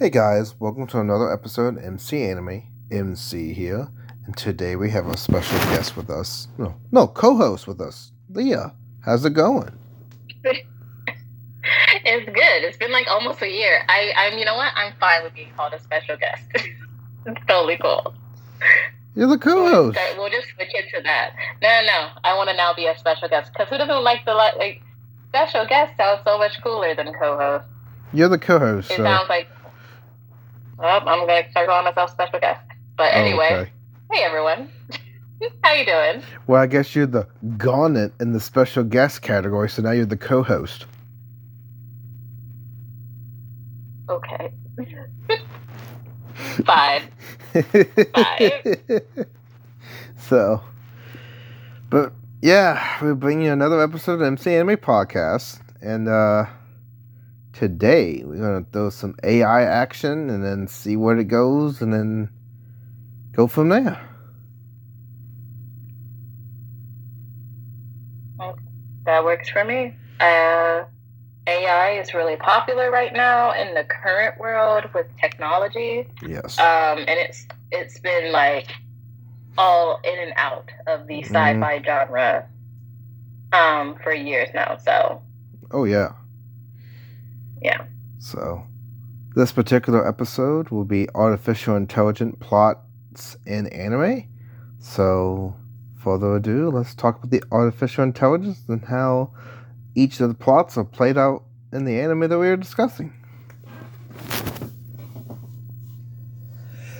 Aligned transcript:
Hey 0.00 0.08
guys, 0.08 0.58
welcome 0.58 0.86
to 0.86 1.00
another 1.00 1.30
episode 1.30 1.76
of 1.76 1.84
MC 1.84 2.22
Anime. 2.22 2.62
MC 2.90 3.52
here, 3.52 3.86
and 4.24 4.34
today 4.34 4.74
we 4.74 4.88
have 4.92 5.06
a 5.06 5.14
special 5.14 5.58
guest 5.58 5.94
with 5.94 6.08
us. 6.08 6.48
No, 6.56 6.74
no, 6.90 7.06
co-host 7.06 7.66
with 7.66 7.82
us, 7.82 8.10
Leah. 8.30 8.74
How's 9.04 9.26
it 9.26 9.34
going? 9.34 9.78
it's 10.42 10.64
good. 12.24 12.64
It's 12.64 12.78
been 12.78 12.92
like 12.92 13.08
almost 13.08 13.42
a 13.42 13.50
year. 13.50 13.84
I, 13.90 14.10
I'm, 14.16 14.38
you 14.38 14.46
know 14.46 14.56
what? 14.56 14.72
I'm 14.74 14.94
fine 14.98 15.22
with 15.22 15.34
being 15.34 15.52
called 15.54 15.74
a 15.74 15.80
special 15.82 16.16
guest. 16.16 16.44
it's 16.54 17.46
totally 17.46 17.76
cool. 17.76 18.14
You're 19.14 19.28
the 19.28 19.36
co-host. 19.36 19.98
We'll, 20.14 20.22
we'll 20.22 20.30
just 20.30 20.48
switch 20.54 20.70
it 20.72 20.86
to 20.96 21.02
that. 21.02 21.34
No, 21.60 21.68
no, 21.68 21.86
no. 21.86 22.08
I 22.24 22.34
want 22.38 22.48
to 22.48 22.56
now 22.56 22.72
be 22.72 22.86
a 22.86 22.96
special 22.96 23.28
guest 23.28 23.52
because 23.52 23.68
who 23.68 23.76
doesn't 23.76 24.02
like 24.02 24.24
the 24.24 24.32
like 24.32 24.80
special 25.28 25.66
guest 25.66 25.94
sounds 25.98 26.22
so 26.24 26.38
much 26.38 26.58
cooler 26.62 26.94
than 26.94 27.12
co-host. 27.12 27.66
You're 28.14 28.30
the 28.30 28.38
co-host. 28.38 28.90
It 28.90 28.96
so. 28.96 29.02
sounds 29.02 29.28
like. 29.28 29.46
Well, 30.80 31.02
I'm 31.06 31.26
gonna 31.26 31.50
start 31.50 31.68
calling 31.68 31.84
myself 31.84 32.10
special 32.10 32.40
guest. 32.40 32.64
But 32.96 33.12
anyway, 33.14 33.48
Oh, 33.50 33.56
okay. 33.56 33.72
hey 34.12 34.22
everyone, 34.24 34.70
how 35.62 35.74
you 35.74 35.84
doing? 35.84 36.22
Well, 36.46 36.62
I 36.62 36.66
guess 36.66 36.94
you're 36.96 37.06
the 37.06 37.28
garnet 37.58 38.12
in 38.18 38.32
the 38.32 38.40
special 38.40 38.82
guest 38.84 39.20
category, 39.20 39.68
so 39.68 39.82
now 39.82 39.90
you're 39.90 40.06
the 40.06 40.16
co-host. 40.16 40.86
Okay. 44.08 44.52
Fine. 46.64 47.02
so, 50.18 50.62
but 51.90 52.12
yeah, 52.40 53.04
we 53.04 53.12
bring 53.14 53.42
you 53.42 53.52
another 53.52 53.82
episode 53.82 54.14
of 54.14 54.22
MC 54.22 54.54
Anime 54.54 54.76
Podcast, 54.78 55.60
and 55.82 56.08
uh 56.08 56.46
today 57.52 58.22
we're 58.24 58.36
gonna 58.38 58.64
throw 58.72 58.90
some 58.90 59.14
AI 59.22 59.62
action 59.62 60.30
and 60.30 60.44
then 60.44 60.66
see 60.68 60.96
where 60.96 61.18
it 61.18 61.24
goes, 61.28 61.80
and 61.82 61.92
then 61.92 62.30
go 63.32 63.46
from 63.46 63.68
there. 63.70 64.00
That 69.06 69.24
works 69.24 69.48
for 69.48 69.64
me. 69.64 69.96
Uh, 70.20 70.84
AI 71.46 71.98
is 72.00 72.14
really 72.14 72.36
popular 72.36 72.90
right 72.90 73.12
now 73.12 73.52
in 73.52 73.74
the 73.74 73.82
current 73.84 74.38
world 74.38 74.84
with 74.94 75.06
technology, 75.20 76.06
Yes. 76.22 76.58
um, 76.58 76.98
and 76.98 77.08
it's 77.10 77.46
it's 77.72 77.98
been 78.00 78.30
like 78.30 78.68
all 79.58 80.00
in 80.04 80.18
and 80.18 80.32
out 80.36 80.70
of 80.86 81.06
the 81.06 81.22
Mhm. 81.22 81.26
sci-fi 81.26 81.82
genre 81.82 82.46
um, 83.52 83.96
for 84.02 84.12
years 84.12 84.48
now. 84.54 84.76
So 84.76 85.22
oh 85.72 85.84
yeah. 85.84 86.12
Yeah, 87.60 87.84
So, 88.18 88.64
this 89.34 89.52
particular 89.52 90.06
episode 90.06 90.70
will 90.70 90.84
be 90.84 91.08
artificial 91.14 91.76
intelligent 91.76 92.40
plots 92.40 93.36
in 93.46 93.66
anime. 93.68 94.24
So, 94.78 95.54
further 95.96 96.36
ado, 96.36 96.70
let's 96.70 96.94
talk 96.94 97.18
about 97.18 97.30
the 97.30 97.42
artificial 97.52 98.04
intelligence 98.04 98.62
and 98.68 98.84
how 98.84 99.32
each 99.94 100.20
of 100.20 100.28
the 100.28 100.34
plots 100.34 100.76
are 100.76 100.84
played 100.84 101.18
out 101.18 101.44
in 101.72 101.84
the 101.84 102.00
anime 102.00 102.28
that 102.28 102.38
we 102.38 102.48
are 102.48 102.56
discussing. 102.56 103.12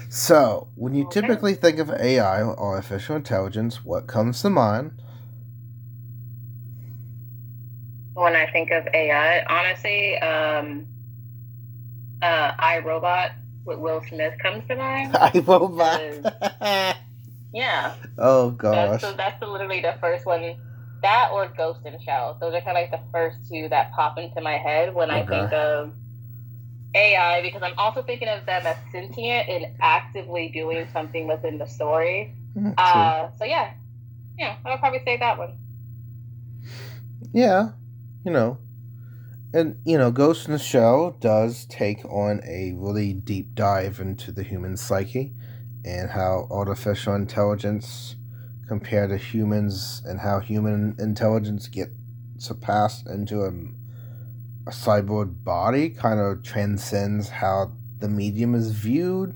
So, 0.09 0.67
when 0.75 0.95
you 0.95 1.09
typically 1.11 1.55
think 1.55 1.79
of 1.79 1.89
AI 1.91 2.43
or 2.43 2.59
artificial 2.59 3.17
intelligence, 3.17 3.85
what 3.85 4.09
comes 4.09 4.43
to 4.43 4.51
mind? 4.51 5.01
When 8.21 8.37
I 8.37 8.51
think 8.51 8.71
of 8.71 8.87
AI, 8.93 9.45
honestly, 9.49 10.19
um, 10.19 10.87
uh, 12.23 12.53
iRobot 12.53 13.33
with 13.65 13.79
Will 13.79 14.03
Smith 14.09 14.35
comes 14.43 14.67
to 14.69 14.77
mind. 14.77 15.17
I 15.21 15.33
robot. 15.47 16.01
Yeah. 17.53 17.95
oh 18.19 18.51
That's, 18.51 18.59
gosh. 18.61 19.01
the, 19.01 19.17
that's 19.17 19.41
the, 19.41 19.47
literally 19.47 19.81
the 19.81 19.97
first 20.01 20.27
one. 20.27 20.55
That 21.03 21.31
or 21.33 21.49
Ghost 21.57 21.81
in 21.87 21.99
Shell. 22.05 22.37
Those 22.41 22.55
are 22.55 22.61
kind 22.61 22.77
of 22.77 22.83
like 22.83 22.91
the 22.91 23.01
first 23.11 23.39
two 23.49 23.69
that 23.71 23.93
pop 23.93 24.19
into 24.19 24.41
my 24.43 24.59
head 24.59 24.95
when 24.95 25.11
I 25.11 25.25
think 25.25 25.53
of 25.53 25.95
AI 26.95 27.41
because 27.41 27.63
I'm 27.63 27.79
also 27.79 28.03
thinking 28.03 28.29
of 28.29 28.45
them 28.45 28.67
as 28.67 28.77
sentient 28.93 29.49
and 29.49 29.67
actively 29.81 30.51
doing 30.51 30.87
something 30.93 31.27
within 31.27 31.57
the 31.57 31.67
story. 31.67 32.35
Mm. 32.55 32.75
Uh, 32.77 33.31
so 33.39 33.45
yeah, 33.45 33.73
yeah, 34.39 34.57
I 34.65 34.71
would 34.71 34.81
probably 34.81 35.01
say 35.07 35.17
that 35.17 35.39
one. 35.39 35.55
Yeah, 37.33 37.71
you 38.25 38.31
know, 38.31 38.59
and 39.53 39.77
you 39.85 39.99
know, 39.99 40.11
Ghost 40.11 40.47
in 40.47 40.53
the 40.53 40.59
Shell 40.59 41.17
does 41.21 41.65
take 41.67 42.05
on 42.05 42.41
a 42.45 42.73
really 42.77 43.13
deep 43.13 43.55
dive 43.55 43.99
into 44.01 44.31
the 44.31 44.43
human 44.43 44.77
psyche 44.77 45.33
and 45.85 46.11
how 46.11 46.47
artificial 46.51 47.15
intelligence 47.15 48.17
compare 48.69 49.09
to 49.09 49.17
humans 49.17 50.03
and 50.07 50.21
how 50.21 50.39
human 50.39 50.95
intelligence 50.99 51.67
get 51.67 51.89
surpassed 52.39 53.07
into 53.09 53.43
a, 53.43 53.49
a 54.69 54.71
cyborg 54.71 55.43
body 55.43 55.91
kind 55.91 56.21
of 56.21 56.43
transcends 56.43 57.29
how 57.29 57.73
the 57.99 58.09
medium 58.09 58.55
is 58.55 58.71
viewed 58.71 59.35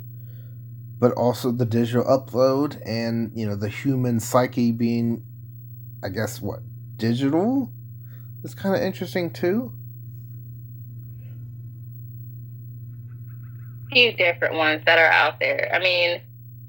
but 0.99 1.13
also 1.13 1.51
the 1.51 1.67
digital 1.67 2.05
upload 2.05 2.81
and 2.87 3.33
you 3.35 3.45
know 3.45 3.57
the 3.57 3.69
human 3.69 4.21
psyche 4.21 4.71
being 4.71 5.23
i 6.03 6.09
guess 6.09 6.41
what 6.41 6.61
digital 6.97 7.73
is 8.45 8.55
kind 8.55 8.75
of 8.75 8.83
interesting 8.83 9.31
too. 9.31 9.73
few 13.91 14.13
different 14.13 14.55
ones 14.57 14.83
that 14.87 14.99
are 14.99 15.11
out 15.11 15.39
there. 15.41 15.71
I 15.73 15.79
mean, 15.79 16.21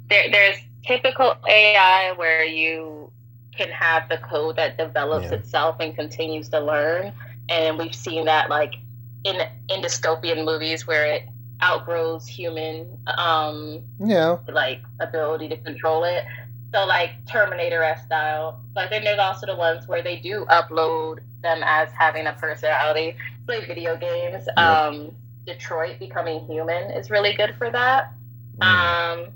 there, 0.10 0.30
there's 0.32 0.58
typical 0.86 1.36
AI 1.48 2.14
where 2.16 2.46
you 2.46 3.12
can 3.58 3.70
have 3.70 4.08
the 4.10 4.18
code 4.18 4.58
that 4.58 4.78
develops 4.78 5.32
Yeah. 5.32 5.38
itself 5.38 5.78
and 5.80 5.96
continues 5.96 6.50
to 6.50 6.60
learn, 6.60 7.14
and 7.50 7.78
we've 7.78 7.96
seen 7.96 8.26
that 8.26 8.50
like 8.50 8.76
in 9.24 9.38
in 9.70 9.82
dystopian 9.82 10.46
movies 10.46 10.86
where 10.86 11.06
it 11.06 11.24
outgrows 11.64 12.28
human 12.28 12.86
um 13.18 13.82
Yeah, 14.00 14.38
like 14.50 14.82
ability 15.00 15.48
to 15.50 15.58
control 15.58 16.04
it. 16.04 16.26
So 16.74 16.86
like 16.86 17.12
Terminator 17.26 17.82
S 17.82 18.04
style. 18.04 18.60
But 18.74 18.90
then 18.90 19.04
there's 19.06 19.20
also 19.20 19.46
the 19.48 19.56
ones 19.56 19.88
where 19.88 20.04
they 20.04 20.18
do 20.18 20.46
upload 20.50 21.20
them 21.46 21.62
as 21.64 21.90
having 21.98 22.28
a 22.28 22.34
personality. 22.34 23.16
Play 23.46 23.66
video 23.66 23.96
games. 23.96 24.46
Yep. 24.48 24.58
Um 24.58 25.12
Detroit 25.46 26.00
becoming 26.00 26.46
human 26.48 26.92
is 26.92 27.10
really 27.12 27.34
good 27.34 27.56
for 27.58 27.70
that. 27.72 28.12
Mm. 28.60 28.66
Um 28.66 29.32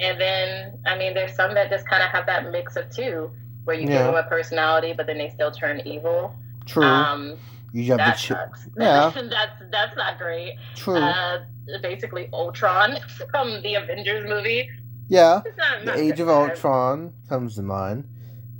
and 0.00 0.20
then 0.20 0.78
I 0.86 0.96
mean 0.98 1.14
there's 1.14 1.34
some 1.34 1.54
that 1.54 1.70
just 1.70 1.88
kinda 1.88 2.06
have 2.06 2.26
that 2.26 2.50
mix 2.50 2.76
of 2.76 2.90
two, 2.90 3.30
where 3.64 3.76
you 3.76 3.82
Yeah. 3.88 3.98
give 3.98 4.06
them 4.06 4.14
a 4.16 4.22
personality 4.28 4.92
but 4.96 5.06
then 5.06 5.18
they 5.18 5.30
still 5.30 5.50
turn 5.50 5.80
evil. 5.86 6.34
true. 6.66 6.84
Um 6.84 7.36
you 7.72 7.84
have 7.92 7.98
the 7.98 8.04
that 8.04 8.14
chi- 8.16 8.34
sucks. 8.34 8.68
Yeah. 8.78 9.12
that's 9.14 9.62
that's 9.70 9.96
not 9.96 10.18
great. 10.18 10.56
True. 10.74 10.96
Uh 10.98 11.44
basically 11.82 12.28
Ultron 12.32 12.96
from 13.30 13.60
the 13.62 13.74
Avengers 13.74 14.24
movie. 14.28 14.68
yeah, 15.08 15.42
not, 15.58 15.80
the 15.80 15.84
not 15.86 15.96
Age 15.98 16.20
of. 16.20 16.28
Ultron 16.28 17.12
comes 17.28 17.56
to 17.56 17.62
mind. 17.62 18.04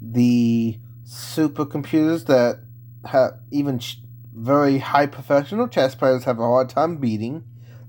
The 0.03 0.79
supercomputers 1.07 2.27
that 2.27 2.61
have 3.05 3.39
even 3.51 3.79
ch- 3.79 4.01
very 4.35 4.79
high 4.79 5.07
professional 5.07 5.69
chess 5.69 5.95
players 5.95 6.25
have 6.25 6.39
a 6.39 6.43
hard 6.43 6.69
time 6.69 6.99
beating. 6.99 7.45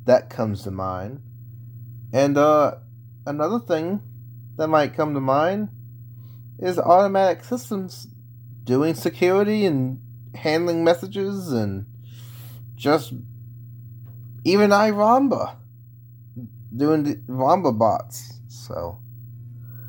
That 0.06 0.30
comes 0.30 0.64
to 0.64 0.72
mind. 0.72 1.22
And 2.14 2.38
uh, 2.38 2.76
another 3.26 3.60
thing 3.60 4.02
that 4.58 4.68
might 4.70 4.96
come 4.96 5.14
to 5.14 5.20
mind 5.20 5.70
is 6.60 6.80
automatic 6.80 7.44
systems 7.44 8.08
doing 8.64 8.94
security 8.94 9.66
and 9.66 10.00
handling 10.36 10.84
messages 10.84 11.52
and 11.52 11.86
just 12.76 13.14
even 14.44 14.70
iRomba 14.70 15.58
doing 16.76 17.04
the 17.04 17.16
Roomba 17.28 17.78
bots. 17.78 18.40
So 18.48 19.00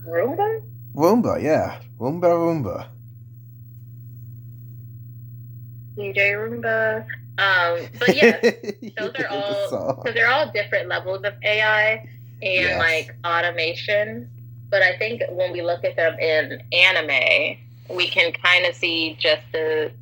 Roomba? 0.07 0.63
Roomba, 0.95 1.43
yeah, 1.43 1.81
Roomba, 1.99 2.23
Roomba. 2.25 2.89
DJ 5.99 6.33
Roomba. 6.35 7.05
Um, 7.39 7.89
but 7.99 8.17
yeah, 8.17 8.39
those 8.99 9.13
are 9.19 9.29
all 9.29 9.69
So, 9.69 10.13
they're 10.15 10.31
all 10.31 10.51
different 10.53 10.89
levels 10.89 11.25
of 11.25 11.35
AI 11.45 11.93
and 11.93 12.05
Yes. 12.43 12.79
like 12.79 13.17
automation. 13.27 14.29
But 14.71 14.83
I 14.83 14.97
think 14.99 15.23
when 15.31 15.53
we 15.53 15.63
look 15.63 15.85
at 15.85 15.97
them 15.97 16.19
in 16.19 16.63
anime, 16.73 17.59
we 17.91 18.09
can 18.09 18.33
kind 18.33 18.67
of 18.67 18.75
see 18.75 19.17
just 19.19 19.43
the 19.53 19.93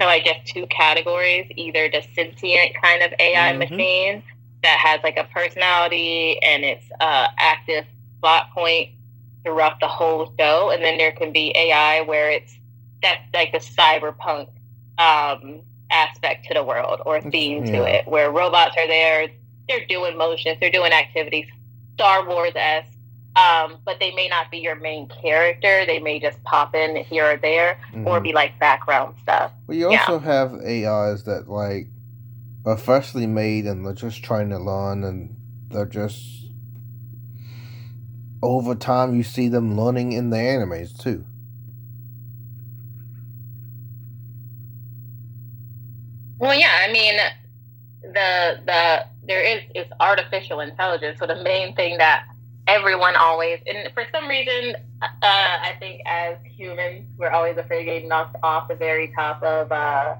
so 0.00 0.08
I 0.08 0.20
guess 0.20 0.38
two 0.46 0.66
categories: 0.68 1.50
either 1.56 1.88
the 1.90 2.02
sentient 2.14 2.74
kind 2.82 3.02
of 3.02 3.12
AI 3.18 3.52
Mhm. 3.52 3.58
machine 3.58 4.22
that 4.62 4.78
has 4.78 5.00
like 5.02 5.16
a 5.18 5.24
personality 5.24 6.38
and 6.42 6.64
it's 6.64 6.86
uh, 7.00 7.28
active 7.38 7.86
plot 8.22 8.50
point 8.54 8.90
throughout 9.44 9.80
the 9.80 9.88
whole 9.88 10.34
show, 10.38 10.70
and 10.70 10.82
then 10.84 10.98
there 10.98 11.12
can 11.12 11.32
be 11.32 11.52
AI 11.56 12.02
where 12.02 12.30
it's 12.30 12.58
that's 13.02 13.22
like 13.34 13.52
the 13.52 13.58
cyberpunk 13.58 14.48
um, 15.00 15.62
aspect 15.90 16.46
to 16.46 16.54
the 16.54 16.62
world 16.62 17.00
or 17.06 17.20
theme 17.20 17.64
yeah. 17.64 17.72
to 17.72 17.84
it, 17.98 18.06
where 18.06 18.30
robots 18.30 18.76
are 18.78 18.86
there, 18.86 19.28
they're 19.68 19.86
doing 19.86 20.16
motions, 20.16 20.58
they're 20.60 20.70
doing 20.70 20.92
activities, 20.92 21.46
Star 21.94 22.26
Wars 22.28 22.52
esque. 22.54 22.92
Um, 23.36 23.78
but 23.84 24.00
they 24.00 24.12
may 24.12 24.26
not 24.26 24.50
be 24.50 24.58
your 24.58 24.74
main 24.74 25.06
character. 25.22 25.86
They 25.86 26.00
may 26.00 26.18
just 26.18 26.42
pop 26.42 26.74
in 26.74 26.96
here 26.96 27.32
or 27.32 27.36
there, 27.36 27.78
Mhm. 27.94 28.04
or 28.04 28.20
be 28.20 28.32
like 28.32 28.58
background 28.58 29.14
stuff. 29.22 29.52
Well, 29.68 29.76
you 29.76 29.88
Yeah. 29.90 30.00
also 30.00 30.18
have 30.18 30.52
AIs 30.66 31.22
that 31.24 31.48
like 31.48 31.86
are 32.66 32.76
freshly 32.76 33.28
made 33.28 33.66
and 33.66 33.86
they're 33.86 33.92
just 33.94 34.24
trying 34.24 34.50
to 34.50 34.58
learn, 34.58 35.04
and 35.04 35.36
they're 35.70 35.86
just 35.86 36.48
over 38.42 38.74
time 38.74 39.14
you 39.14 39.22
see 39.22 39.48
them 39.48 39.76
learning 39.76 40.10
in 40.10 40.30
the 40.30 40.36
animes 40.36 40.98
too. 40.98 41.24
Well, 46.38 46.58
yeah, 46.58 46.86
I 46.88 46.90
mean, 46.90 47.18
the 48.56 48.62
the 48.66 49.06
there 49.26 49.42
is 49.42 49.62
is 49.74 49.86
artificial 50.00 50.60
intelligence. 50.60 51.18
So 51.18 51.26
the 51.26 51.42
main 51.42 51.74
thing 51.74 51.98
that 51.98 52.24
everyone 52.66 53.16
always, 53.16 53.60
and 53.66 53.92
for 53.94 54.04
some 54.12 54.28
reason, 54.28 54.76
uh, 55.02 55.08
I 55.22 55.74
think 55.78 56.02
as 56.06 56.36
humans, 56.44 57.06
we're 57.18 57.30
always 57.30 57.56
afraid 57.56 57.80
of 57.80 57.86
getting 57.86 58.08
knocked 58.08 58.36
off 58.42 58.68
the 58.68 58.74
very 58.74 59.12
top 59.14 59.42
of 59.42 59.72
uh, 59.72 60.16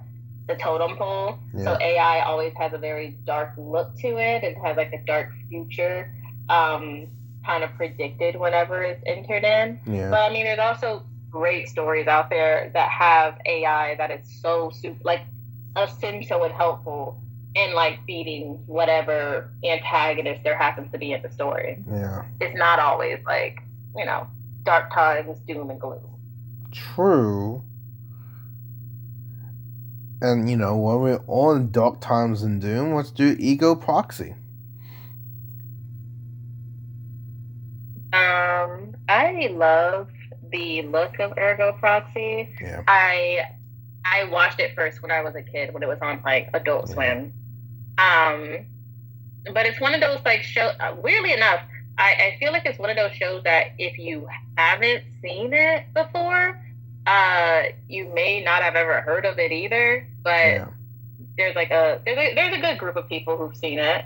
the 0.49 0.57
totem 0.57 0.97
pole. 0.97 1.39
So 1.57 1.77
AI 1.81 2.21
always 2.23 2.53
has 2.57 2.73
a 2.73 2.79
very 2.79 3.17
dark 3.25 3.53
look 3.57 3.97
to 3.99 4.09
it. 4.19 4.43
It 4.43 4.57
has 4.59 4.77
like 4.77 4.93
a 4.93 5.03
dark 5.05 5.31
future, 5.49 6.13
um, 6.49 7.07
kind 7.45 7.63
of 7.65 7.75
predicted 7.75 8.37
whenever 8.37 8.83
it's 8.83 9.03
entered 9.07 9.45
in. 9.45 9.81
Yeah. 9.87 10.11
But 10.11 10.31
I 10.31 10.33
mean, 10.33 10.45
there's 10.45 10.59
also 10.59 11.05
great 11.31 11.69
stories 11.69 12.09
out 12.09 12.29
there 12.31 12.71
that 12.75 12.89
have 12.91 13.39
AI 13.47 13.95
that 13.97 14.11
is 14.11 14.41
so 14.41 14.71
super, 14.75 15.01
like 15.05 15.23
essential 15.77 16.43
and 16.43 16.53
helpful 16.53 17.21
in 17.55 17.75
like 17.75 18.05
beating 18.07 18.63
whatever 18.67 19.53
antagonist 19.65 20.43
there 20.45 20.57
happens 20.57 20.91
to 20.93 20.99
be 20.99 21.13
in 21.13 21.23
the 21.23 21.31
story. 21.31 21.83
Yeah. 21.91 22.25
It's 22.41 22.57
not 22.57 22.79
always 22.79 23.19
like 23.27 23.61
you 23.97 24.05
know 24.05 24.27
dark 24.65 24.93
times, 24.93 25.39
doom 25.47 25.71
and 25.71 25.81
gloom. 25.81 26.01
True. 26.73 27.65
And 30.23 30.51
you 30.51 30.57
know, 30.57 30.77
when 30.77 31.01
we're 31.01 31.21
on 31.27 31.71
Dark 31.71 32.01
Times 32.01 32.43
and 32.43 32.61
Doom, 32.61 32.95
let's 32.95 33.11
do 33.11 33.37
Ergo 33.43 33.75
Proxy. 33.75 34.35
Um, 38.13 38.95
I 39.09 39.49
love 39.51 40.11
the 40.53 40.83
look 40.83 41.19
of 41.21 41.33
Ergo 41.39 41.73
Proxy. 41.73 42.55
Yeah. 42.61 42.83
I 42.87 43.51
I 44.05 44.25
watched 44.25 44.61
it 44.61 44.75
first 44.75 45.01
when 45.01 45.11
I 45.11 45.23
was 45.23 45.35
a 45.37 45.43
kid 45.43 45.73
when 45.73 45.83
it 45.83 45.89
was 45.89 45.99
on 46.03 46.21
like 46.25 46.51
Adult. 46.53 46.91
Swim. 46.91 47.33
Um, 48.01 48.67
but 49.53 49.67
it's 49.67 49.81
one 49.81 49.95
of 49.95 50.01
those 50.01 50.21
like 50.25 50.43
show. 50.43 50.73
Uh, 50.81 50.97
weirdly 51.03 51.33
enough, 51.33 51.61
I, 51.99 52.13
I 52.13 52.37
feel 52.41 52.53
like 52.53 52.65
it's 52.67 52.79
one 52.79 52.91
of 52.91 52.97
those 52.97 53.13
shows 53.13 53.43
that 53.45 53.69
if 53.79 53.99
you 53.99 54.29
haven't 54.57 55.05
seen 55.23 55.53
it 55.53 55.93
before, 55.95 56.61
uh, 57.07 57.63
you 57.89 58.07
may 58.15 58.43
not 58.43 58.63
have 58.63 58.75
ever 58.77 59.01
heard 59.03 59.25
of 59.27 59.39
it 59.39 59.53
either. 59.53 60.09
But 60.23 60.47
Yeah. 60.47 60.69
there's 61.37 61.57
like 61.57 61.71
a 61.71 62.01
there's 62.05 62.19
a 62.19 62.35
there's 62.35 62.57
a 62.57 62.61
good 62.61 62.79
group 62.79 62.97
of 62.97 63.09
people 63.09 63.37
who've 63.37 63.57
seen 63.57 63.79
it. 63.79 64.05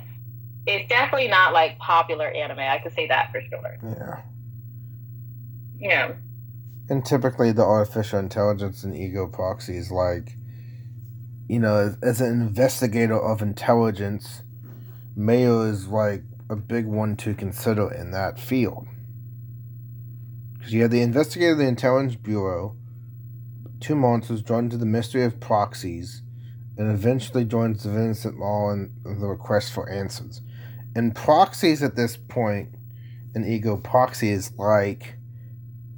It's 0.66 0.88
definitely 0.88 1.28
not 1.28 1.52
like 1.52 1.78
popular 1.78 2.28
anime. 2.28 2.60
I 2.60 2.78
could 2.78 2.94
say 2.94 3.06
that 3.08 3.30
for 3.30 3.40
sure. 3.50 3.76
Yeah. 3.82 4.20
Yeah. 5.78 6.12
And 6.88 7.04
typically, 7.04 7.52
the 7.52 7.62
artificial 7.62 8.18
intelligence 8.18 8.84
and 8.84 8.94
Ergo 8.94 9.26
Proxy 9.26 9.76
is 9.76 9.90
like, 9.90 10.36
you 11.48 11.58
know, 11.58 11.76
as, 11.76 11.96
as 12.02 12.20
an 12.20 12.40
investigator 12.40 13.18
of 13.18 13.42
intelligence, 13.42 14.42
Mayo 15.16 15.62
is 15.62 15.88
like 15.88 16.22
a 16.50 16.56
big 16.56 16.86
one 16.86 17.16
to 17.16 17.34
consider 17.34 17.92
in 17.92 18.10
that 18.12 18.38
field. 18.38 18.86
Because 20.54 20.72
you 20.72 20.82
have 20.82 20.90
the 20.90 21.02
investigator 21.02 21.52
of 21.52 21.58
the 21.58 21.66
Intelligence 21.66 22.16
Bureau, 22.16 22.76
two 23.80 23.94
monsters 23.94 24.42
drawn 24.42 24.70
to 24.70 24.76
the 24.76 24.86
mystery 24.86 25.22
of 25.24 25.38
proxies, 25.40 26.22
and 26.76 26.90
eventually 26.90 27.44
joins 27.44 27.82
the 27.82 27.90
Vincent 27.90 28.38
Law 28.38 28.70
and 28.70 28.90
the 29.04 29.26
request 29.26 29.72
for 29.72 29.88
answers. 29.90 30.40
And 30.94 31.14
proxies 31.14 31.82
at 31.82 31.96
this 31.96 32.16
point, 32.16 32.74
an 33.34 33.46
ego 33.46 33.76
proxy 33.76 34.30
is 34.30 34.52
like 34.58 35.16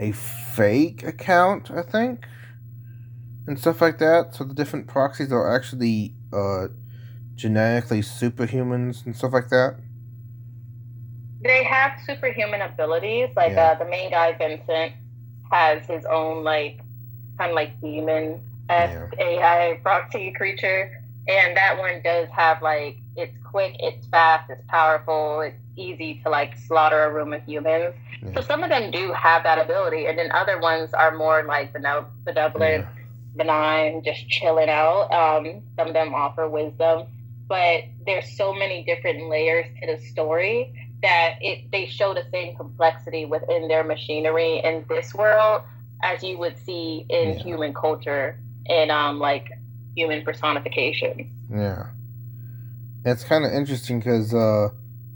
a 0.00 0.12
fake 0.12 1.02
account, 1.02 1.70
I 1.70 1.82
think, 1.82 2.26
and 3.46 3.58
stuff 3.58 3.80
like 3.80 3.98
that. 3.98 4.34
So 4.34 4.44
the 4.44 4.54
different 4.54 4.86
proxies 4.86 5.32
are 5.32 5.54
actually 5.54 6.14
uh, 6.32 6.68
genetically 7.34 8.00
superhumans 8.00 9.04
and 9.06 9.16
stuff 9.16 9.32
like 9.32 9.48
that. 9.50 9.76
they 11.42 11.62
have 11.64 11.92
superhuman 12.06 12.60
abilities. 12.62 13.28
Like 13.36 13.52
Yeah. 13.52 13.72
uh, 13.72 13.74
the 13.78 13.84
main 13.84 14.10
guy, 14.10 14.32
Vincent, 14.32 14.92
has 15.52 15.86
his 15.86 16.04
own 16.06 16.42
like 16.42 16.80
kind 17.38 17.50
of 17.50 17.54
like 17.54 17.80
demon 17.80 18.40
Yeah. 18.68 19.06
AI 19.18 19.78
proxy 19.82 20.32
creature, 20.32 20.90
and 21.28 21.56
that 21.56 21.78
one 21.78 22.00
does 22.02 22.28
have 22.30 22.62
like 22.62 22.96
it's 23.16 23.36
quick, 23.44 23.76
it's 23.78 24.06
fast, 24.08 24.50
it's 24.50 24.62
powerful, 24.68 25.40
it's 25.42 25.56
easy 25.76 26.20
to 26.24 26.30
like 26.30 26.56
slaughter 26.58 27.04
a 27.04 27.12
room 27.12 27.32
of 27.32 27.42
humans. 27.44 27.94
Yeah. 28.22 28.34
So 28.34 28.40
some 28.40 28.64
of 28.64 28.70
them 28.70 28.90
do 28.90 29.12
have 29.12 29.44
that 29.44 29.58
ability, 29.58 30.06
and 30.06 30.18
then 30.18 30.32
other 30.32 30.58
ones 30.58 30.92
are 30.94 31.14
more 31.16 31.44
like 31.44 31.72
bene- 31.72 32.06
benevolent. 32.24 32.86
Benign, 33.36 34.02
just 34.04 34.28
chilling 34.28 34.68
out. 34.68 35.12
Um, 35.12 35.62
some 35.76 35.88
of 35.88 35.94
them 35.94 36.14
offer 36.14 36.48
wisdom, 36.48 37.06
but 37.48 37.84
there's 38.06 38.36
so 38.36 38.52
many 38.52 38.84
different 38.84 39.28
layers 39.28 39.66
to 39.80 39.86
the 39.96 40.02
story 40.06 40.72
that 41.02 41.36
it 41.40 41.70
they 41.70 41.86
show 41.86 42.14
the 42.14 42.24
same 42.32 42.56
complexity 42.56 43.24
within 43.26 43.68
their 43.68 43.84
machinery 43.84 44.60
in 44.64 44.84
this 44.88 45.14
world 45.14 45.62
as 46.02 46.22
you 46.22 46.38
would 46.38 46.56
see 46.58 47.04
in 47.08 47.34
Yeah. 47.34 47.38
human 47.38 47.74
culture 47.74 48.38
and 48.66 48.90
um 48.90 49.18
like 49.18 49.48
human 49.94 50.22
personification. 50.24 51.30
Yeah. 51.50 51.86
It's 53.04 53.24
kind 53.24 53.44
of 53.44 53.52
interesting 53.52 54.00
because, 54.00 54.34
uh, 54.34 54.70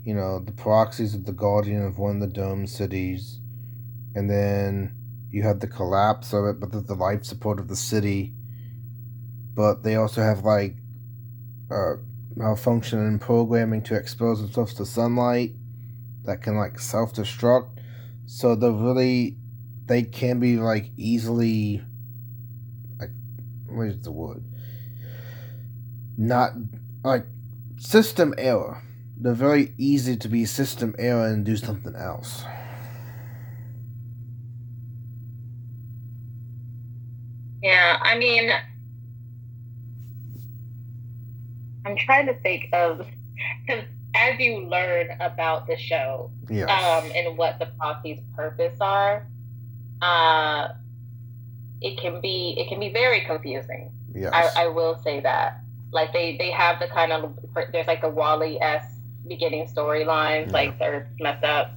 you 0.05 0.13
know, 0.13 0.39
the 0.39 0.53
proxies 0.53 1.13
of 1.13 1.25
the 1.25 1.33
guardian 1.33 1.83
of 1.83 1.99
one 1.99 2.15
of 2.15 2.21
the 2.21 2.27
dome 2.33 2.65
cities, 2.65 3.39
and 4.15 4.29
then 4.29 4.95
you 5.31 5.43
had 5.43 5.61
the 5.61 5.67
collapse 5.67 6.33
of 6.33 6.45
it, 6.45 6.59
but 6.59 6.71
the, 6.71 6.81
the 6.81 6.93
life 6.93 7.23
support 7.23 7.59
of 7.59 7.69
the 7.69 7.75
city. 7.75 8.33
But 9.55 9.83
they 9.83 9.95
also 9.95 10.21
have, 10.21 10.43
like, 10.43 10.75
uh, 11.69 11.95
programming 13.19 13.81
to 13.83 13.95
expose 13.95 14.41
themselves 14.41 14.73
to 14.75 14.85
sunlight 14.85 15.53
that 16.25 16.41
can, 16.41 16.55
like, 16.57 16.79
self 16.79 17.13
destruct. 17.13 17.69
So 18.25 18.55
they're 18.55 18.71
really, 18.71 19.37
they 19.85 20.03
can 20.03 20.39
be, 20.39 20.57
like, 20.57 20.91
easily, 20.97 21.81
like, 22.99 23.11
what 23.67 23.87
is 23.87 24.01
the 24.01 24.11
word? 24.11 24.43
Not, 26.17 26.51
like, 27.03 27.25
system 27.77 28.33
error. 28.37 28.81
They're 29.17 29.33
very 29.33 29.73
easy 29.77 30.17
to 30.17 30.27
be 30.27 30.45
system 30.45 30.95
error 30.97 31.27
and 31.27 31.45
do 31.45 31.55
something 31.55 31.95
else. 31.95 32.43
Yeah, 37.61 37.90
I 38.01 38.17
mean 38.17 38.51
I'm 41.85 41.97
trying 41.97 42.27
to 42.27 42.33
think 42.35 42.69
of 42.73 43.05
because 43.65 43.83
as 44.15 44.39
you 44.39 44.65
learn 44.65 45.09
about 45.19 45.67
the 45.67 45.77
show, 45.77 46.31
Yes. 46.49 46.69
um, 46.69 47.11
and 47.15 47.37
what 47.37 47.59
the 47.59 47.67
proxies' 47.79 48.19
purpose 48.35 48.75
are, 48.81 49.25
uh, 50.01 50.69
it 51.81 51.97
can 51.99 52.21
be 52.21 52.55
it 52.57 52.67
can 52.69 52.79
be 52.79 52.89
very 52.89 53.21
confusing. 53.21 53.91
yes. 54.13 54.31
I, 54.33 54.65
I 54.65 54.67
will 54.67 54.99
say 55.03 55.21
that. 55.21 55.61
Like 55.91 56.13
they 56.13 56.37
they 56.37 56.51
have 56.51 56.79
the 56.79 56.87
kind 56.87 57.11
of 57.11 57.37
there's 57.71 57.87
like 57.87 58.01
the 58.01 58.09
Wally 58.09 58.59
s 58.61 58.83
beginning 59.27 59.65
storylines. 59.67 60.47
Yeah. 60.47 60.53
Like 60.53 60.79
they're 60.79 61.09
messed 61.19 61.43
up. 61.43 61.71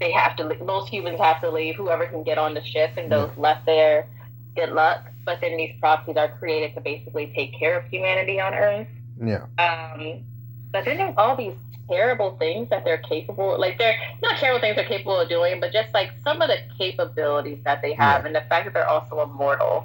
They 0.00 0.12
have 0.12 0.36
to. 0.36 0.54
Most 0.64 0.88
humans 0.88 1.20
have 1.20 1.40
to 1.40 1.50
leave. 1.50 1.76
Whoever 1.76 2.06
can 2.06 2.22
get 2.24 2.38
on 2.38 2.54
the 2.54 2.62
ship, 2.62 2.90
and 2.96 3.10
those 3.10 3.30
left 3.36 3.66
there, 3.66 4.08
good 4.56 4.70
luck. 4.72 5.11
But 5.24 5.40
then 5.40 5.56
these 5.56 5.74
proxies 5.80 6.16
are 6.16 6.28
created 6.38 6.74
to 6.74 6.80
basically 6.80 7.32
take 7.36 7.56
care 7.58 7.78
of 7.78 7.84
humanity 7.86 8.40
on 8.40 8.54
Earth. 8.54 8.88
yeah. 9.22 9.44
Um, 9.58 10.24
but 10.72 10.84
then 10.84 10.96
there's 10.96 11.14
all 11.16 11.36
these 11.36 11.54
terrible 11.88 12.36
things 12.38 12.70
that 12.70 12.84
they're 12.84 12.96
capable 12.98 13.58
like 13.58 13.76
they're 13.76 13.96
not 14.22 14.38
terrible 14.38 14.60
things 14.60 14.76
they're 14.76 14.84
capable 14.86 15.18
of 15.20 15.28
doing, 15.28 15.60
but 15.60 15.72
just 15.72 15.92
like 15.92 16.10
some 16.24 16.40
of 16.40 16.48
the 16.48 16.56
capabilities 16.78 17.58
that 17.64 17.82
they 17.82 17.92
have 17.92 18.24
and 18.24 18.34
the 18.34 18.40
fact 18.48 18.64
that 18.64 18.72
they're 18.74 18.88
also 18.88 19.20
immortal 19.22 19.84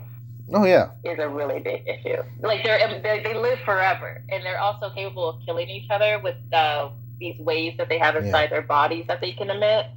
Oh 0.53 0.63
yeah. 0.63 0.91
is 1.03 1.19
a 1.19 1.27
really 1.27 1.59
big 1.59 1.85
issue. 1.85 2.23
Like 2.39 2.63
they're, 2.63 3.01
they 3.01 3.21
they 3.21 3.33
live 3.33 3.59
forever 3.65 4.23
and 4.29 4.45
they're 4.45 4.59
also 4.61 4.89
capable 4.91 5.27
of 5.27 5.41
killing 5.45 5.67
each 5.69 5.89
other 5.89 6.19
with 6.23 6.37
uh, 6.53 6.89
these 7.19 7.37
waves 7.39 7.75
that 7.77 7.89
they 7.89 7.97
have 7.97 8.15
inside 8.15 8.51
their 8.51 8.61
bodies 8.61 9.05
that 9.07 9.19
they 9.19 9.33
can 9.33 9.49
emit. 9.49 9.87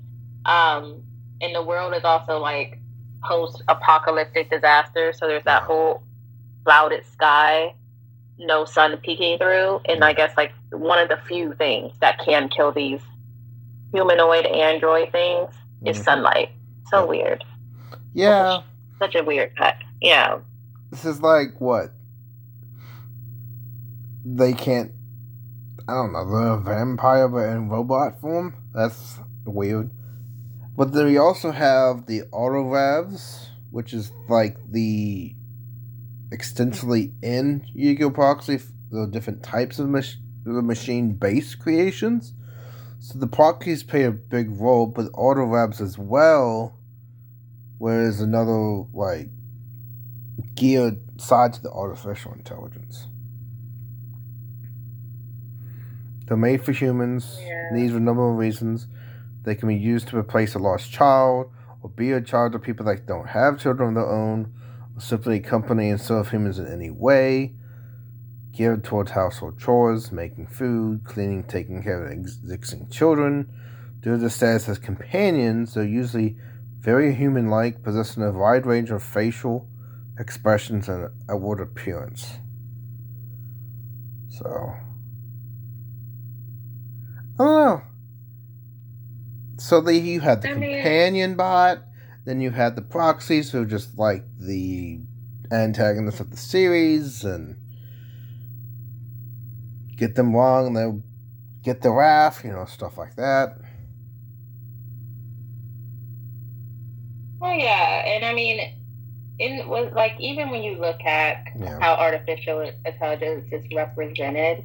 Um, 0.45 1.03
and 1.41 1.55
the 1.55 1.63
world 1.63 1.95
is 1.95 2.03
also 2.03 2.39
like 2.39 2.80
post 3.25 3.63
apocalyptic 3.69 4.51
disaster, 4.51 5.13
so 5.13 5.27
there's 5.27 5.45
that 5.45 5.63
whole 5.65 6.03
clouded 6.65 7.05
sky 7.07 7.75
no 8.43 8.65
sun 8.65 8.97
peeking 8.99 9.37
through, 9.39 9.81
and 9.87 10.03
I 10.03 10.15
guess 10.15 10.35
like 10.37 10.53
one 10.73 10.99
of 10.99 11.11
the 11.11 11.19
few 11.29 11.53
things 11.55 11.93
that 12.01 12.19
can 12.25 12.49
kill 12.49 12.73
these 12.73 13.03
humanoid 13.93 14.47
android 14.47 15.13
things 15.13 15.51
is 15.85 15.99
Mhm. 15.99 16.05
sunlight. 16.05 16.49
So 16.91 17.07
weird. 17.07 17.45
Yeah, 18.15 18.63
Such 18.99 19.15
a 19.15 19.23
weird 19.23 19.55
cut. 19.57 19.77
Yeah. 20.01 20.39
this 20.91 21.05
is 21.05 21.21
like 21.21 21.61
what 21.61 21.93
they 24.25 24.53
can't. 24.53 24.93
I 25.89 25.95
don't 25.95 26.13
know. 26.13 26.25
They're 26.31 26.53
a 26.53 26.61
vampire, 26.61 27.29
but 27.29 27.49
in 27.49 27.69
robot 27.69 28.21
form. 28.21 28.55
That's 28.75 29.19
weird. 29.45 29.91
But 30.81 30.95
then 30.95 31.05
we 31.05 31.19
also 31.19 31.51
have 31.51 32.07
the 32.07 32.23
AutoReivs, 32.33 33.49
which 33.71 33.93
is 33.93 34.13
like 34.31 34.57
the 34.67 35.35
extensively 36.33 37.13
in 37.21 37.67
Ergo 37.79 38.09
Proxy, 38.09 38.61
the 38.91 39.05
different 39.05 39.43
types 39.43 39.79
of 39.79 39.91
mach- 39.91 40.17
the 40.43 40.63
machine-based 40.63 41.59
creations. 41.59 42.33
So 42.99 43.19
the 43.19 43.27
proxies 43.27 43.83
play 43.83 44.05
a 44.05 44.11
big 44.11 44.59
role, 44.59 44.87
but 44.87 45.13
AutoReivs 45.13 45.83
as 45.83 45.99
well, 45.99 46.79
whereas 47.77 48.23
another 48.23 48.85
like 48.95 49.29
geared 50.55 51.21
side 51.21 51.53
to 51.53 51.63
the 51.63 51.71
artificial 51.71 52.33
intelligence. 52.33 53.07
They're 56.25 56.39
made 56.39 56.65
for 56.65 56.73
humans. 56.73 57.39
Yeah. 57.39 57.69
These 57.75 57.93
are 57.93 57.99
a 57.99 58.01
number 58.01 58.31
of 58.31 58.39
reasons. 58.39 58.87
They 59.43 59.55
can 59.55 59.69
be 59.69 59.77
used 59.77 60.09
to 60.09 60.19
replace 60.19 60.55
a 60.55 60.59
lost 60.59 60.91
child, 60.91 61.51
or 61.83 61.91
be 61.91 62.13
a 62.13 62.21
child 62.21 62.55
of 62.55 62.63
people 62.63 62.85
that 62.87 63.07
don't 63.07 63.29
have 63.29 63.59
children 63.59 63.91
of 63.91 63.95
their 63.95 64.11
own, 64.11 64.53
or 64.95 65.01
simply 65.01 65.37
accompany 65.37 65.89
and 65.89 66.01
serve 66.01 66.31
humans 66.31 66.59
in 66.59 66.67
any 66.67 66.91
way. 66.91 67.55
Geared 68.53 68.85
towards 68.85 69.13
household 69.13 69.59
chores, 69.59 70.13
making 70.13 70.47
food, 70.49 71.05
cleaning, 71.05 71.45
taking 71.45 71.83
care 71.83 72.05
of 72.05 72.13
existing 72.13 72.89
children. 72.91 73.49
Due 74.01 74.13
to 74.13 74.17
their 74.19 74.29
status 74.29 74.69
as 74.69 74.79
companions, 74.79 75.75
they're 75.75 75.85
usually 75.85 76.37
very 76.81 77.15
human 77.15 77.49
like, 77.49 77.83
possessing 77.83 78.23
a 78.23 78.33
wide 78.33 78.67
range 78.67 78.91
of 78.91 79.03
facial 79.03 79.69
expressions 80.19 80.89
and 80.89 81.09
outward 81.31 81.61
appearance. 81.61 82.39
So, 84.29 84.75
I 87.39 87.45
don't 87.45 87.65
know. 87.67 87.83
So 89.61 89.83
the, 89.83 89.95
you 89.95 90.21
had 90.21 90.41
the 90.41 90.51
I 90.51 90.55
mean- 90.55 90.83
companion 90.83 91.35
bot, 91.37 91.83
then 92.25 92.41
you 92.41 92.51
had 92.51 92.77
the 92.77 92.83
proxies 92.83 93.51
who 93.51 93.67
just 93.67 93.99
like 93.99 94.25
the 94.39 95.01
antagonists 95.53 96.21
of 96.21 96.31
the 96.31 96.37
series, 96.39 97.25
and 97.25 97.57
get 99.97 100.15
them 100.15 100.35
wrong, 100.35 100.69
and 100.69 100.77
they'll 100.77 101.03
get 101.63 101.83
the 101.83 101.91
wrath, 101.91 102.43
you 102.45 102.53
know, 102.53 102.65
stuff 102.65 102.97
like 102.97 103.17
that. 103.17 103.59
Well, 107.39 107.55
yeah, 107.55 108.05
and 108.07 108.25
I 108.25 108.33
mean, 108.35 108.61
in 109.39 109.69
was 109.69 109.93
like 109.95 110.15
even 110.21 110.51
when 110.51 110.63
you 110.63 110.77
look 110.77 111.03
at 111.05 111.49
Yeah. 111.59 111.79
how 111.81 111.95
artificial 111.95 112.71
intelligence 112.87 113.47
is 113.53 113.65
represented 113.75 114.65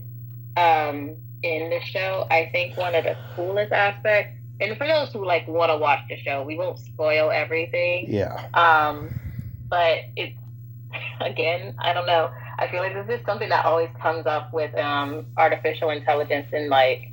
um, 0.57 1.15
in 1.43 1.69
the 1.69 1.79
show, 1.81 2.27
I 2.29 2.49
think 2.51 2.77
one 2.77 2.95
of 2.95 3.03
the 3.05 3.15
coolest 3.35 3.71
aspects, 3.71 4.34
and 4.59 4.77
for 4.77 4.87
those 4.87 5.11
who 5.11 5.25
like 5.25 5.47
want 5.47 5.71
to 5.71 5.77
watch 5.77 5.99
the 6.09 6.17
show, 6.17 6.43
we 6.43 6.57
won't 6.57 6.79
spoil 6.79 7.31
everything. 7.31 8.05
Yeah. 8.09 8.47
Um, 8.53 9.11
but 9.69 9.99
it 10.15 10.33
again, 11.21 11.75
I 11.79 11.93
don't 11.93 12.07
know. 12.07 12.31
I 12.57 12.67
feel 12.69 12.79
like 12.79 12.93
this 12.93 13.19
is 13.19 13.25
something 13.25 13.49
that 13.49 13.65
always 13.65 13.89
comes 14.01 14.25
up 14.25 14.53
with 14.53 14.73
um, 14.77 15.25
artificial 15.37 15.89
intelligence 15.89 16.47
in 16.53 16.69
like 16.69 17.11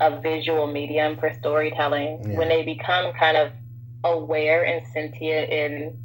a 0.00 0.20
visual 0.20 0.66
medium 0.66 1.16
for 1.16 1.32
storytelling 1.32 2.30
Yeah. 2.30 2.38
when 2.38 2.48
they 2.48 2.62
become 2.64 3.12
kind 3.14 3.36
of 3.36 3.52
aware 4.04 4.64
and 4.64 4.86
sentient 4.88 5.50
and 5.50 5.96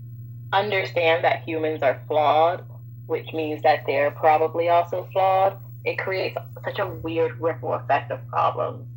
understand 0.54 1.24
that 1.24 1.44
humans 1.44 1.84
are 1.84 2.02
flawed, 2.08 2.64
which 3.08 3.32
means 3.34 3.62
that 3.64 3.84
they're 3.86 4.12
probably 4.12 4.70
also 4.70 5.08
flawed. 5.12 5.58
It 5.86 5.98
creates 5.98 6.38
such 6.64 6.80
a 6.80 6.88
weird 6.88 7.40
ripple 7.40 7.74
effect 7.74 8.12
of 8.12 8.26
problems. 8.28 8.88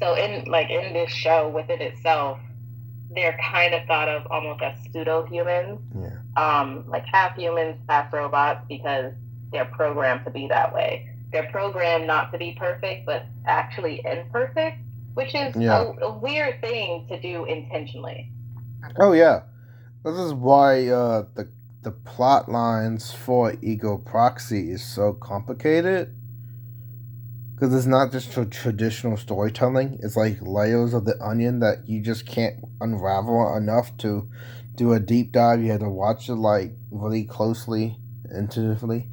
So 0.00 0.14
in 0.14 0.44
like 0.46 0.70
in 0.70 0.92
this 0.92 1.10
show 1.10 1.48
within 1.48 1.80
itself, 1.80 2.38
they're 3.10 3.38
kind 3.42 3.74
of 3.74 3.86
thought 3.86 4.08
of 4.08 4.26
almost 4.30 4.62
as 4.62 4.74
pseudo 4.92 5.24
humans, 5.26 5.80
Yeah. 5.94 6.18
um, 6.36 6.84
like 6.88 7.04
half 7.06 7.36
humans, 7.36 7.78
half 7.88 8.12
robots, 8.12 8.64
because 8.68 9.12
they're 9.52 9.64
programmed 9.64 10.24
to 10.24 10.30
be 10.30 10.48
that 10.48 10.74
way. 10.74 11.08
They're 11.32 11.50
programmed 11.50 12.06
not 12.06 12.32
to 12.32 12.38
be 12.38 12.56
perfect, 12.58 13.06
but 13.06 13.26
actually 13.46 14.02
imperfect, 14.04 14.78
which 15.14 15.34
is 15.34 15.56
Yeah. 15.56 15.82
a, 15.82 16.06
a 16.06 16.18
weird 16.18 16.60
thing 16.60 17.06
to 17.08 17.20
do 17.20 17.44
intentionally. 17.46 18.30
Oh 18.98 19.12
yeah, 19.12 19.42
this 20.04 20.16
is 20.16 20.34
why 20.34 20.88
uh, 20.88 21.24
the 21.34 21.48
the 21.82 21.92
plot 21.92 22.50
lines 22.50 23.12
for 23.12 23.54
Ergo 23.64 23.96
Proxy 23.98 24.70
is 24.72 24.84
so 24.84 25.12
complicated. 25.12 26.14
Because 27.56 27.74
it's 27.74 27.86
not 27.86 28.12
just 28.12 28.32
tra- 28.32 28.44
traditional 28.44 29.16
storytelling; 29.16 29.98
it's 30.02 30.14
like 30.14 30.36
layers 30.42 30.92
of 30.92 31.06
the 31.06 31.16
onion 31.22 31.60
that 31.60 31.88
you 31.88 32.02
just 32.02 32.26
can't 32.26 32.56
unravel 32.82 33.56
enough 33.56 33.96
to 33.98 34.28
do 34.74 34.92
a 34.92 35.00
deep 35.00 35.32
dive. 35.32 35.62
You 35.62 35.70
have 35.70 35.80
to 35.80 35.88
watch 35.88 36.28
it 36.28 36.34
like 36.34 36.74
really 36.90 37.24
closely, 37.24 37.96
intuitively. 38.30 39.08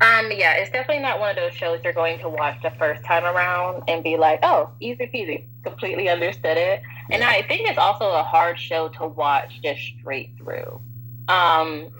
Um, 0.00 0.32
yeah, 0.32 0.54
it's 0.54 0.70
definitely 0.70 1.02
not 1.02 1.20
one 1.20 1.30
of 1.30 1.36
those 1.36 1.52
shows 1.52 1.80
you're 1.84 1.92
going 1.92 2.18
to 2.20 2.28
watch 2.28 2.60
the 2.62 2.72
first 2.72 3.04
time 3.04 3.24
around 3.24 3.84
and 3.86 4.02
be 4.02 4.16
like, 4.16 4.40
oh, 4.42 4.70
easy 4.80 5.06
peasy, 5.06 5.44
completely 5.62 6.08
understood 6.08 6.56
it. 6.56 6.82
And 7.10 7.22
I 7.22 7.42
think 7.42 7.68
it's 7.68 7.78
also 7.78 8.10
a 8.10 8.24
hard 8.24 8.58
show 8.58 8.88
to 8.88 9.06
watch 9.06 9.60
just 9.62 9.80
straight 10.00 10.32
through. 10.38 10.80
Um, 11.28 11.90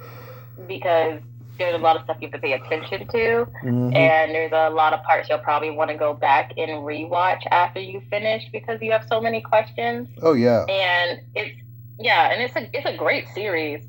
because 0.66 1.20
there's 1.58 1.74
a 1.74 1.78
lot 1.78 1.96
of 1.96 2.02
stuff 2.04 2.16
you 2.20 2.28
have 2.28 2.32
to 2.32 2.38
pay 2.38 2.52
attention 2.54 3.06
to, 3.08 3.46
Mhm. 3.64 3.94
and 3.94 4.34
there's 4.34 4.52
a 4.52 4.70
lot 4.70 4.92
of 4.92 5.02
parts 5.02 5.28
you'll 5.28 5.38
probably 5.38 5.70
want 5.70 5.90
to 5.90 5.96
go 5.96 6.14
back 6.14 6.52
and 6.56 6.70
rewatch 6.82 7.42
after 7.50 7.80
you 7.80 8.00
finish 8.10 8.48
because 8.52 8.80
you 8.80 8.90
have 8.92 9.04
so 9.08 9.20
many 9.20 9.40
questions. 9.40 10.08
Oh 10.22 10.32
yeah, 10.32 10.64
and 10.68 11.20
it's 11.34 11.56
yeah, 11.98 12.30
and 12.32 12.42
it's 12.42 12.56
a 12.56 12.68
it's 12.76 12.86
a 12.86 12.96
great 12.96 13.28
series, 13.28 13.84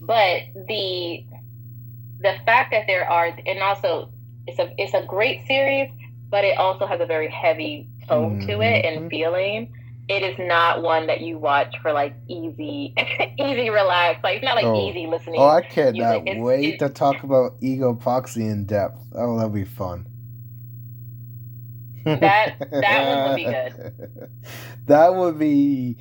but 0.00 0.42
the 0.68 1.24
the 2.20 2.34
fact 2.46 2.70
that 2.72 2.86
there 2.86 3.08
are 3.08 3.36
and 3.46 3.60
also 3.60 4.08
it's 4.46 4.58
a 4.58 4.72
it's 4.78 4.94
a 4.94 5.02
great 5.02 5.46
series, 5.46 5.90
but 6.30 6.44
it 6.44 6.56
also 6.58 6.86
has 6.86 7.00
a 7.00 7.06
very 7.06 7.28
heavy 7.28 7.86
tone 8.08 8.40
to 8.40 8.60
it 8.62 8.84
and 8.84 9.10
feeling. 9.10 9.72
It 10.08 10.22
is 10.22 10.36
not 10.38 10.82
one 10.82 11.06
that 11.06 11.20
you 11.20 11.38
watch 11.38 11.74
for 11.80 11.92
like 11.92 12.14
easy 12.28 12.92
easy 13.38 13.70
relax. 13.70 14.22
Like 14.22 14.36
it's 14.36 14.44
not 14.44 14.56
like 14.56 14.64
Oh. 14.64 14.88
easy 14.88 15.06
listening. 15.06 15.40
oh 15.40 15.48
I 15.48 15.62
cannot 15.62 16.24
Music, 16.24 16.42
wait 16.42 16.74
it- 16.74 16.78
to 16.80 16.88
talk 16.88 17.22
about 17.22 17.52
Ergo 17.64 17.94
Proxy 17.94 18.46
in 18.46 18.64
depth. 18.66 19.00
Oh, 19.14 19.36
that'll 19.36 19.50
be 19.50 19.64
fun. 19.64 20.06
That- 22.04 22.56
that 22.70 23.06
one 23.16 23.28
would 23.28 23.36
be 23.36 23.44
good. 23.44 24.28
that 24.86 25.14
would 25.14 25.38
be 25.38 25.96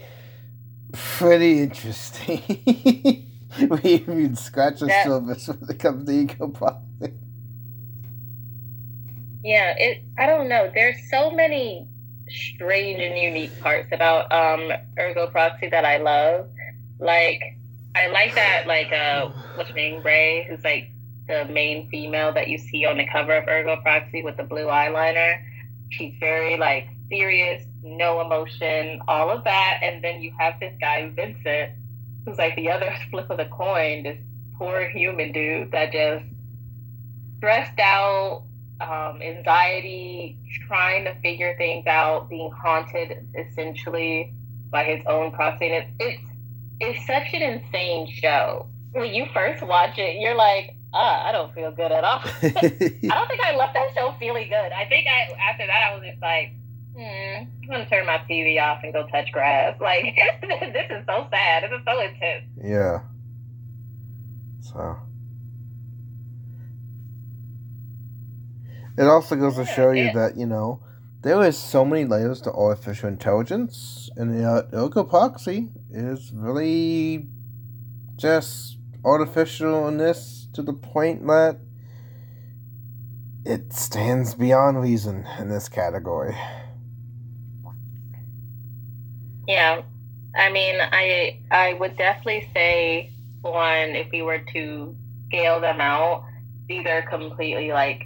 pretty 0.94 1.62
interesting. 1.62 2.42
we 3.70 3.80
even 3.84 4.36
scratch 4.36 4.80
the 4.80 4.88
That- 4.88 5.06
surface 5.06 5.48
when 5.48 5.70
it 5.70 5.78
comes 5.80 6.06
to 6.08 6.22
Ergo 6.24 6.48
Proxy. 6.48 7.14
Yeah, 9.44 9.74
it. 9.78 10.04
I 10.18 10.26
don't 10.28 10.50
know. 10.50 10.70
There's 10.74 10.98
so 11.10 11.32
many 11.32 11.88
strange 12.32 13.00
and 13.00 13.18
unique 13.18 13.60
parts 13.60 13.90
about 13.92 14.32
um 14.32 14.72
Ergo 15.00 15.28
Proxy 15.28 15.70
that 15.70 15.86
I 15.86 15.98
love. 15.98 16.50
Like, 17.00 17.42
I 17.96 18.08
like 18.08 18.36
that. 18.36 18.68
Like, 18.68 18.92
uh, 18.92 19.30
what's 19.56 19.70
her 19.70 19.76
name, 19.76 20.02
Ray, 20.04 20.46
who's 20.50 20.64
like 20.64 20.92
the 21.28 21.46
main 21.46 21.90
female 21.90 22.34
that 22.34 22.48
you 22.48 22.58
see 22.58 22.86
on 22.86 22.98
the 22.98 23.08
cover 23.12 23.36
of 23.36 23.48
Ergo 23.48 23.78
Proxy 23.82 24.24
with 24.24 24.38
the 24.38 24.44
blue 24.44 24.66
eyeliner. 24.66 25.42
She's 25.90 26.14
very 26.20 26.58
like 26.58 26.88
serious, 27.10 27.64
no 27.84 28.22
emotion, 28.22 29.02
all 29.08 29.30
of 29.30 29.44
that. 29.44 29.80
And 29.82 30.04
then 30.04 30.22
you 30.22 30.34
have 30.40 30.60
this 30.60 30.74
guy 30.80 31.10
Vincent, 31.16 31.72
who's 32.26 32.38
like 32.38 32.56
the 32.56 32.70
other 32.70 32.94
flip 33.10 33.30
of 33.30 33.38
the 33.38 33.46
coin. 33.46 34.04
This 34.04 34.18
poor 34.58 34.88
human 34.88 35.32
dude 35.32 35.72
that 35.72 35.92
just 35.92 36.26
stressed 37.38 37.80
out 37.80 38.44
um, 38.82 39.22
anxiety, 39.22 40.38
trying 40.68 41.06
to 41.06 41.14
figure 41.22 41.56
things 41.58 41.86
out, 41.88 42.30
being 42.30 42.52
haunted 42.52 43.28
essentially 43.36 44.34
by 44.70 44.84
his 44.84 45.02
own 45.08 45.32
proxy. 45.32 45.70
And 45.70 45.86
it's, 46.00 46.24
it's 46.80 47.06
such 47.08 47.34
an 47.34 47.42
insane 47.42 48.08
show. 48.12 48.68
When 48.94 49.14
you 49.14 49.26
first 49.34 49.62
watch 49.64 49.98
it, 49.98 50.20
you're 50.20 50.36
like, 50.36 50.76
ah, 50.94 51.26
I 51.28 51.32
don't 51.32 51.54
feel 51.54 51.72
good 51.72 51.92
at 51.92 52.04
all. 52.04 52.22
I 52.26 52.52
don't 52.52 53.28
think 53.28 53.42
I 53.42 53.56
left 53.56 53.74
that 53.74 53.94
show 53.96 54.14
feeling 54.20 54.50
good. 54.50 54.72
I 54.72 54.86
think 54.90 55.08
I 55.08 55.32
after 55.50 55.66
that 55.68 55.84
I 55.90 55.96
was 55.96 56.04
just 56.04 56.22
like, 56.22 56.54
hmm, 56.96 57.46
I'm 57.64 57.70
gonna 57.70 57.90
turn 57.90 58.06
my 58.06 58.18
TV 58.30 58.62
off 58.62 58.82
and 58.84 58.92
go 58.94 59.08
touch 59.08 59.32
grass. 59.32 59.78
Like 59.82 60.04
this 60.42 60.92
is 60.92 61.06
so 61.06 61.28
sad. 61.32 61.64
This 61.64 61.72
is 61.72 61.86
so 61.86 62.02
intense. 62.02 62.46
yeah. 62.64 63.00
So 64.62 64.98
it 69.02 69.08
also 69.08 69.36
goes 69.36 69.56
to 69.56 69.66
show 69.66 69.92
you 69.92 70.12
that 70.14 70.38
you 70.38 70.46
know 70.46 70.80
there 71.22 71.42
is 71.44 71.58
so 71.58 71.84
many 71.84 72.06
layers 72.06 72.40
to 72.42 72.52
artificial 72.54 73.10
intelligence, 73.10 74.10
and 74.16 74.46
uh, 74.46 74.64
Ergo 74.74 75.04
Proxy 75.04 75.70
is 75.92 76.32
really 76.34 77.28
just 78.16 78.78
artificialness 79.04 80.52
to 80.54 80.62
the 80.62 80.74
point 80.74 81.26
that 81.28 81.60
it 83.44 83.74
stands 83.74 84.36
beyond 84.36 84.80
reason 84.80 85.26
in 85.40 85.50
this 85.50 85.68
category. 85.68 86.36
Yeah, 89.48 89.82
I 90.36 90.52
mean, 90.52 90.76
I 90.80 91.40
I 91.50 91.74
would 91.74 91.98
definitely 91.98 92.48
say 92.54 93.12
one 93.42 93.96
if 93.96 94.12
we 94.12 94.22
were 94.22 94.44
to 94.54 94.96
scale 95.28 95.60
them 95.60 95.82
out, 95.82 96.26
these 96.68 96.86
are 96.86 97.02
completely 97.02 97.72
like 97.72 98.04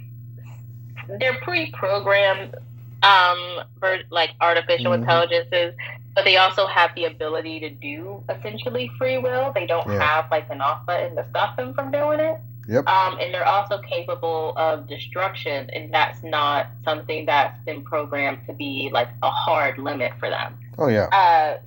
they're 1.20 1.38
pre-programmed 1.42 2.54
um 3.02 3.60
for 3.78 3.98
like 4.10 4.30
artificial 4.40 4.92
mm-hmm. 4.92 5.02
intelligences 5.02 5.74
but 6.14 6.24
they 6.24 6.38
also 6.38 6.66
have 6.66 6.94
the 6.94 7.04
ability 7.04 7.60
to 7.60 7.68
do 7.68 8.22
essentially 8.28 8.90
free 8.98 9.18
will 9.18 9.52
they 9.54 9.66
don't 9.66 9.86
yeah. 9.86 10.00
have 10.00 10.30
like 10.30 10.48
an 10.50 10.60
off 10.60 10.84
button 10.86 11.14
to 11.14 11.26
stop 11.30 11.56
them 11.56 11.74
from 11.74 11.90
doing 11.90 12.20
it 12.20 12.40
Yep. 12.68 12.88
Um, 12.88 13.18
and 13.20 13.32
they're 13.32 13.46
also 13.46 13.78
capable 13.78 14.52
of 14.56 14.88
destruction, 14.88 15.70
and 15.70 15.92
that's 15.94 16.22
not 16.22 16.68
something 16.84 17.26
that's 17.26 17.58
been 17.64 17.82
programmed 17.82 18.40
to 18.46 18.52
be 18.52 18.90
like 18.92 19.08
a 19.22 19.30
hard 19.30 19.78
limit 19.78 20.12
for 20.18 20.28
them. 20.28 20.58
Oh 20.78 20.88
yeah. 20.88 21.06
Uh, 21.06 21.58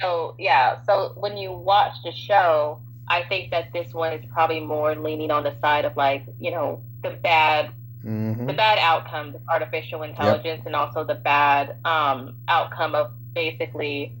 so 0.00 0.34
yeah, 0.38 0.82
so 0.84 1.12
when 1.16 1.36
you 1.36 1.52
watch 1.52 1.94
the 2.04 2.12
show, 2.12 2.80
I 3.08 3.22
think 3.22 3.50
that 3.52 3.72
this 3.72 3.94
one 3.94 4.12
is 4.12 4.24
probably 4.32 4.60
more 4.60 4.94
leaning 4.96 5.30
on 5.30 5.44
the 5.44 5.54
side 5.60 5.84
of 5.84 5.96
like 5.96 6.24
you 6.40 6.50
know 6.50 6.82
the 7.02 7.10
bad 7.10 7.70
Mm-hmm. 8.08 8.46
the 8.46 8.54
bad 8.54 8.78
outcomes 8.78 9.34
of 9.34 9.42
artificial 9.50 10.02
intelligence 10.02 10.60
yep. 10.60 10.66
and 10.66 10.74
also 10.74 11.04
the 11.04 11.14
bad 11.14 11.76
um, 11.84 12.36
outcome 12.48 12.94
of 12.94 13.10
basically 13.34 14.14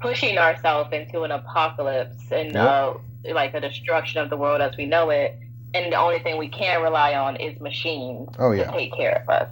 pushing 0.00 0.38
ourselves 0.38 0.90
into 0.94 1.24
an 1.24 1.30
apocalypse 1.30 2.16
and 2.32 2.54
yep. 2.54 2.56
uh, 2.56 2.94
like 3.34 3.52
a 3.52 3.60
destruction 3.60 4.22
of 4.22 4.30
the 4.30 4.38
world 4.38 4.62
as 4.62 4.74
we 4.78 4.86
know 4.86 5.10
it. 5.10 5.38
And 5.74 5.92
the 5.92 5.96
only 5.96 6.20
thing 6.20 6.38
we 6.38 6.48
can 6.48 6.80
rely 6.82 7.12
on 7.12 7.36
is 7.36 7.60
machines 7.60 8.30
oh, 8.38 8.52
yeah. 8.52 8.64
to 8.64 8.72
take 8.72 8.94
care 8.94 9.20
of 9.22 9.28
us. 9.28 9.50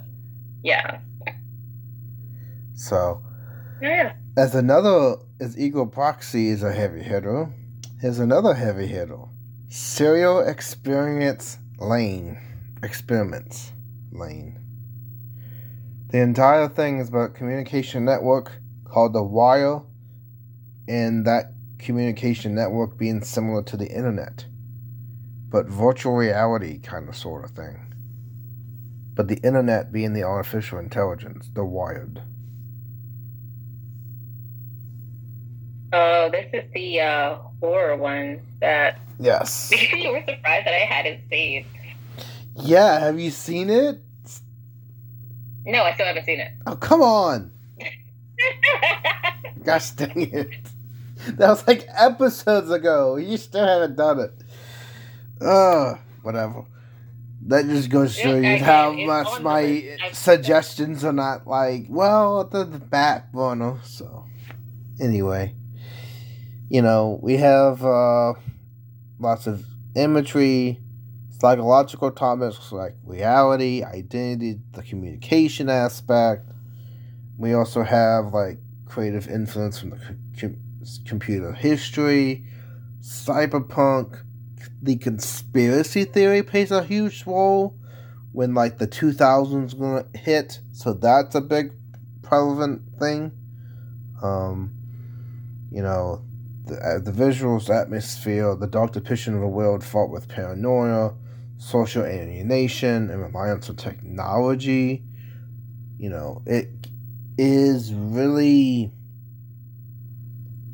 Yeah. 0.63 1.01
So, 2.73 3.21
yeah. 3.83 4.13
As 4.35 4.55
another, 4.55 5.17
as 5.39 5.55
Ergo 5.59 5.85
Proxy 5.85 6.47
is 6.47 6.63
a 6.63 6.71
heavy 6.71 7.03
hitter, 7.03 7.49
here's 8.01 8.17
another 8.17 8.55
heavy 8.55 8.87
hitter 8.87 9.19
Serial 9.69 10.39
Experience 10.39 11.59
Lain 11.77 12.39
experiments 12.83 13.73
Lain. 14.11 14.59
The 16.11 16.19
entire 16.19 16.67
thing 16.67 16.99
is 16.99 17.09
about 17.09 17.35
communication 17.35 18.05
network 18.05 18.53
called 18.85 19.13
the 19.13 19.23
wire 19.23 19.81
and 20.87 21.25
that 21.25 21.53
communication 21.77 22.55
network 22.55 22.97
being 22.97 23.21
similar 23.21 23.61
to 23.63 23.77
the 23.77 23.87
internet. 23.87 24.47
But 25.49 25.67
virtual 25.67 26.15
reality 26.15 26.79
kind 26.79 27.07
of 27.07 27.15
sort 27.15 27.45
of 27.45 27.51
thing. 27.51 27.93
But 29.13 29.27
the 29.27 29.37
internet 29.37 29.91
being 29.91 30.13
the 30.13 30.23
artificial 30.23 30.79
intelligence, 30.79 31.49
the 31.53 31.65
wired. 31.65 32.23
Oh, 35.91 36.29
this 36.31 36.47
is 36.53 36.71
the 36.73 37.01
uh, 37.01 37.37
horror 37.59 37.97
one 37.97 38.41
that. 38.61 38.99
Yes. 39.19 39.71
you 39.93 40.11
were 40.11 40.23
surprised 40.27 40.65
that 40.67 40.73
I 40.73 40.85
hadn't 40.85 41.21
seen. 41.29 41.65
Yeah, 42.61 42.99
have 42.99 43.19
you 43.19 43.31
seen 43.31 43.69
it? 43.69 44.01
No, 45.65 45.83
I 45.83 45.93
still 45.93 46.05
haven't 46.05 46.25
seen 46.25 46.39
it. 46.39 46.51
Oh, 46.65 46.75
come 46.75 47.01
on. 47.01 47.51
Gosh 49.63 49.91
dang 49.91 50.33
it. 50.33 50.49
That 51.27 51.49
was 51.49 51.67
like 51.67 51.85
episodes 51.95 52.71
ago. 52.71 53.17
You 53.17 53.37
still 53.37 53.65
haven't 53.65 53.95
done 53.95 54.19
it. 54.19 54.31
Ugh, 55.41 55.97
whatever. 56.23 56.65
That 57.47 57.65
just 57.65 57.89
goes 57.89 58.15
to 58.15 58.21
show 58.21 58.35
you 58.35 58.57
how 58.57 58.91
much 58.91 59.41
my 59.41 59.97
suggestions 60.11 61.03
are 61.03 61.13
not 61.13 61.47
like, 61.47 61.85
well, 61.89 62.43
the, 62.43 62.63
the 62.63 62.79
back 62.79 63.31
burner. 63.31 63.79
So, 63.83 64.25
anyway, 64.99 65.55
you 66.69 66.81
know, 66.81 67.19
we 67.21 67.37
have 67.37 67.83
uh, 67.83 68.33
lots 69.19 69.47
of 69.47 69.65
imagery, 69.95 70.79
psychological 71.39 72.11
topics 72.11 72.71
like 72.71 72.95
reality, 73.05 73.83
identity, 73.83 74.59
the 74.73 74.83
communication 74.83 75.69
aspect. 75.69 76.49
We 77.37 77.53
also 77.53 77.83
have 77.83 78.33
like 78.33 78.59
creative 78.85 79.27
influence 79.27 79.79
from 79.79 79.91
the 79.91 79.99
com- 80.39 80.57
computer 81.05 81.53
history, 81.53 82.45
cyberpunk. 83.01 84.23
The 84.81 84.97
conspiracy 84.97 86.05
theory 86.05 86.43
plays 86.43 86.71
a 86.71 86.83
huge 86.83 87.25
role 87.25 87.75
when 88.31 88.53
like 88.53 88.77
the 88.77 88.87
2000s 88.87 89.77
gonna 89.77 90.05
hit, 90.15 90.59
so 90.73 90.93
that's 90.93 91.35
a 91.35 91.41
big 91.41 91.73
relevant 92.29 92.81
thing. 92.99 93.31
Um, 94.21 94.71
you 95.71 95.81
know, 95.81 96.23
the, 96.65 96.75
uh, 96.75 96.99
the 96.99 97.11
visuals, 97.11 97.69
atmosphere, 97.69 98.55
the 98.55 98.67
dark 98.67 98.93
depiction 98.93 99.35
of 99.35 99.41
a 99.41 99.47
world 99.47 99.83
fought 99.83 100.09
with 100.09 100.27
paranoia, 100.27 101.13
social 101.59 102.03
alienation 102.03 103.11
and 103.11 103.21
reliance 103.21 103.69
on 103.69 103.75
technology. 103.75 105.03
You 105.99 106.09
know, 106.09 106.41
it 106.45 106.69
is 107.37 107.93
really 107.93 108.91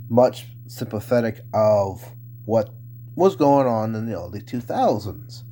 much 0.08 0.48
sympathetic 0.68 1.42
of 1.54 2.12
what 2.46 2.70
was 3.16 3.36
going 3.36 3.68
on 3.68 3.96
in 3.96 4.06
the 4.06 4.18
early 4.18 4.42
2000s. 4.42 5.44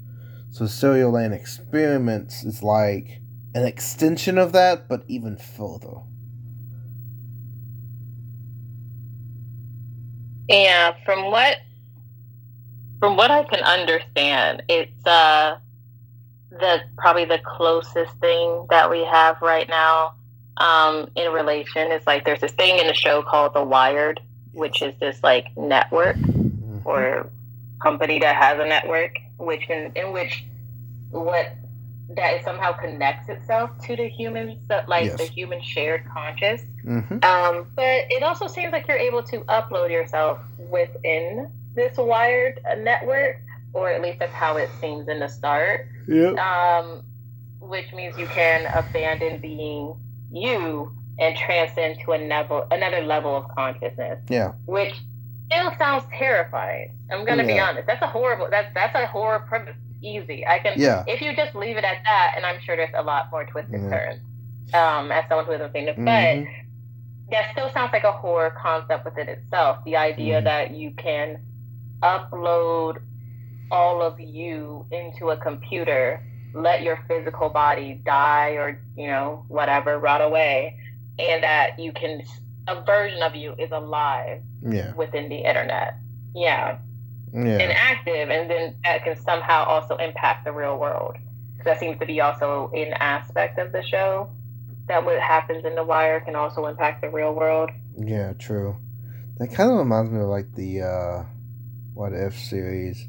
So 0.51 0.67
Serial 0.67 1.11
Lain 1.11 1.33
Experiments 1.33 2.43
is 2.43 2.61
like 2.61 3.21
an 3.55 3.65
extension 3.65 4.37
of 4.37 4.53
that, 4.53 4.87
but 4.87 5.03
even 5.07 5.37
further. 5.37 6.01
Yeah, 10.47 10.93
from 11.05 11.31
what 11.31 11.57
from 13.03 13.17
what 13.17 13.29
I 13.29 13.43
can 13.43 13.59
understand, 13.59 14.63
it's 14.69 15.05
uh, 15.05 15.57
the 16.49 16.83
probably 16.97 17.25
the 17.25 17.39
closest 17.39 18.13
thing 18.21 18.65
that 18.69 18.89
we 18.89 19.03
have 19.03 19.41
right 19.41 19.67
now 19.67 20.13
um, 20.55 21.09
in 21.17 21.33
relation. 21.33 21.91
It's 21.91 22.07
like 22.07 22.23
there's 22.23 22.39
this 22.39 22.53
thing 22.53 22.79
in 22.79 22.87
the 22.87 22.93
show 22.93 23.21
called 23.21 23.55
The 23.55 23.61
Wired, 23.61 24.21
which 24.53 24.81
is 24.81 24.93
this 25.01 25.21
like 25.21 25.47
network 25.57 26.15
mm-hmm. 26.15 26.87
or 26.87 27.29
company 27.81 28.19
that 28.19 28.37
has 28.37 28.57
a 28.61 28.65
network, 28.65 29.17
which 29.37 29.69
in, 29.69 29.91
in 29.97 30.13
which 30.13 30.45
what 31.11 31.57
that 32.11 32.35
it 32.35 32.45
somehow 32.45 32.71
connects 32.71 33.27
itself 33.27 33.71
to 33.85 33.97
the 33.97 34.07
human, 34.07 34.61
like 34.87 35.07
yes. 35.07 35.17
the 35.17 35.25
human 35.25 35.61
shared 35.61 36.05
conscious. 36.05 36.61
Mm-hmm. 36.85 37.21
Um, 37.21 37.67
but 37.75 38.05
it 38.09 38.23
also 38.23 38.47
seems 38.47 38.71
like 38.71 38.87
you're 38.87 38.95
able 38.95 39.23
to 39.23 39.41
upload 39.41 39.89
yourself 39.89 40.39
within 40.57 41.51
this 41.75 41.97
wired 41.97 42.59
network, 42.79 43.41
or 43.73 43.89
at 43.89 44.01
least 44.01 44.19
that's 44.19 44.33
how 44.33 44.57
it 44.57 44.69
seems 44.79 45.07
in 45.07 45.19
the 45.19 45.27
start. 45.27 45.87
Yep. 46.07 46.37
Um, 46.37 47.03
which 47.59 47.91
means 47.93 48.17
you 48.17 48.27
can 48.27 48.65
abandon 48.75 49.39
being 49.39 49.95
you 50.31 50.91
and 51.19 51.37
transcend 51.37 51.99
to 52.05 52.13
a 52.13 52.19
level, 52.27 52.67
another 52.71 53.01
level 53.01 53.35
of 53.35 53.47
consciousness. 53.55 54.19
Yeah. 54.29 54.53
Which 54.65 54.93
still 55.45 55.71
sounds 55.77 56.03
terrifying. 56.17 56.97
I'm 57.11 57.25
gonna 57.25 57.43
yeah. 57.43 57.53
be 57.53 57.59
honest. 57.59 57.87
That's 57.87 58.01
a 58.01 58.07
horrible. 58.07 58.49
That's 58.49 58.73
that's 58.73 58.95
a 58.95 59.07
horror 59.07 59.39
premise. 59.47 59.75
Easy. 60.01 60.45
I 60.45 60.59
can. 60.59 60.73
Yeah. 60.75 61.05
If 61.07 61.21
you 61.21 61.33
just 61.35 61.55
leave 61.55 61.77
it 61.77 61.85
at 61.85 62.03
that, 62.03 62.33
and 62.35 62.45
I'm 62.45 62.59
sure 62.61 62.75
there's 62.75 62.93
a 62.93 63.03
lot 63.03 63.31
more 63.31 63.45
twists 63.45 63.71
and 63.71 63.89
turns. 63.89 64.19
Um, 64.73 65.11
as 65.11 65.25
someone 65.29 65.45
who 65.45 65.51
hasn't 65.51 65.71
seen 65.71 65.87
it, 65.87 65.95
mm-hmm. 65.97 66.43
but 66.43 66.51
that 67.31 67.51
still 67.51 67.69
sounds 67.71 67.93
like 67.93 68.03
a 68.03 68.11
horror 68.11 68.51
concept 68.59 69.05
within 69.05 69.29
itself. 69.29 69.77
The 69.85 69.95
idea 69.95 70.37
mm-hmm. 70.37 70.45
that 70.45 70.71
you 70.71 70.91
can 70.91 71.39
upload 72.03 73.01
all 73.71 74.01
of 74.01 74.19
you 74.19 74.85
into 74.91 75.29
a 75.29 75.37
computer, 75.37 76.23
let 76.53 76.83
your 76.83 77.03
physical 77.07 77.49
body 77.49 77.99
die 78.05 78.51
or, 78.51 78.79
you 78.95 79.07
know, 79.07 79.45
whatever, 79.47 79.97
rot 79.97 80.21
away, 80.21 80.77
and 81.17 81.43
that 81.43 81.79
you 81.79 81.91
can, 81.91 82.21
a 82.67 82.83
version 82.83 83.23
of 83.23 83.35
you 83.35 83.55
is 83.57 83.71
alive 83.71 84.41
yeah. 84.61 84.93
within 84.93 85.29
the 85.29 85.37
internet. 85.37 85.97
Yeah. 86.35 86.77
Yeah. 87.33 87.57
And 87.57 87.71
active, 87.71 88.29
and 88.29 88.47
then 88.47 88.75
that 88.83 89.03
can 89.03 89.19
somehow 89.19 89.63
also 89.63 89.95
impact 89.95 90.45
the 90.45 90.51
real 90.51 90.77
world. 90.77 91.15
That 91.65 91.79
seems 91.79 91.97
to 91.99 92.05
be 92.05 92.21
also 92.21 92.69
an 92.75 92.93
aspect 92.93 93.57
of 93.57 93.71
the 93.71 93.81
show. 93.81 94.29
That 94.87 95.03
what 95.03 95.19
happens 95.19 95.65
in 95.65 95.73
the 95.73 95.83
wire 95.83 96.19
can 96.19 96.35
also 96.35 96.67
impact 96.67 97.01
the 97.01 97.09
real 97.09 97.33
world. 97.33 97.71
Yeah, 97.97 98.33
true. 98.33 98.75
That 99.39 99.51
kind 99.51 99.71
of 99.71 99.77
reminds 99.77 100.11
me 100.11 100.19
of 100.19 100.27
like 100.27 100.53
the 100.53 100.81
uh 100.81 101.23
what 101.93 102.13
if 102.13 102.37
series 102.37 103.07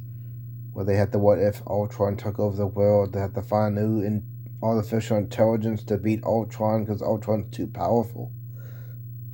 where 0.73 0.85
they 0.85 0.97
had 0.97 1.13
the 1.13 1.19
what 1.19 1.39
if 1.39 1.63
Ultron 1.67 2.17
took 2.17 2.39
over 2.39 2.57
the 2.57 2.67
world? 2.67 3.13
They 3.13 3.21
had 3.21 3.35
to 3.35 3.43
find 3.43 3.75
new 3.75 4.03
in 4.03 4.25
artificial 4.63 5.17
intelligence 5.17 5.83
to 5.85 5.97
beat 5.97 6.25
Ultron 6.25 6.85
because 6.85 7.03
Ultron's 7.03 7.55
too 7.55 7.67
powerful. 7.67 8.33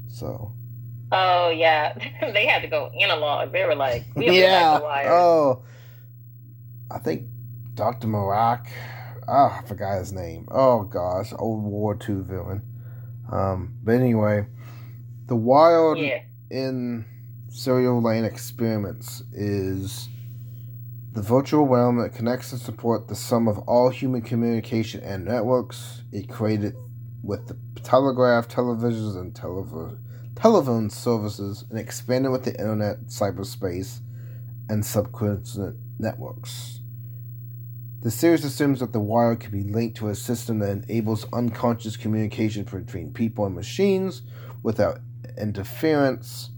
So. 0.08 0.52
Oh 1.12 1.50
yeah, 1.50 1.94
they 2.32 2.46
had 2.46 2.62
to 2.62 2.68
go 2.68 2.90
analog. 3.00 3.52
They 3.52 3.64
were 3.64 3.74
like, 3.74 4.04
we 4.14 4.40
yeah. 4.40 4.78
Oh, 4.82 5.62
I 6.90 6.98
think 6.98 7.26
Doctor 7.74 8.06
Marak. 8.06 8.66
Oh, 9.26 9.58
I 9.58 9.66
forgot 9.66 9.98
his 9.98 10.12
name. 10.12 10.46
Oh 10.50 10.82
gosh, 10.82 11.32
old 11.38 11.64
War 11.64 11.94
Two 11.94 12.22
villain. 12.22 12.62
Um, 13.32 13.74
but 13.82 13.92
anyway, 13.92 14.46
the 15.26 15.36
wild 15.36 15.98
yeah. 15.98 16.22
in 16.50 17.04
Serial 17.52 18.00
Lain 18.00 18.24
experiments 18.24 19.24
is 19.32 20.08
the 21.12 21.20
virtual 21.20 21.66
realm 21.66 21.98
that 21.98 22.14
connects 22.14 22.52
and 22.52 22.60
supports 22.60 23.08
the 23.08 23.16
sum 23.16 23.48
of 23.48 23.58
all 23.60 23.90
human 23.90 24.22
communication 24.22 25.00
and 25.00 25.24
networks. 25.24 26.02
It 26.12 26.28
created 26.28 26.76
with 27.24 27.48
the 27.48 27.56
telegraph, 27.82 28.46
televisions, 28.46 29.16
and 29.20 29.34
telev- 29.34 29.98
telephone 30.36 30.90
services, 30.90 31.64
and 31.70 31.78
expanded 31.78 32.30
with 32.30 32.44
the 32.44 32.52
internet, 32.52 33.06
cyberspace, 33.08 33.98
and 34.68 34.86
subsequent 34.86 35.48
networks. 35.98 36.80
The 38.02 38.12
series 38.12 38.44
assumes 38.44 38.78
that 38.78 38.92
the 38.92 39.00
wire 39.00 39.34
can 39.34 39.50
be 39.50 39.64
linked 39.64 39.96
to 39.96 40.08
a 40.08 40.14
system 40.14 40.60
that 40.60 40.70
enables 40.70 41.26
unconscious 41.32 41.96
communication 41.96 42.62
between 42.62 43.12
people 43.12 43.44
and 43.44 43.56
machines 43.56 44.22
without 44.62 45.00
interference 45.36 46.50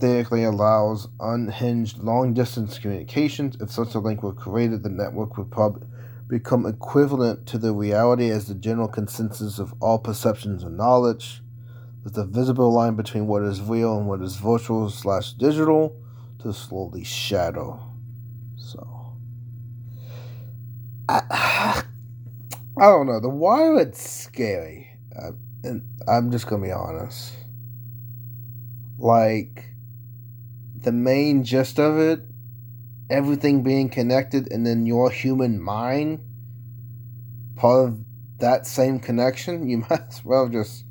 theoretically 0.00 0.44
allows 0.44 1.08
unhinged 1.20 1.98
long 1.98 2.34
distance 2.34 2.78
communications. 2.78 3.56
If 3.60 3.70
such 3.70 3.94
a 3.94 3.98
link 3.98 4.22
were 4.22 4.32
created, 4.32 4.82
the 4.82 4.88
network 4.88 5.36
would 5.36 5.50
probably 5.50 5.86
become 6.28 6.66
equivalent 6.66 7.46
to 7.46 7.58
the 7.58 7.72
reality 7.72 8.30
as 8.30 8.46
the 8.46 8.54
general 8.54 8.88
consensus 8.88 9.58
of 9.58 9.74
all 9.80 9.98
perceptions 9.98 10.62
and 10.62 10.76
knowledge. 10.76 11.42
There's 12.04 12.18
a 12.18 12.24
visible 12.24 12.72
line 12.72 12.94
between 12.94 13.26
what 13.26 13.42
is 13.42 13.60
real 13.60 13.96
and 13.98 14.06
what 14.06 14.20
is 14.20 14.36
virtual 14.36 14.90
slash 14.90 15.32
digital 15.32 15.96
to 16.40 16.52
slowly 16.52 17.04
shadow. 17.04 17.80
So, 18.56 19.14
I, 21.08 21.22
I 22.80 22.84
don't 22.84 23.06
know. 23.06 23.20
The 23.20 23.28
wire 23.28 23.80
it's 23.80 24.08
scary, 24.08 24.88
uh, 25.20 25.32
and 25.64 25.82
I'm 26.06 26.30
just 26.30 26.46
gonna 26.46 26.62
be 26.62 26.70
honest. 26.70 27.34
Like, 28.98 29.67
the 30.82 30.92
main 30.92 31.44
gist 31.44 31.78
of 31.78 31.98
it, 31.98 32.22
everything 33.10 33.62
being 33.62 33.88
connected, 33.88 34.50
and 34.52 34.66
then 34.66 34.86
your 34.86 35.10
human 35.10 35.60
mind, 35.60 36.20
part 37.56 37.88
of 37.88 38.00
that 38.38 38.66
same 38.66 39.00
connection, 39.00 39.68
you 39.68 39.78
might 39.78 40.08
as 40.08 40.24
well 40.24 40.48
just 40.48 40.84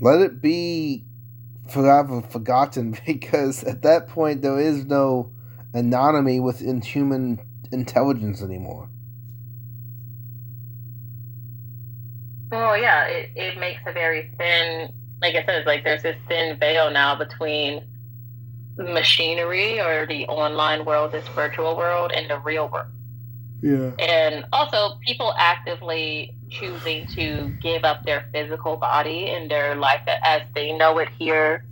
let 0.00 0.20
it 0.20 0.40
be 0.40 1.04
forever 1.68 2.20
forgotten 2.20 2.96
because 3.06 3.64
at 3.64 3.82
that 3.82 4.08
point 4.08 4.42
there 4.42 4.58
is 4.58 4.84
no 4.84 5.32
anatomy 5.72 6.40
within 6.40 6.80
human 6.80 7.40
intelligence 7.72 8.42
anymore. 8.42 8.88
Oh 12.52 12.74
yeah, 12.74 13.04
it, 13.06 13.30
it 13.34 13.58
makes 13.58 13.80
a 13.86 13.92
very 13.92 14.30
thin 14.38 14.92
like 15.20 15.34
I 15.36 15.46
said, 15.46 15.66
like 15.66 15.84
there's 15.84 16.02
this 16.02 16.16
thin 16.28 16.58
veil 16.58 16.90
now 16.90 17.16
between 17.16 17.82
machinery 18.76 19.80
or 19.80 20.06
the 20.06 20.26
online 20.26 20.84
world, 20.84 21.12
this 21.12 21.26
virtual 21.28 21.76
world, 21.76 22.12
and 22.14 22.28
the 22.28 22.38
real 22.38 22.68
world. 22.68 22.88
Yeah. 23.62 23.92
And 23.98 24.44
also, 24.52 24.98
people 25.06 25.32
actively 25.38 26.34
choosing 26.50 27.06
to 27.08 27.52
give 27.62 27.84
up 27.84 28.04
their 28.04 28.28
physical 28.32 28.76
body 28.76 29.30
and 29.30 29.50
their 29.50 29.74
life 29.74 30.02
as 30.06 30.42
they 30.54 30.72
know 30.72 30.98
it 30.98 31.08
here 31.18 31.64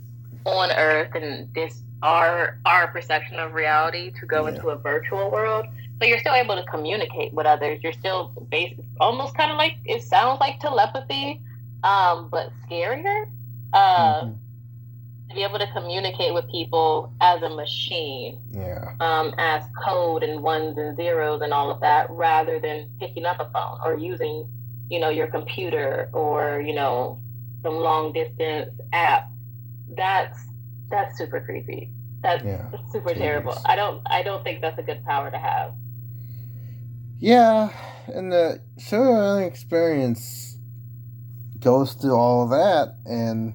on 0.45 0.71
Earth, 0.71 1.13
and 1.13 1.53
this 1.53 1.81
our 2.01 2.59
our 2.65 2.87
perception 2.87 3.39
of 3.39 3.53
reality 3.53 4.11
to 4.19 4.25
go 4.25 4.47
yeah. 4.47 4.55
into 4.55 4.69
a 4.69 4.75
virtual 4.75 5.29
world. 5.29 5.65
So 5.99 6.07
you're 6.07 6.19
still 6.19 6.33
able 6.33 6.55
to 6.55 6.63
communicate 6.63 7.31
with 7.33 7.45
others. 7.45 7.79
You're 7.83 7.93
still 7.93 8.33
based, 8.49 8.79
almost 8.99 9.37
kind 9.37 9.51
of 9.51 9.57
like 9.57 9.77
it 9.85 10.03
sounds 10.03 10.39
like 10.39 10.59
telepathy, 10.59 11.41
um, 11.83 12.29
but 12.29 12.51
scarier. 12.67 13.29
Uh, 13.71 14.21
mm-hmm 14.21 14.42
to 15.33 15.39
be 15.39 15.43
able 15.43 15.59
to 15.59 15.71
communicate 15.73 16.33
with 16.33 16.49
people 16.49 17.13
as 17.21 17.41
a 17.41 17.49
machine, 17.49 18.39
yeah, 18.51 18.93
um, 18.99 19.33
as 19.37 19.63
code 19.83 20.23
and 20.23 20.41
ones 20.41 20.77
and 20.77 20.95
zeros 20.95 21.41
and 21.41 21.53
all 21.53 21.71
of 21.71 21.81
that, 21.81 22.09
rather 22.09 22.59
than 22.59 22.89
picking 22.99 23.25
up 23.25 23.39
a 23.39 23.49
phone 23.51 23.79
or 23.83 23.97
using, 23.97 24.47
you 24.89 24.99
know, 24.99 25.09
your 25.09 25.27
computer 25.27 26.09
or 26.13 26.61
you 26.61 26.73
know, 26.73 27.19
some 27.63 27.75
long 27.75 28.13
distance 28.13 28.69
app. 28.91 29.29
That's 29.95 30.39
that's 30.89 31.17
super 31.17 31.41
creepy. 31.41 31.91
That's 32.21 32.43
yeah. 32.43 32.69
super 32.91 33.09
Jeez. 33.09 33.17
terrible. 33.17 33.57
I 33.65 33.75
don't 33.75 34.01
I 34.05 34.23
don't 34.23 34.43
think 34.43 34.61
that's 34.61 34.79
a 34.79 34.83
good 34.83 35.03
power 35.05 35.31
to 35.31 35.37
have. 35.37 35.73
Yeah, 37.19 37.69
and 38.07 38.31
the 38.31 38.61
solo 38.77 39.37
experience 39.37 40.57
goes 41.59 41.93
through 41.93 42.15
all 42.15 42.43
of 42.43 42.49
that 42.49 42.97
and 43.05 43.53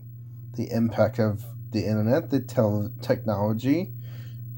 the 0.57 0.71
impact 0.73 1.19
of 1.19 1.45
the 1.73 1.85
internet, 1.85 2.31
the 2.31 2.41
tel- 2.41 2.93
technology, 3.03 3.93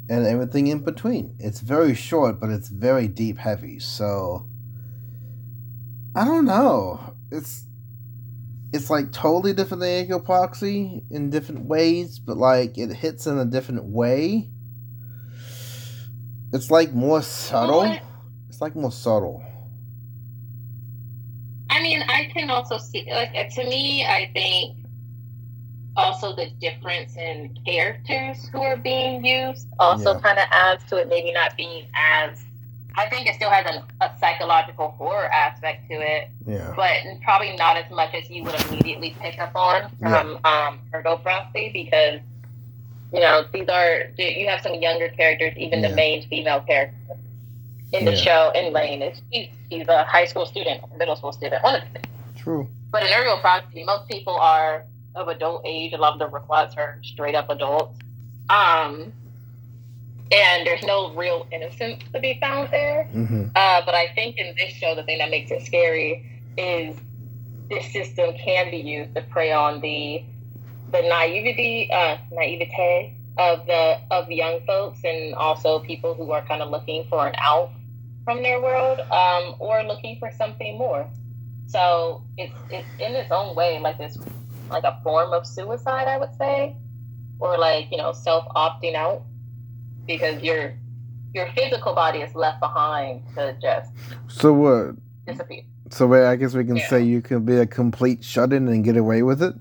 and 0.09 0.27
everything 0.27 0.67
in 0.67 0.81
between. 0.81 1.37
It's 1.39 1.61
very 1.61 1.95
short, 1.95 2.41
but 2.41 2.51
it's 2.51 2.69
very 2.69 3.09
deep 3.09 3.39
heavy. 3.39 3.79
So 3.79 4.49
I 6.15 6.25
don't 6.25 6.45
know. 6.45 7.15
It's 7.31 7.65
it's 8.73 8.91
like 8.91 9.13
totally 9.13 9.53
different 9.53 9.81
than 9.81 10.05
Ergo 10.05 10.21
Proxy 10.21 11.03
in 11.11 11.31
different 11.31 11.67
ways, 11.67 12.19
but 12.19 12.37
like 12.37 12.79
it 12.79 12.93
hits 12.93 13.27
in 13.27 13.39
a 13.39 13.45
different 13.45 13.85
way. 13.85 14.51
It's 16.53 16.71
like 16.71 16.93
more 16.93 17.23
subtle. 17.23 17.97
It's 18.49 18.61
like 18.61 18.75
more 18.75 18.93
subtle. 18.93 19.43
I 21.69 21.81
mean, 21.83 22.03
I 22.03 22.29
can 22.33 22.51
also 22.51 22.79
see 22.79 23.09
like 23.11 23.51
to 23.55 23.65
me, 23.65 24.05
I 24.05 24.31
think 24.35 24.80
also 26.01 26.35
the 26.35 26.51
difference 26.61 27.17
in 27.17 27.57
characters 27.65 28.49
who 28.49 28.63
are 28.63 28.77
being 28.77 29.25
used 29.25 29.69
also 29.79 30.15
yeah. 30.15 30.21
kind 30.21 30.39
of 30.39 30.47
adds 30.51 30.83
to 30.85 30.97
it 30.97 31.09
maybe 31.09 31.33
not 31.33 31.57
being 31.57 31.87
as 31.95 32.45
I 32.97 33.09
think 33.09 33.29
it 33.29 33.35
still 33.37 33.51
has 33.51 33.67
an, 33.67 33.83
a 34.01 34.11
psychological 34.19 34.91
horror 34.99 35.27
aspect 35.33 35.89
to 35.89 35.95
it, 35.95 36.29
yeah. 36.47 36.73
but 36.75 36.97
probably 37.23 37.57
not 37.57 37.77
as 37.77 37.91
much 37.91 38.15
as 38.15 38.29
you 38.29 38.43
would 38.45 38.55
immediately 38.67 39.17
pick 39.21 39.39
up 39.39 39.55
on 39.55 39.91
from 39.99 40.39
yeah. 40.45 40.69
um, 40.69 40.81
Ergo 40.93 41.17
Proxy 41.19 41.71
because 41.73 42.21
you 43.13 43.21
know 43.21 43.45
these 43.53 43.69
are 43.69 44.11
you 44.19 44.49
have 44.49 44.61
some 44.61 44.75
younger 44.75 45.09
characters, 45.09 45.55
even 45.57 45.81
yeah. 45.81 45.89
the 45.89 45.95
main 45.95 46.27
female 46.29 46.61
character 46.61 47.17
in 47.93 48.05
the 48.05 48.17
show. 48.17 48.51
In 48.55 48.73
Lain, 48.73 49.03
is 49.03 49.23
she's, 49.33 49.49
he's 49.69 49.89
a 49.89 50.05
high 50.05 50.27
school 50.27 50.47
student, 50.47 50.83
middle 50.99 51.17
school 51.17 51.33
student, 51.33 51.63
one 51.63 51.77
of 51.77 51.83
the 51.83 52.01
things. 52.01 52.07
True. 52.37 52.69
But 52.91 53.05
in 53.05 53.13
Ergo 53.13 53.39
Proxy, 53.41 53.85
most 53.85 54.09
people 54.09 54.35
are 54.35 54.85
of 55.15 55.29
adult 55.29 55.63
age. 55.65 55.93
A 55.93 55.97
lot 55.97 56.13
of 56.13 56.19
the 56.19 56.29
requests 56.29 56.77
are 56.77 56.99
straight 57.03 57.35
up 57.35 57.51
adults. 57.51 57.99
Um, 58.49 59.13
and 60.33 60.67
there's 60.67 60.83
no 60.83 61.13
real 61.15 61.47
innocence 61.51 62.03
to 62.13 62.21
be 62.21 62.39
found 62.41 62.71
there. 62.71 63.09
Mm-hmm. 63.13 63.49
Uh, 63.55 63.83
but 63.85 63.95
I 63.95 64.09
think 64.15 64.37
in 64.39 64.55
this 64.57 64.73
show, 64.73 64.95
the 64.95 65.03
thing 65.03 65.19
that 65.19 65.31
makes 65.31 65.51
it 65.51 65.63
scary 65.63 66.25
is 66.57 66.97
this 67.69 67.93
system 67.93 68.35
can 68.35 68.71
be 68.71 68.79
used 68.79 69.15
to 69.15 69.23
prey 69.23 69.53
on 69.53 69.81
the 69.81 70.25
the 70.93 71.03
naivety, 71.03 71.89
uh, 71.93 72.19
naivete 72.33 73.17
of 73.39 73.65
the 73.67 73.99
of 74.11 74.31
young 74.31 74.61
folks, 74.67 75.01
and 75.05 75.35
also 75.35 75.79
people 75.81 76.15
who 76.15 76.33
are 76.33 76.43
kind 76.43 76.63
of 76.63 76.71
looking 76.71 77.07
for 77.09 77.27
an 77.27 77.35
out 77.39 77.71
from 78.25 78.43
their 78.43 78.61
world, 78.61 79.01
um, 79.11 79.55
or 79.59 79.83
looking 79.85 80.19
for 80.19 80.31
something 80.37 80.77
more. 80.77 81.09
So 81.67 82.23
it's 82.37 82.55
it's 82.71 82.89
in 82.99 83.15
its 83.15 83.31
own 83.31 83.55
way 83.55 83.79
like 83.79 83.99
this 83.99 84.19
like 84.71 84.85
a 84.85 85.01
form 85.03 85.33
of 85.33 85.47
suicide, 85.47 86.09
I 86.09 86.19
would 86.19 86.35
say, 86.37 86.77
or 87.39 87.59
like 87.59 87.91
you 87.91 87.99
know 87.99 88.13
self 88.13 88.47
opting 88.55 88.95
out 88.95 89.23
because 90.07 90.43
your 90.43 90.75
your 91.35 91.49
physical 91.53 91.95
body 91.95 92.21
is 92.21 92.35
left 92.35 92.61
behind 92.61 93.23
to 93.35 93.57
just 93.61 93.91
so 94.29 94.53
what 94.53 94.97
disappear. 95.27 95.63
So 95.91 96.07
wait, 96.07 96.25
I 96.25 96.37
guess 96.37 96.55
we 96.55 96.65
can 96.65 96.77
yeah. 96.77 96.89
say 96.89 97.03
you 97.03 97.21
can 97.21 97.45
be 97.45 97.57
a 97.57 97.67
complete 97.67 98.25
shut 98.25 98.53
in 98.53 98.69
and 98.69 98.85
get 98.85 98.97
away 98.97 99.23
with 99.23 99.43
it. 99.43 99.55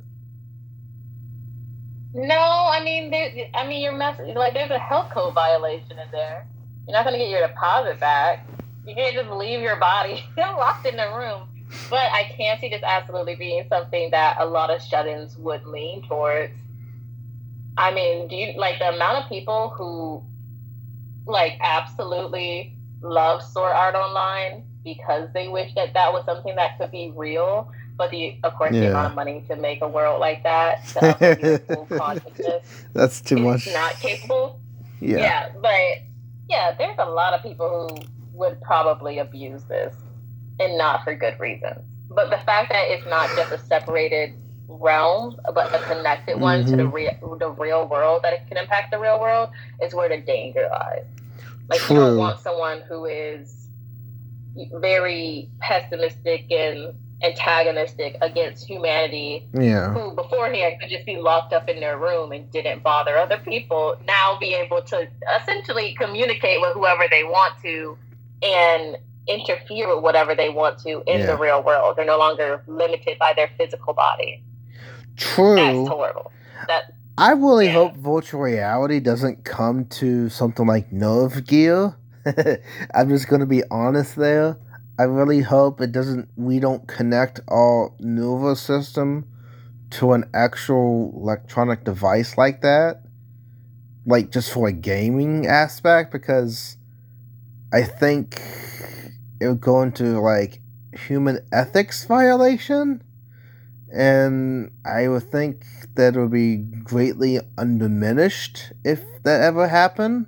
No, 2.14 2.36
I 2.36 2.84
mean, 2.84 3.12
there, 3.12 3.50
I 3.54 3.68
mean, 3.68 3.82
you're 3.82 3.96
messing 3.96 4.34
like 4.36 4.54
there's 4.54 4.72
a 4.72 4.80
health 4.80 5.12
code 5.12 5.34
violation 5.34 5.92
in 5.92 6.12
there. 6.12 6.48
You're 6.88 6.96
not 6.96 7.06
going 7.06 7.14
to 7.14 7.20
get 7.20 7.30
your 7.30 7.48
deposit 7.48 8.00
back. 8.00 8.48
You 8.86 8.96
can't 8.96 9.16
just 9.16 9.30
leave 9.30 9.62
your 9.62 9.76
body 9.76 10.24
locked 10.38 10.86
in 10.86 10.98
the 10.98 11.12
room 11.16 11.49
but 11.90 12.12
I 12.12 12.32
can 12.36 12.60
see 12.60 12.70
this 12.70 12.84
absolutely 12.84 13.36
being 13.36 13.66
something 13.70 14.12
that 14.12 14.38
a 14.40 14.46
lot 14.46 14.70
of 14.70 14.82
shut-ins 14.82 15.38
would 15.38 15.66
lean 15.66 16.08
towards. 16.08 16.54
I 17.78 17.94
mean, 17.94 18.28
do 18.28 18.36
you 18.36 18.54
like 18.58 18.80
the 18.80 18.90
amount 18.90 19.24
of 19.24 19.30
people 19.30 19.70
who 19.70 20.24
like 21.26 21.58
absolutely 21.62 22.76
love 23.02 23.44
Sword 23.44 23.72
Art 23.72 23.96
Online 23.96 24.64
because 24.84 25.30
they 25.34 25.48
wish 25.48 25.74
that 25.76 25.94
that 25.94 26.12
was 26.12 26.26
something 26.26 26.56
that 26.56 26.78
could 26.78 26.92
be 26.92 27.12
real. 27.16 27.72
But 27.98 28.12
the, 28.12 28.38
of 28.44 28.56
course, 28.56 28.74
yeah. 28.74 28.82
the 28.82 28.90
amount 28.92 29.08
of 29.08 29.16
money 29.16 29.44
to 29.50 29.56
make 29.58 29.82
a 29.82 29.88
world 29.88 30.22
like 30.22 30.44
that, 30.44 30.86
consciousness, 31.90 32.86
that's 32.94 33.20
too 33.20 33.38
much. 33.38 33.68
Not 33.68 33.94
capable. 33.96 34.60
Yeah. 35.02 35.18
Yeah, 35.18 35.50
but 35.62 36.04
yeah, 36.50 36.76
there's 36.78 36.98
a 36.98 37.10
lot 37.10 37.34
of 37.34 37.44
people 37.44 37.90
who 37.90 38.38
would 38.38 38.62
probably 38.62 39.20
abuse 39.20 39.64
this, 39.66 39.94
and 40.60 40.78
not 40.78 41.04
for 41.04 41.16
good 41.16 41.40
reasons. 41.40 41.80
But 42.10 42.30
the 42.30 42.38
fact 42.38 42.72
that 42.72 42.90
it's 42.90 43.06
not 43.06 43.30
just 43.36 43.52
a 43.52 43.58
separated 43.58 44.34
realm, 44.68 45.40
but 45.54 45.74
a 45.74 45.80
connected 45.80 46.34
mm-hmm. 46.34 46.42
one 46.42 46.66
to 46.66 46.72
the 46.76 46.84
mm-hmm. 46.84 46.96
real 46.96 47.38
the 47.40 47.50
real 47.52 47.88
world 47.88 48.22
that 48.24 48.34
it 48.34 48.48
can 48.48 48.58
impact 48.58 48.92
the 48.92 49.00
real 49.00 49.20
world 49.20 49.50
is 49.82 49.94
where 49.94 50.10
the 50.10 50.18
danger 50.18 50.68
lies. 50.72 51.06
Like 51.70 51.80
True. 51.80 51.96
you 51.96 52.02
don't 52.02 52.18
want 52.18 52.40
someone 52.40 52.82
who 52.82 53.06
is 53.06 53.68
very 54.74 55.50
pessimistic 55.60 56.52
and 56.52 56.94
antagonistic 57.22 58.18
against 58.22 58.66
humanity 58.66 59.46
yeah. 59.54 59.94
who 59.94 60.12
beforehand 60.12 60.80
could 60.80 60.90
just 60.90 61.06
be 61.06 61.18
locked 61.18 61.52
up 61.52 61.68
in 61.68 61.80
their 61.82 61.98
room 61.98 62.32
and 62.32 62.50
didn't 62.52 62.82
bother 62.82 63.18
other 63.18 63.38
people 63.38 63.98
now 64.08 64.38
be 64.40 64.54
able 64.54 64.82
to 64.82 65.06
essentially 65.42 65.94
communicate 66.00 66.62
with 66.62 66.74
whoever 66.74 67.04
they 67.10 67.24
want 67.26 67.54
to 67.62 67.98
and 68.42 68.98
interfere 69.28 69.94
with 69.94 70.04
whatever 70.04 70.34
they 70.36 70.50
want 70.50 70.80
to 70.80 71.04
in 71.06 71.20
yeah. 71.20 71.26
the 71.28 71.38
real 71.38 71.62
world 71.64 71.96
they're 71.96 72.06
no 72.06 72.18
longer 72.18 72.64
limited 72.68 73.18
by 73.20 73.34
their 73.36 73.50
physical 73.58 73.94
body 73.94 74.44
true 75.16 75.56
that's 75.56 75.90
horrible 75.90 76.32
that 76.68 76.94
I 77.20 77.32
really 77.32 77.66
yeah. 77.66 77.74
hope 77.74 77.96
virtual 77.98 78.40
reality 78.40 79.02
doesn't 79.02 79.44
come 79.44 79.84
to 79.88 80.30
something 80.30 80.66
like 80.66 80.90
Nerve 80.94 81.46
Gear. 81.46 81.98
I'm 82.96 83.10
just 83.10 83.28
going 83.28 83.42
to 83.42 83.46
be 83.46 83.62
honest 83.70 84.16
there. 84.16 84.58
I 84.98 85.04
really 85.04 85.42
hope 85.42 85.82
it 85.82 85.92
doesn't. 85.92 86.30
We 86.38 86.62
don't 86.62 86.88
connect 86.88 87.42
our 87.50 87.92
nervous 88.00 88.62
system 88.62 89.28
to 89.92 90.14
an 90.14 90.30
actual 90.34 91.12
electronic 91.14 91.84
device 91.84 92.38
like 92.38 92.62
that, 92.62 93.04
like 94.06 94.32
just 94.32 94.54
for 94.54 94.70
a 94.70 94.74
gaming 94.74 95.46
aspect, 95.46 96.14
because 96.14 96.78
I 97.74 97.84
think 97.84 98.42
it 99.40 99.48
would 99.48 99.62
go 99.62 99.82
into 99.82 100.20
like 100.20 100.62
human 101.08 101.40
ethics 101.52 102.06
violation, 102.06 103.04
and 103.92 104.72
I 104.86 105.08
would 105.08 105.32
think 105.32 105.66
that 105.96 106.16
it 106.16 106.20
would 106.20 106.32
be 106.32 106.58
greatly 106.58 107.40
undiminished 107.58 108.74
if 108.84 109.04
that 109.24 109.42
ever 109.42 109.68
happened. 109.68 110.28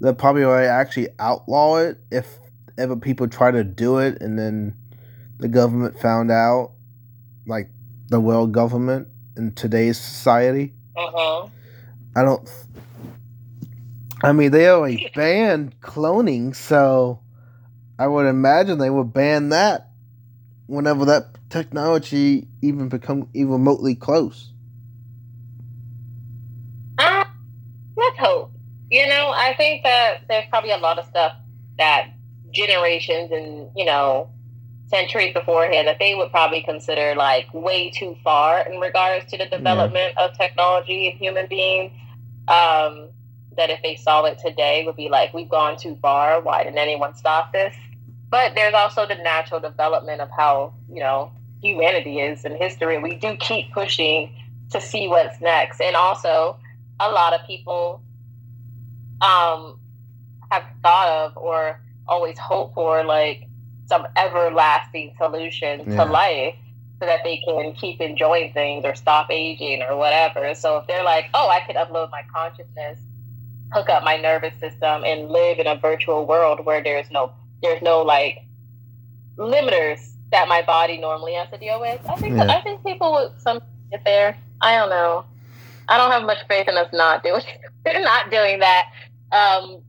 They'll 0.00 0.14
probably 0.14 0.44
actually 0.44 1.08
outlaw 1.18 1.76
it 1.76 1.98
if 2.10 2.38
ever 2.78 2.96
people 2.96 3.28
try 3.28 3.50
to 3.50 3.62
do 3.62 3.98
it 3.98 4.20
and 4.22 4.38
then 4.38 4.74
the 5.38 5.48
government 5.48 5.98
found 5.98 6.30
out, 6.30 6.72
like 7.46 7.70
the 8.08 8.20
world 8.20 8.52
government 8.52 9.08
in 9.36 9.52
today's 9.54 9.98
society. 9.98 10.74
Uh-huh. 10.96 11.48
I 12.16 12.22
don't. 12.22 12.48
I 14.22 14.32
mean, 14.32 14.50
they 14.50 14.68
already 14.68 15.10
banned 15.14 15.80
cloning, 15.80 16.54
so 16.54 17.20
I 18.00 18.06
would 18.06 18.24
imagine 18.24 18.78
they 18.78 18.88
would 18.88 19.12
ban 19.12 19.50
that 19.50 19.90
whenever 20.66 21.04
that 21.04 21.36
technology 21.50 22.48
even 22.62 22.88
become 22.88 23.28
even 23.34 23.52
remotely 23.52 23.94
close. 23.94 24.52
let's 26.98 28.18
hope. 28.18 28.52
You 28.90 29.06
know, 29.06 29.32
I 29.34 29.54
think 29.54 29.82
that 29.82 30.22
there's 30.28 30.46
probably 30.48 30.70
a 30.70 30.78
lot 30.78 30.98
of 30.98 31.04
stuff 31.08 31.34
that 31.76 32.14
generations 32.54 33.32
and, 33.32 33.68
you 33.76 33.84
know, 33.84 34.30
centuries 34.86 35.34
beforehand 35.34 35.86
that 35.86 35.98
they 35.98 36.14
would 36.14 36.30
probably 36.30 36.62
consider 36.62 37.14
like 37.14 37.52
way 37.52 37.90
too 37.90 38.16
far 38.24 38.60
in 38.66 38.80
regards 38.80 39.30
to 39.30 39.36
the 39.36 39.44
development 39.44 40.14
yeah. 40.16 40.24
of 40.24 40.36
technology 40.38 41.10
and 41.10 41.18
human 41.18 41.46
beings. 41.48 41.92
Um, 42.48 43.10
that 43.58 43.68
if 43.68 43.82
they 43.82 43.96
saw 43.96 44.24
it 44.24 44.38
today 44.38 44.84
would 44.86 44.96
be 44.96 45.10
like, 45.10 45.34
we've 45.34 45.50
gone 45.50 45.76
too 45.76 45.98
far. 46.00 46.40
Why 46.40 46.64
didn't 46.64 46.78
anyone 46.78 47.14
stop 47.14 47.52
this? 47.52 47.74
But 48.30 48.54
there's 48.54 48.74
also 48.74 49.06
the 49.06 49.16
natural 49.16 49.60
development 49.60 50.20
of 50.20 50.30
how, 50.30 50.74
you 50.88 51.00
know, 51.00 51.32
humanity 51.60 52.20
is 52.20 52.44
in 52.44 52.56
history. 52.56 52.98
We 52.98 53.16
do 53.16 53.36
keep 53.36 53.72
pushing 53.72 54.32
to 54.70 54.80
see 54.80 55.08
what's 55.08 55.40
next. 55.40 55.80
And 55.80 55.96
also, 55.96 56.56
a 57.00 57.10
lot 57.10 57.32
of 57.32 57.44
people 57.46 58.02
um, 59.20 59.78
have 60.50 60.64
thought 60.82 61.08
of 61.08 61.36
or 61.36 61.80
always 62.06 62.38
hope 62.38 62.74
for 62.74 63.04
like 63.04 63.48
some 63.86 64.06
everlasting 64.16 65.14
solution 65.18 65.84
yeah. 65.86 66.04
to 66.04 66.10
life 66.10 66.54
so 67.00 67.06
that 67.06 67.20
they 67.24 67.42
can 67.44 67.72
keep 67.72 68.00
enjoying 68.00 68.52
things 68.52 68.84
or 68.84 68.94
stop 68.94 69.30
aging 69.30 69.82
or 69.82 69.96
whatever. 69.96 70.54
So 70.54 70.78
if 70.78 70.86
they're 70.86 71.04
like, 71.04 71.26
oh, 71.34 71.48
I 71.48 71.60
could 71.66 71.76
upload 71.76 72.10
my 72.10 72.22
consciousness, 72.32 73.00
hook 73.72 73.88
up 73.88 74.04
my 74.04 74.16
nervous 74.16 74.54
system, 74.60 75.02
and 75.04 75.30
live 75.30 75.58
in 75.58 75.66
a 75.66 75.76
virtual 75.76 76.26
world 76.26 76.64
where 76.64 76.82
there's 76.82 77.10
no 77.10 77.32
there's 77.62 77.82
no 77.82 78.02
like 78.02 78.38
limiters 79.36 80.00
that 80.32 80.48
my 80.48 80.62
body 80.62 80.98
normally 80.98 81.34
has 81.34 81.50
to 81.50 81.58
deal 81.58 81.80
with. 81.80 82.00
I 82.08 82.16
think 82.16 82.36
yeah. 82.36 82.44
I 82.44 82.60
think 82.62 82.84
people 82.84 83.12
would 83.12 83.40
some 83.40 83.60
get 83.90 84.04
there. 84.04 84.38
I 84.60 84.76
don't 84.76 84.90
know. 84.90 85.24
I 85.88 85.96
don't 85.96 86.10
have 86.10 86.22
much 86.22 86.38
faith 86.48 86.68
in 86.68 86.76
us 86.76 86.88
not 86.92 87.22
doing 87.22 87.42
not 87.86 88.30
doing 88.30 88.60
that. 88.60 88.86
Um, 89.32 89.82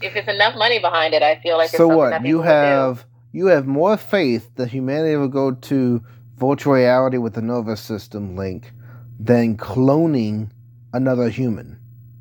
if 0.00 0.16
it's 0.16 0.28
enough 0.28 0.56
money 0.56 0.78
behind 0.78 1.14
it, 1.14 1.22
I 1.22 1.40
feel 1.40 1.56
like. 1.56 1.70
So 1.70 1.88
what 1.88 2.24
you 2.24 2.42
have 2.42 3.04
you 3.32 3.46
have 3.46 3.66
more 3.66 3.96
faith 3.96 4.50
that 4.56 4.68
humanity 4.68 5.16
will 5.16 5.28
go 5.28 5.52
to 5.52 6.02
virtual 6.36 6.74
reality 6.74 7.18
with 7.18 7.34
the 7.34 7.42
nervous 7.42 7.80
system 7.80 8.36
link 8.36 8.72
than 9.18 9.56
cloning 9.56 10.50
another 10.92 11.28
human. 11.28 11.78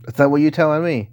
Is 0.08 0.14
that 0.16 0.32
what 0.32 0.42
you're 0.42 0.52
telling 0.52 0.84
me? 0.84 1.10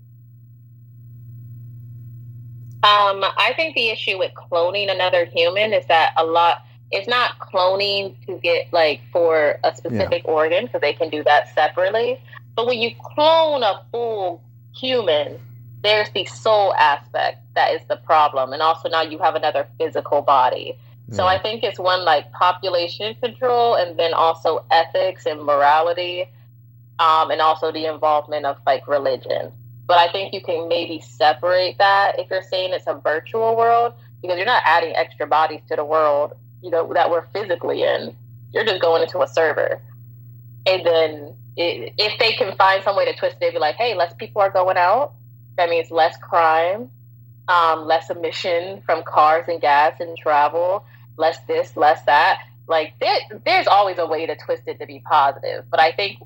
Um, 2.82 3.24
I 3.24 3.54
think 3.56 3.74
the 3.74 3.88
issue 3.88 4.18
with 4.18 4.32
cloning 4.34 4.90
another 4.90 5.24
human 5.24 5.72
is 5.72 5.84
that 5.86 6.12
a 6.16 6.24
lot 6.24 6.62
it's 6.90 7.08
not 7.08 7.38
cloning 7.38 8.14
to 8.26 8.38
get 8.38 8.72
like 8.72 9.00
for 9.12 9.58
a 9.64 9.74
specific 9.76 10.22
yeah. 10.24 10.30
organ 10.30 10.66
because 10.66 10.80
they 10.80 10.92
can 10.92 11.10
do 11.10 11.22
that 11.24 11.54
separately. 11.54 12.20
But 12.56 12.66
when 12.66 12.78
you 12.78 12.92
clone 13.14 13.62
a 13.62 13.82
full 13.90 14.42
human, 14.74 15.38
there's 15.82 16.10
the 16.10 16.24
soul 16.24 16.74
aspect 16.74 17.42
that 17.54 17.72
is 17.74 17.82
the 17.88 17.96
problem. 17.96 18.52
And 18.52 18.62
also 18.62 18.88
now 18.88 19.02
you 19.02 19.18
have 19.18 19.34
another 19.34 19.68
physical 19.78 20.22
body. 20.22 20.78
Yeah. 21.08 21.16
So 21.16 21.26
I 21.26 21.38
think 21.38 21.62
it's 21.62 21.78
one 21.78 22.04
like 22.04 22.30
population 22.32 23.14
control 23.16 23.74
and 23.74 23.98
then 23.98 24.14
also 24.14 24.64
ethics 24.70 25.26
and 25.26 25.42
morality, 25.42 26.30
um, 26.98 27.30
and 27.30 27.40
also 27.40 27.70
the 27.70 27.86
involvement 27.86 28.46
of 28.46 28.56
like 28.66 28.86
religion. 28.88 29.52
But 29.88 29.98
I 29.98 30.12
think 30.12 30.32
you 30.32 30.40
can 30.40 30.68
maybe 30.68 31.00
separate 31.00 31.78
that 31.78 32.20
if 32.20 32.30
you're 32.30 32.42
saying 32.42 32.72
it's 32.72 32.86
a 32.86 32.94
virtual 32.94 33.56
world 33.56 33.94
because 34.22 34.36
you're 34.36 34.46
not 34.46 34.62
adding 34.64 34.94
extra 34.94 35.26
bodies 35.26 35.62
to 35.68 35.76
the 35.76 35.84
world 35.84 36.34
you 36.62 36.70
know, 36.70 36.92
that 36.94 37.10
we're 37.10 37.26
physically 37.28 37.82
in. 37.82 38.16
You're 38.52 38.64
just 38.64 38.80
going 38.80 39.02
into 39.02 39.20
a 39.20 39.28
server. 39.28 39.80
And 40.66 40.84
then 40.84 41.34
it, 41.56 41.94
if 41.98 42.18
they 42.18 42.32
can 42.32 42.56
find 42.56 42.82
some 42.82 42.96
way 42.96 43.04
to 43.04 43.16
twist 43.16 43.36
it, 43.36 43.40
they'd 43.40 43.50
be 43.52 43.58
like, 43.58 43.76
hey, 43.76 43.94
less 43.94 44.12
people 44.14 44.42
are 44.42 44.50
going 44.50 44.76
out. 44.76 45.14
That 45.56 45.70
means 45.70 45.90
less 45.90 46.16
crime, 46.16 46.90
um, 47.48 47.86
less 47.86 48.10
emission 48.10 48.82
from 48.82 49.02
cars 49.02 49.46
and 49.48 49.60
gas 49.60 50.00
and 50.00 50.16
travel, 50.16 50.84
less 51.16 51.38
this, 51.46 51.76
less 51.76 52.02
that. 52.04 52.40
Like 52.66 52.94
there, 53.00 53.18
there's 53.44 53.66
always 53.66 53.98
a 53.98 54.06
way 54.06 54.26
to 54.26 54.36
twist 54.36 54.62
it 54.66 54.78
to 54.80 54.86
be 54.86 55.00
positive. 55.00 55.64
But 55.70 55.80
I 55.80 55.92
think 55.92 56.18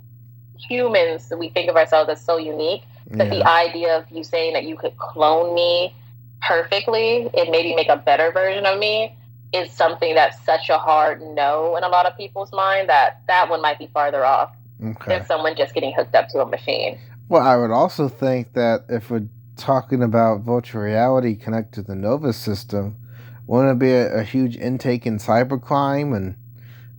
humans, 0.59 1.33
we 1.37 1.49
think 1.49 1.71
of 1.71 1.77
ourselves 1.77 2.11
as 2.11 2.25
so 2.25 2.37
unique 2.37 2.83
that 3.13 3.33
yeah. 3.33 3.39
the 3.39 3.49
idea 3.49 3.99
of 3.99 4.11
you 4.11 4.25
saying 4.25 4.55
that 4.55 4.65
you 4.65 4.77
could 4.77 4.97
clone 4.97 5.55
me 5.55 5.95
perfectly 6.41 7.31
and 7.35 7.51
maybe 7.51 7.75
make 7.75 7.89
a 7.89 7.97
better 7.97 8.33
version 8.33 8.67
of 8.67 8.79
me 8.79 9.17
is 9.53 9.71
something 9.71 10.15
that's 10.15 10.43
such 10.45 10.71
a 10.71 10.79
hard 10.79 11.21
no 11.21 11.77
in 11.77 11.85
a 11.85 11.89
lot 11.89 12.07
of 12.07 12.17
people's 12.17 12.51
mind 12.53 12.89
that 12.89 13.23
that 13.29 13.49
one 13.49 13.61
might 13.61 13.79
be 13.79 13.89
farther 13.93 14.25
off 14.25 14.51
okay. 14.83 15.19
than 15.19 15.27
someone 15.27 15.55
just 15.57 15.75
getting 15.75 15.93
hooked 15.93 16.15
up 16.15 16.29
to 16.29 16.41
a 16.41 16.47
machine. 16.47 16.99
Well, 17.29 17.43
I 17.43 17.57
would 17.57 17.71
also 17.71 18.09
think 18.09 18.55
that 18.55 18.85
if 18.89 19.11
we're 19.11 19.29
talking 19.57 20.03
about 20.03 20.41
virtual 20.41 20.83
reality 20.83 21.37
connected 21.37 21.83
to 21.83 21.89
the 21.89 21.95
nervous 21.95 22.37
system, 22.37 22.97
wouldn't 23.47 23.77
it 23.77 23.79
be 23.79 23.93
a, 23.93 24.21
a 24.21 24.23
huge 24.23 24.57
intake 24.57 25.07
in 25.07 25.19
cybercrime 25.19 26.17
and 26.17 26.37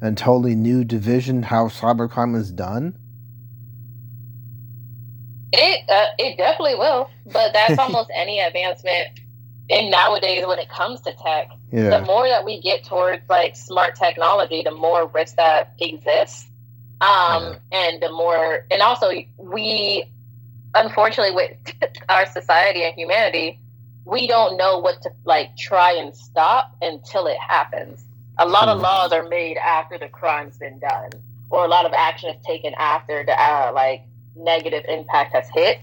and 0.01 0.17
totally 0.17 0.53
new 0.53 0.83
division 0.83 1.43
how 1.43 1.67
cybercrime 1.67 2.35
is 2.35 2.51
done? 2.51 2.97
It 5.53 5.89
uh, 5.89 6.07
it 6.17 6.37
definitely 6.37 6.75
will, 6.75 7.09
but 7.25 7.53
that's 7.53 7.77
almost 7.83 8.09
any 8.13 8.39
advancement 8.39 9.19
and 9.69 9.89
nowadays 9.89 10.45
when 10.45 10.59
it 10.59 10.67
comes 10.67 10.99
to 10.99 11.13
tech 11.13 11.49
yeah. 11.71 11.97
the 11.97 12.05
more 12.05 12.27
that 12.27 12.43
we 12.43 12.59
get 12.59 12.83
towards 12.83 13.21
like 13.29 13.55
smart 13.55 13.95
technology 13.95 14.61
the 14.61 14.71
more 14.71 15.07
risk 15.07 15.37
that 15.37 15.73
exists 15.79 16.47
um, 16.99 17.43
yeah. 17.43 17.55
and 17.71 18.03
the 18.03 18.11
more 18.11 18.65
and 18.69 18.81
also 18.81 19.09
we 19.37 20.05
unfortunately, 20.75 21.35
with 21.35 21.91
our 22.09 22.25
society 22.25 22.83
and 22.83 22.95
humanity, 22.95 23.59
we 24.05 24.27
don't 24.27 24.57
know 24.57 24.79
what 24.79 25.01
to 25.01 25.11
like 25.25 25.55
try 25.57 25.93
and 25.93 26.15
stop 26.15 26.75
until 26.81 27.27
it 27.27 27.37
happens. 27.37 28.03
A 28.39 28.47
lot 28.47 28.67
of 28.67 28.79
laws 28.79 29.11
are 29.11 29.27
made 29.27 29.57
after 29.57 29.97
the 29.97 30.07
crime's 30.07 30.57
been 30.57 30.79
done, 30.79 31.11
or 31.49 31.65
a 31.65 31.67
lot 31.67 31.85
of 31.85 31.93
action 31.93 32.29
is 32.29 32.43
taken 32.43 32.73
after 32.77 33.23
the 33.23 33.39
uh, 33.39 33.71
like 33.73 34.03
negative 34.35 34.83
impact 34.87 35.33
has 35.33 35.47
hit. 35.53 35.79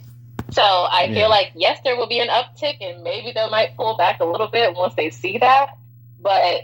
So 0.51 0.63
I 0.63 1.05
yeah. 1.05 1.15
feel 1.15 1.31
like 1.31 1.53
yes, 1.55 1.79
there 1.85 1.97
will 1.97 2.09
be 2.09 2.21
an 2.21 2.29
uptick, 2.29 2.79
and 2.81 3.03
maybe 3.03 3.33
they 3.33 3.49
might 3.51 3.77
pull 3.77 3.97
back 3.97 4.21
a 4.21 4.25
little 4.25 4.49
bit 4.49 4.75
once 4.75 4.95
they 4.95 5.11
see 5.11 5.39
that. 5.39 5.77
But 6.21 6.63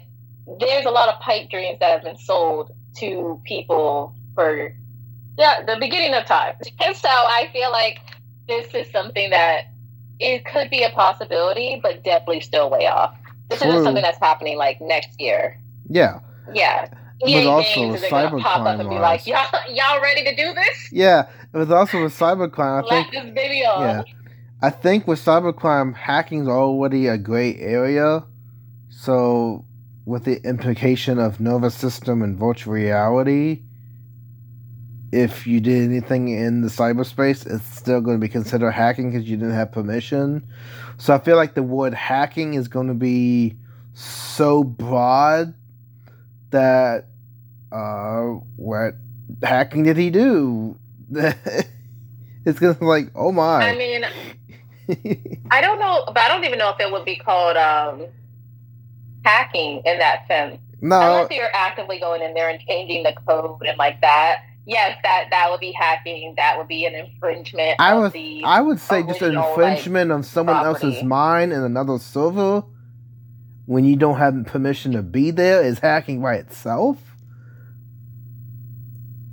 there's 0.61 0.87
a 0.87 0.91
lot 0.91 1.09
of 1.09 1.21
pipe 1.21 1.51
dreams 1.51 1.79
that 1.81 1.91
have 1.91 2.03
been 2.03 2.19
sold 2.19 2.73
to 2.97 3.41
people 3.45 4.15
for 4.35 4.75
yeah 5.39 5.63
the 5.65 5.77
beginning 5.79 6.15
of 6.15 6.25
time, 6.25 6.55
and 6.85 6.97
so 6.97 7.09
I 7.09 7.49
feel 7.53 7.71
like 7.71 8.01
this 8.49 8.75
is 8.75 8.91
something 8.91 9.31
that 9.31 9.73
it 10.19 10.45
could 10.45 10.71
be 10.71 10.83
a 10.83 10.91
possibility, 10.91 11.79
but 11.83 12.03
definitely 12.03 12.41
still 12.41 12.71
way 12.71 12.87
off. 12.87 13.17
This 13.49 13.61
True. 13.61 13.71
isn't 13.71 13.85
something 13.85 14.03
that's 14.03 14.19
happening 14.19 14.57
like 14.57 14.81
next 14.81 15.21
year. 15.21 15.61
Yeah. 15.89 16.21
Yeah. 16.53 16.89
But 17.21 17.31
EA 17.31 17.47
also 17.47 17.93
with 17.93 18.03
cybercrime 18.03 18.45
up 18.45 18.81
and 18.81 18.89
be 18.89 18.99
like, 18.99 19.27
y'all, 19.27 19.47
y'all 19.71 20.01
ready 20.03 20.23
to 20.25 20.37
do 20.37 20.53
this? 20.53 20.93
Yeah, 20.93 21.29
it 21.53 21.57
was 21.57 21.71
also 21.71 22.03
with 22.03 22.17
cybercrime. 22.17 22.85
I 22.85 22.89
think. 22.89 23.13
this 23.13 23.35
video. 23.35 23.81
Yeah, 23.81 24.03
I 24.61 24.71
think 24.71 25.07
with 25.07 25.19
cybercrime, 25.25 25.95
hacking's 25.95 26.49
already 26.49 27.07
a 27.07 27.17
gray 27.17 27.57
area. 27.57 28.25
So, 28.91 29.65
with 30.05 30.25
the 30.25 30.43
implication 30.43 31.19
of 31.19 31.41
nervous 31.41 31.75
system 31.75 32.23
and 32.23 32.39
virtual 32.39 32.75
reality, 32.75 33.63
if 35.13 35.47
you 35.47 35.61
did 35.61 35.89
anything 35.89 36.29
in 36.29 36.61
the 36.61 36.69
cyberspace, 36.69 37.47
it's 37.47 37.65
still 37.65 38.01
going 38.01 38.19
to 38.19 38.21
be 38.21 38.29
considered 38.29 38.73
hacking 38.73 39.11
because 39.11 39.29
you 39.29 39.37
didn't 39.37 39.55
have 39.55 39.73
permission. 39.73 40.47
So 40.99 41.15
I 41.15 41.19
feel 41.19 41.37
like 41.37 41.55
the 41.55 41.63
word 41.63 41.95
hacking 41.95 42.55
is 42.55 42.69
going 42.69 42.89
to 42.89 42.95
be 42.95 43.57
so 43.95 44.65
broad 44.65 45.55
that 46.51 47.07
uh, 47.73 48.39
what 48.57 48.95
hacking 49.43 49.85
did 49.85 49.97
he 49.97 50.11
do? 50.11 50.79
it's 51.11 52.59
gonna 52.59 52.75
be 52.75 52.85
like, 52.85 53.11
oh 53.15 53.33
my. 53.33 53.71
I 53.71 53.77
mean, 53.77 54.05
I 55.51 55.61
don't 55.61 55.79
know, 55.79 56.05
but 56.07 56.19
I 56.19 56.29
don't 56.29 56.45
even 56.45 56.59
know 56.59 56.71
if 56.71 56.81
it 56.81 56.91
would 56.91 57.05
be 57.05 57.17
called 57.17 57.57
um, 57.57 58.07
hacking 59.25 59.83
in 59.85 59.99
that 59.99 60.27
sense. 60.29 60.59
No, 60.81 61.01
unless 61.01 61.31
you're 61.31 61.55
actively 61.55 61.99
going 61.99 62.23
in 62.23 62.35
there 62.35 62.51
and 62.51 62.61
changing 62.61 63.03
the 63.03 63.15
code 63.27 63.63
and 63.67 63.79
like 63.79 64.01
that 64.03 64.43
yes, 64.67 64.99
that 65.03 65.29
that 65.31 65.51
would 65.51 65.61
be 65.61 65.73
hacking. 65.73 66.35
That 66.37 66.59
would 66.59 66.69
be 66.69 66.85
an 66.85 66.95
infringement. 66.95 67.77
I 67.79 67.95
would 67.95 68.15
I 68.45 68.61
would 68.61 68.81
say 68.81 69.03
just 69.03 69.23
an 69.23 69.37
infringement 69.37 70.11
like, 70.11 70.19
of 70.19 70.27
someone 70.27 70.57
property. 70.57 70.87
else's 70.89 71.03
mind 71.03 71.53
in 71.53 71.63
another 71.63 71.99
server 71.99 72.65
when 73.67 73.85
you 73.85 73.97
don't 73.97 74.17
have 74.17 74.47
permission 74.47 74.93
to 74.93 75.03
be 75.03 75.31
there 75.31 75.63
is 75.63 75.81
hacking 75.81 76.23
by 76.23 76.35
itself. 76.35 76.99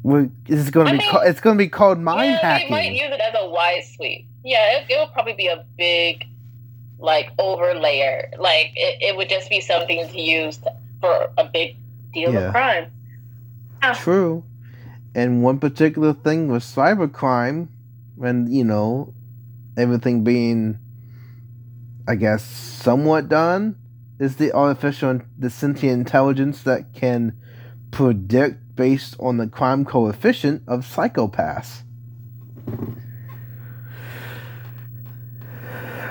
It's 0.05 0.69
going 0.69 0.87
to 0.87 0.91
be 0.91 0.97
mean, 0.97 1.15
it's 1.23 1.39
going 1.39 1.57
to 1.57 1.63
be 1.63 1.69
called 1.69 1.99
mind 1.99 2.31
yeah, 2.31 2.39
hacking. 2.41 2.67
They 2.67 2.71
might 2.71 2.91
use 2.91 3.09
it 3.09 3.21
as 3.21 3.35
a 3.39 3.49
wide 3.49 3.83
sweep. 3.95 4.27
Yeah, 4.43 4.79
it, 4.79 4.89
it 4.89 4.99
would 4.99 5.13
probably 5.13 5.33
be 5.33 5.47
a 5.47 5.65
big 5.77 6.25
like 6.99 7.35
overlayer. 7.37 8.37
Like 8.37 8.71
it, 8.75 9.01
it 9.01 9.15
would 9.15 9.29
just 9.29 9.49
be 9.49 9.61
something 9.61 10.05
to 10.05 10.19
use 10.19 10.59
for 10.99 11.29
a 11.37 11.45
big 11.45 11.77
deal 12.11 12.33
yeah. 12.33 12.47
of 12.47 12.51
crime. 12.51 12.91
Yeah. 13.81 13.93
True. 13.93 14.43
And 15.15 15.43
one 15.43 15.59
particular 15.59 16.13
thing 16.13 16.49
was 16.49 16.65
cybercrime, 16.65 17.67
and 18.21 18.53
you 18.53 18.63
know, 18.63 19.13
everything 19.77 20.23
being, 20.23 20.79
I 22.07 22.15
guess, 22.15 22.43
somewhat 22.43 23.29
done, 23.29 23.75
is 24.19 24.35
the 24.37 24.51
artificial, 24.53 25.21
the 25.37 25.49
sentient 25.49 25.93
intelligence 25.93 26.63
that 26.63 26.93
can 26.93 27.35
predict 27.91 28.75
based 28.75 29.15
on 29.19 29.37
the 29.37 29.47
crime 29.47 29.85
coefficient 29.85 30.63
of 30.67 30.85
Psycho-Pass. 30.85 31.83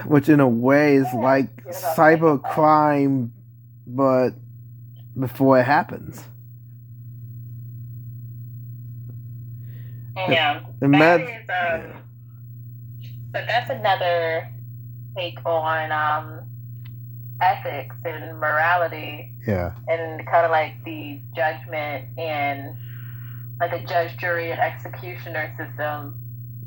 Which, 0.06 0.28
in 0.28 0.40
a 0.40 0.48
way, 0.48 0.96
is 0.96 1.06
like 1.14 1.64
cybercrime, 1.66 3.30
but 3.86 4.30
before 5.18 5.60
it 5.60 5.64
happens. 5.64 6.24
Yeah, 10.16 10.60
that 10.80 11.20
is, 11.20 11.28
um, 11.48 12.02
but 13.32 13.46
that's 13.46 13.70
another 13.70 14.48
take 15.16 15.38
on 15.46 15.90
um, 15.90 16.41
ethics 17.42 17.96
and 18.04 18.38
morality. 18.38 19.32
Yeah, 19.46 19.74
and 19.88 20.26
kind 20.26 20.44
of 20.44 20.50
like 20.50 20.82
the 20.84 21.20
judgment 21.34 22.06
and 22.18 22.76
like 23.60 23.72
a 23.72 23.84
judge, 23.84 24.16
jury, 24.16 24.50
and 24.50 24.60
executioner 24.60 25.54
system 25.58 26.14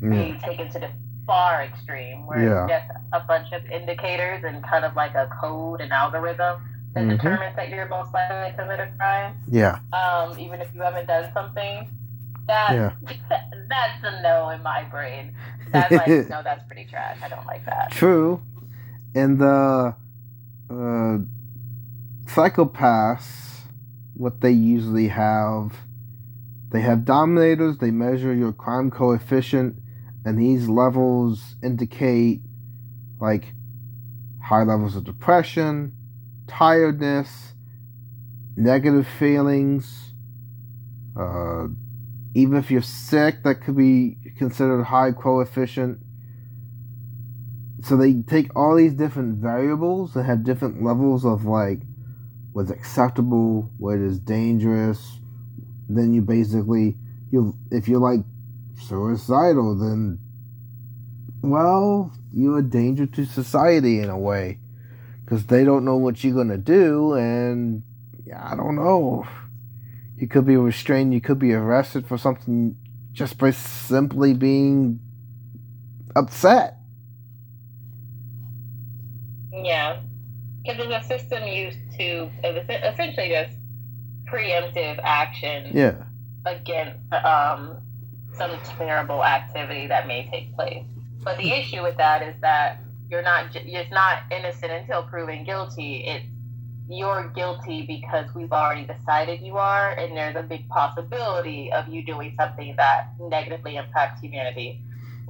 mm. 0.00 0.10
being 0.10 0.40
taken 0.40 0.70
to 0.70 0.78
the 0.78 0.90
far 1.26 1.62
extreme, 1.62 2.26
where 2.26 2.42
yeah. 2.42 2.64
it's 2.64 2.72
just 2.72 3.00
a 3.12 3.20
bunch 3.20 3.52
of 3.52 3.64
indicators 3.66 4.44
and 4.44 4.62
kind 4.64 4.84
of 4.84 4.94
like 4.94 5.14
a 5.14 5.28
code 5.40 5.80
and 5.80 5.92
algorithm 5.92 6.60
that 6.94 7.00
mm-hmm. 7.00 7.10
determines 7.10 7.56
that 7.56 7.68
you're 7.68 7.88
most 7.88 8.12
likely 8.14 8.52
to 8.52 8.56
commit 8.56 8.80
a 8.80 8.90
crime. 8.96 9.36
Yeah. 9.50 9.80
Um, 9.92 10.38
even 10.38 10.60
if 10.60 10.72
you 10.74 10.80
haven't 10.82 11.06
done 11.06 11.30
something 11.34 11.90
that 12.46 12.72
yeah. 12.72 12.92
that's 13.68 14.04
a 14.04 14.22
no 14.22 14.50
in 14.50 14.62
my 14.62 14.84
brain. 14.84 15.34
That's 15.72 15.90
like 15.90 16.06
no, 16.28 16.42
that's 16.42 16.64
pretty 16.66 16.84
trash. 16.84 17.18
I 17.22 17.28
don't 17.28 17.46
like 17.46 17.64
that. 17.66 17.90
True, 17.90 18.40
and 19.14 19.38
the 19.38 19.94
uh, 20.70 21.18
Psycho-Pass, 22.26 23.62
what 24.14 24.40
they 24.40 24.50
usually 24.50 25.08
have, 25.08 25.72
they 26.70 26.80
have 26.80 27.04
dominators. 27.04 27.78
They 27.78 27.90
measure 27.90 28.34
your 28.34 28.52
crime 28.52 28.90
coefficient, 28.90 29.78
and 30.24 30.38
these 30.38 30.68
levels 30.68 31.56
indicate 31.62 32.42
like 33.20 33.54
high 34.42 34.62
levels 34.62 34.96
of 34.96 35.04
depression, 35.04 35.92
tiredness, 36.46 37.54
negative 38.56 39.06
feelings. 39.06 40.12
Uh, 41.18 41.68
even 42.34 42.58
if 42.58 42.70
you're 42.70 42.82
sick, 42.82 43.42
that 43.44 43.62
could 43.62 43.76
be 43.76 44.16
considered 44.36 44.84
high 44.84 45.12
coefficient. 45.12 45.98
So 47.82 47.96
they 47.96 48.14
take 48.22 48.54
all 48.56 48.76
these 48.76 48.94
different 48.94 49.36
variables 49.36 50.14
that 50.14 50.24
have 50.24 50.44
different 50.44 50.82
levels 50.82 51.24
of 51.24 51.44
like 51.44 51.80
what's 52.52 52.70
acceptable, 52.70 53.70
what 53.78 53.98
is 53.98 54.18
dangerous. 54.18 55.18
Then 55.88 56.14
you 56.14 56.22
basically 56.22 56.96
you 57.30 57.56
if 57.70 57.86
you're 57.88 58.00
like 58.00 58.20
suicidal, 58.80 59.78
then 59.78 60.18
well, 61.42 62.12
you're 62.32 62.58
a 62.58 62.62
danger 62.62 63.06
to 63.06 63.24
society 63.24 64.00
in 64.00 64.08
a 64.08 64.18
way 64.18 64.58
because 65.24 65.46
they 65.46 65.64
don't 65.64 65.84
know 65.84 65.96
what 65.96 66.24
you're 66.24 66.34
gonna 66.34 66.56
do, 66.56 67.14
and 67.14 67.82
yeah, 68.24 68.48
I 68.50 68.56
don't 68.56 68.76
know. 68.76 69.26
You 70.16 70.28
could 70.28 70.46
be 70.46 70.56
restrained. 70.56 71.12
You 71.12 71.20
could 71.20 71.38
be 71.38 71.52
arrested 71.52 72.06
for 72.06 72.16
something 72.16 72.76
just 73.12 73.38
by 73.38 73.50
simply 73.50 74.34
being 74.34 75.00
upset. 76.14 76.78
Yeah, 79.52 80.00
because 80.62 80.80
it's 80.80 80.94
a 80.94 80.95
system 81.06 81.44
used 81.44 81.78
to 81.98 82.30
essentially 82.44 83.28
just 83.28 83.56
preemptive 84.30 84.98
action. 85.02 85.70
Yeah. 85.74 86.02
Against 86.44 87.12
um, 87.12 87.78
some 88.36 88.58
terrible 88.78 89.24
activity 89.24 89.86
that 89.88 90.06
may 90.06 90.28
take 90.30 90.54
place. 90.54 90.84
But 91.22 91.38
the 91.38 91.52
issue 91.52 91.82
with 91.82 91.96
that 91.96 92.22
is 92.22 92.34
that 92.40 92.80
you're 93.10 93.22
not 93.22 93.54
it's 93.54 93.90
not 93.90 94.22
innocent 94.30 94.72
until 94.72 95.02
proven 95.04 95.44
guilty. 95.44 96.04
It's 96.06 96.26
you're 96.88 97.32
guilty 97.34 97.82
because 97.82 98.32
we've 98.34 98.52
already 98.52 98.86
decided 98.86 99.40
you 99.40 99.56
are, 99.56 99.90
and 99.90 100.16
there's 100.16 100.36
a 100.36 100.42
big 100.42 100.68
possibility 100.68 101.72
of 101.72 101.88
you 101.88 102.04
doing 102.04 102.32
something 102.38 102.74
that 102.76 103.08
negatively 103.18 103.76
impacts 103.76 104.20
humanity. 104.20 104.80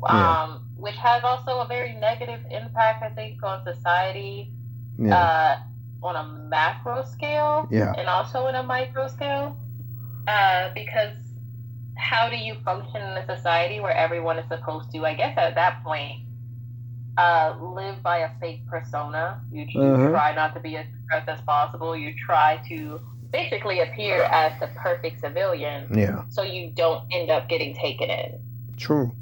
Yeah. 0.03 0.43
Um, 0.43 0.67
which 0.77 0.97
has 0.97 1.25
also 1.25 1.61
a 1.61 1.67
very 1.67 1.95
negative 1.95 2.41
impact, 2.51 3.03
I 3.03 3.09
think, 3.09 3.43
on 3.43 3.65
society 3.65 4.53
yeah. 4.99 5.17
uh, 5.17 5.59
on 6.03 6.17
a 6.17 6.49
macro 6.49 7.05
scale 7.05 7.69
yeah. 7.71 7.93
and 7.97 8.09
also 8.09 8.47
on 8.47 8.55
a 8.55 8.63
micro 8.63 9.09
scale. 9.09 9.57
Uh, 10.27 10.73
because 10.75 11.15
how 11.97 12.29
do 12.29 12.37
you 12.37 12.55
function 12.65 13.01
in 13.01 13.17
a 13.17 13.27
society 13.27 13.81
where 13.81 13.97
everyone 13.97 14.39
is 14.39 14.49
supposed 14.49 14.91
to, 14.93 15.07
I 15.07 15.15
guess 15.15 15.37
at 15.39 15.55
that 15.55 15.83
point, 15.83 16.23
uh, 17.17 17.57
live 17.61 18.03
by 18.03 18.19
a 18.19 18.31
fake 18.41 18.67
persona. 18.67 19.41
You, 19.51 19.67
you 19.69 19.83
uh-huh. 19.83 20.11
try 20.11 20.35
not 20.35 20.55
to 20.55 20.61
be 20.61 20.77
as 20.77 20.87
aggressive 21.05 21.29
as 21.29 21.41
possible. 21.43 21.97
You 21.97 22.15
try 22.15 22.61
to 22.69 23.01
basically 23.33 23.81
appear 23.81 24.23
as 24.25 24.59
the 24.61 24.69
perfect 24.77 25.21
civilian. 25.21 25.97
Yeah. 25.97 26.25
So 26.29 26.43
you 26.43 26.71
don't 26.71 27.05
end 27.11 27.31
up 27.31 27.49
getting 27.49 27.75
taken 27.75 28.11
in. 28.11 28.39
True. 28.77 29.13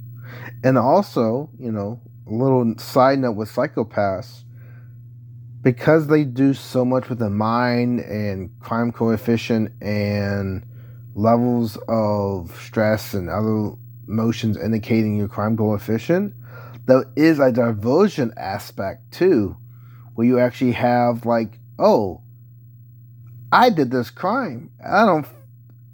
And 0.62 0.76
also, 0.76 1.50
you 1.58 1.70
know, 1.70 2.00
a 2.26 2.32
little 2.32 2.74
side 2.78 3.18
note 3.18 3.32
with 3.32 3.50
Psycho-Pass, 3.50 4.43
because 5.64 6.06
they 6.08 6.24
do 6.24 6.52
so 6.52 6.84
much 6.84 7.08
with 7.08 7.18
the 7.18 7.30
mind 7.30 7.98
and 8.00 8.50
crime 8.60 8.92
coefficient 8.92 9.72
and 9.82 10.64
levels 11.14 11.78
of 11.88 12.54
stress 12.60 13.14
and 13.14 13.30
other 13.30 13.72
emotions 14.06 14.58
indicating 14.58 15.16
your 15.16 15.26
crime 15.26 15.56
coefficient, 15.56 16.34
there 16.84 17.06
is 17.16 17.38
a 17.38 17.50
diversion 17.50 18.32
aspect 18.36 19.10
too, 19.10 19.56
where 20.14 20.26
you 20.26 20.38
actually 20.38 20.72
have 20.72 21.24
like, 21.24 21.58
oh, 21.78 22.20
I 23.50 23.70
did 23.70 23.90
this 23.90 24.10
crime. 24.10 24.70
I 24.86 25.06
don't, 25.06 25.26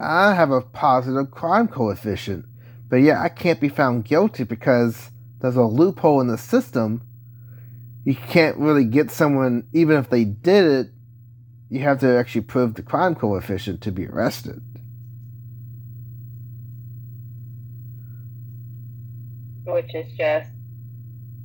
I 0.01 0.33
have 0.33 0.51
a 0.51 0.59
positive 0.59 1.31
crime 1.31 1.69
coefficient, 1.69 2.43
but 2.89 2.97
yeah, 2.97 3.21
I 3.21 3.29
can't 3.29 3.61
be 3.61 3.69
found 3.69 4.03
guilty 4.03 4.43
because 4.43 5.11
there's 5.39 5.55
a 5.55 5.63
loophole 5.63 6.19
in 6.19 6.27
the 6.27 6.37
system. 6.37 7.03
You 8.03 8.15
can't 8.15 8.57
really 8.57 8.85
get 8.85 9.11
someone, 9.11 9.67
even 9.73 9.97
if 9.97 10.09
they 10.09 10.23
did 10.23 10.65
it, 10.65 10.91
you 11.69 11.79
have 11.81 11.99
to 11.99 12.17
actually 12.17 12.41
prove 12.41 12.73
the 12.73 12.81
crime 12.81 13.15
coefficient 13.15 13.81
to 13.81 13.91
be 13.91 14.07
arrested. 14.07 14.61
Which 19.65 19.93
is 19.93 20.11
just 20.17 20.49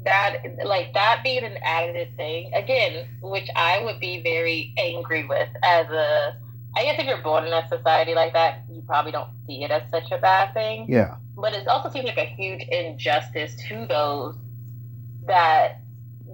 that 0.07 0.43
like 0.65 0.95
that 0.95 1.21
being 1.23 1.45
an 1.45 1.59
additive 1.67 2.17
thing 2.17 2.51
again 2.55 3.07
which 3.21 3.49
i 3.57 3.83
would 3.85 4.01
be 4.01 4.23
very 4.23 4.73
angry 4.79 5.27
with 5.27 5.49
as 5.65 5.87
a 5.89 6.37
i 6.77 6.85
guess 6.85 6.99
if 6.99 7.07
you're 7.07 7.21
born 7.23 7.45
in 7.45 7.53
a 7.53 7.69
society 7.69 8.15
like 8.15 8.33
that 8.33 8.65
you 8.71 8.81
probably 8.87 9.11
don't 9.11 9.31
see 9.47 9.65
it 9.65 9.71
as 9.71 9.83
such 9.91 10.11
a 10.13 10.19
bad 10.19 10.55
thing 10.55 10.87
yeah 10.89 11.17
but 11.37 11.53
it 11.53 11.67
also 11.67 11.91
seems 11.91 12.07
like 12.07 12.17
a 12.17 12.25
huge 12.25 12.63
injustice 12.69 13.57
to 13.69 13.85
those 13.87 14.37
that 15.27 15.83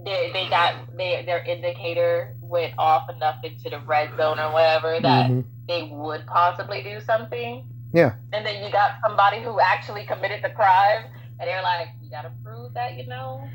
they, 0.04 0.30
they 0.32 0.48
got 0.48 0.96
they, 0.96 1.22
their 1.24 1.42
indicator 1.44 2.34
went 2.40 2.74
off 2.78 3.08
enough 3.10 3.36
into 3.44 3.70
the 3.70 3.78
red 3.80 4.10
zone 4.16 4.38
or 4.38 4.52
whatever 4.52 4.98
that 5.00 5.30
mm-hmm. 5.30 5.40
they 5.68 5.88
would 5.92 6.26
possibly 6.26 6.82
do 6.82 7.00
something 7.00 7.66
yeah 7.92 8.14
and 8.32 8.44
then 8.44 8.64
you 8.64 8.70
got 8.70 8.96
somebody 9.06 9.42
who 9.42 9.60
actually 9.60 10.04
committed 10.04 10.42
the 10.42 10.50
crime 10.50 11.04
and 11.38 11.48
they're 11.48 11.62
like 11.62 11.88
you 12.02 12.10
gotta 12.10 12.32
prove 12.44 12.72
that 12.74 12.96
you 12.96 13.06
know 13.06 13.48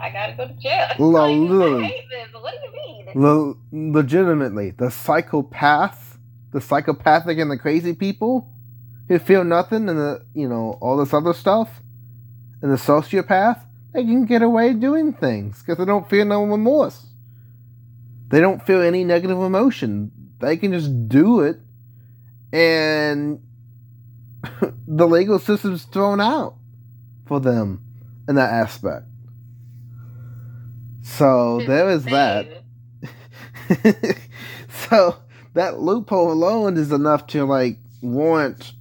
I 0.00 0.10
gotta 0.10 0.32
go 0.32 0.48
to 0.48 0.54
jail. 0.54 0.88
like, 0.98 1.84
hate 1.84 2.08
this. 2.08 2.28
What 2.32 2.54
do 2.54 2.58
you 2.66 2.72
mean? 2.72 3.56
Le- 3.72 3.92
legitimately, 3.92 4.70
the 4.70 4.90
psychopath, 4.90 6.18
the 6.52 6.60
psychopathic 6.60 7.38
and 7.38 7.50
the 7.50 7.58
crazy 7.58 7.92
people 7.92 8.48
who 9.08 9.18
feel 9.18 9.44
nothing 9.44 9.88
and 9.88 9.98
the 9.98 10.24
you 10.34 10.48
know 10.48 10.78
all 10.80 10.96
this 10.96 11.12
other 11.12 11.34
stuff, 11.34 11.82
and 12.62 12.72
the 12.72 12.76
sociopath, 12.76 13.62
they 13.92 14.04
can 14.04 14.26
get 14.26 14.42
away 14.42 14.72
doing 14.72 15.12
things 15.12 15.60
because 15.60 15.78
they 15.78 15.84
don't 15.84 16.08
feel 16.08 16.24
no 16.24 16.44
remorse. 16.44 17.06
They 18.28 18.40
don't 18.40 18.64
feel 18.64 18.80
any 18.80 19.04
negative 19.04 19.38
emotion. 19.38 20.12
They 20.38 20.56
can 20.56 20.72
just 20.72 21.08
do 21.08 21.40
it, 21.40 21.58
and 22.52 23.40
the 24.86 25.06
legal 25.06 25.38
system's 25.38 25.84
thrown 25.84 26.20
out 26.20 26.54
for 27.26 27.40
them 27.40 27.82
in 28.28 28.36
that 28.36 28.52
aspect. 28.52 29.06
So 31.02 31.60
there 31.66 31.90
is 31.90 32.04
that. 32.04 32.46
so 34.88 35.16
that 35.54 35.80
loophole 35.80 36.32
alone 36.32 36.76
is 36.76 36.92
enough 36.92 37.26
to 37.28 37.44
like 37.44 37.78
warrant 38.00 38.72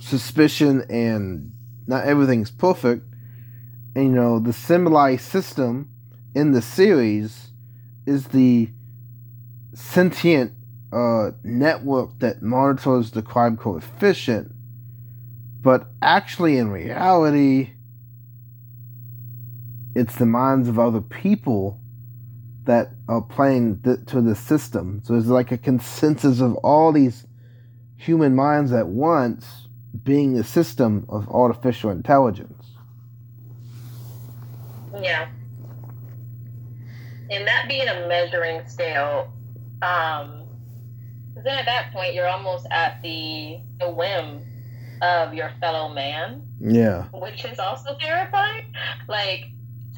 suspicion 0.00 0.84
and 0.90 1.52
not 1.86 2.04
everything's 2.04 2.50
perfect. 2.50 3.07
You 3.94 4.08
know, 4.08 4.38
the 4.38 4.52
Sibyl 4.52 5.18
system 5.18 5.90
in 6.34 6.52
the 6.52 6.62
series 6.62 7.50
is 8.06 8.28
the 8.28 8.70
sentient 9.74 10.52
uh, 10.92 11.30
network 11.42 12.18
that 12.20 12.42
monitors 12.42 13.10
the 13.10 13.22
crime 13.22 13.56
coefficient. 13.56 14.52
But 15.60 15.88
actually, 16.00 16.58
in 16.58 16.70
reality, 16.70 17.72
it's 19.94 20.16
the 20.16 20.26
minds 20.26 20.68
of 20.68 20.78
other 20.78 21.00
people 21.00 21.80
that 22.64 22.90
are 23.08 23.22
playing 23.22 23.80
th- 23.80 24.06
to 24.06 24.20
the 24.20 24.34
system. 24.34 25.00
So 25.04 25.14
it's 25.14 25.26
like 25.26 25.50
a 25.50 25.58
consensus 25.58 26.40
of 26.40 26.54
all 26.56 26.92
these 26.92 27.26
human 27.96 28.36
minds 28.36 28.72
at 28.72 28.86
once 28.86 29.68
being 30.04 30.34
the 30.34 30.44
system 30.44 31.04
of 31.08 31.28
artificial 31.28 31.90
intelligence. 31.90 32.57
Yeah. 35.00 35.28
And 37.30 37.46
that 37.46 37.66
being 37.68 37.88
a 37.88 38.06
measuring 38.08 38.66
scale, 38.66 39.32
um, 39.82 40.44
then 41.44 41.58
at 41.58 41.66
that 41.66 41.92
point 41.92 42.14
you're 42.14 42.28
almost 42.28 42.66
at 42.70 43.00
the 43.02 43.60
the 43.78 43.90
whim 43.90 44.40
of 45.02 45.34
your 45.34 45.52
fellow 45.60 45.92
man. 45.92 46.42
Yeah. 46.60 47.08
Which 47.12 47.44
is 47.44 47.58
also 47.58 47.96
terrifying. 48.00 48.72
Like 49.08 49.44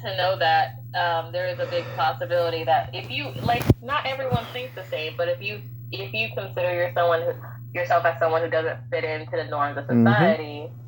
to 0.01 0.17
know 0.17 0.37
that 0.37 0.81
um, 0.95 1.31
there 1.31 1.47
is 1.47 1.59
a 1.59 1.65
big 1.67 1.85
possibility 1.95 2.63
that 2.65 2.89
if 2.93 3.09
you 3.09 3.31
like, 3.43 3.63
not 3.81 4.05
everyone 4.05 4.45
thinks 4.51 4.75
the 4.75 4.83
same, 4.85 5.13
but 5.17 5.27
if 5.27 5.41
you 5.41 5.61
if 5.91 6.13
you 6.13 6.29
consider 6.35 6.73
yourself 6.73 6.93
someone 6.95 7.21
who, 7.21 7.33
yourself 7.77 8.05
as 8.05 8.19
someone 8.19 8.41
who 8.41 8.49
doesn't 8.49 8.77
fit 8.89 9.03
into 9.03 9.35
the 9.35 9.45
norms 9.45 9.77
of 9.77 9.85
mm-hmm. 9.85 10.07
society, 10.07 10.43
mm-hmm. 10.43 10.80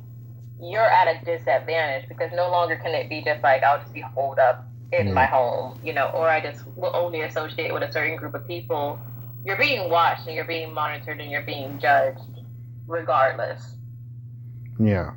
You're 0.60 0.82
at 0.82 1.08
a 1.08 1.24
disadvantage 1.24 2.08
because 2.08 2.30
no 2.32 2.50
longer 2.50 2.76
can 2.76 2.94
it 2.94 3.08
be 3.08 3.22
just 3.22 3.42
like 3.42 3.62
I'll 3.62 3.80
just 3.80 3.92
be 3.92 4.00
holed 4.00 4.38
up 4.38 4.66
in 4.92 5.06
mm-hmm. 5.06 5.14
my 5.14 5.26
home, 5.26 5.78
you 5.82 5.92
know, 5.92 6.06
or 6.14 6.28
I 6.28 6.40
just 6.40 6.64
will 6.76 6.94
only 6.94 7.22
associate 7.22 7.72
with 7.72 7.82
a 7.82 7.92
certain 7.92 8.16
group 8.16 8.34
of 8.34 8.46
people. 8.46 8.98
You're 9.44 9.58
being 9.58 9.90
watched 9.90 10.26
and 10.26 10.34
you're 10.34 10.44
being 10.44 10.72
monitored 10.72 11.20
and 11.20 11.30
you're 11.30 11.42
being 11.42 11.78
judged 11.78 12.20
regardless. 12.86 13.76
Yeah. 14.78 15.12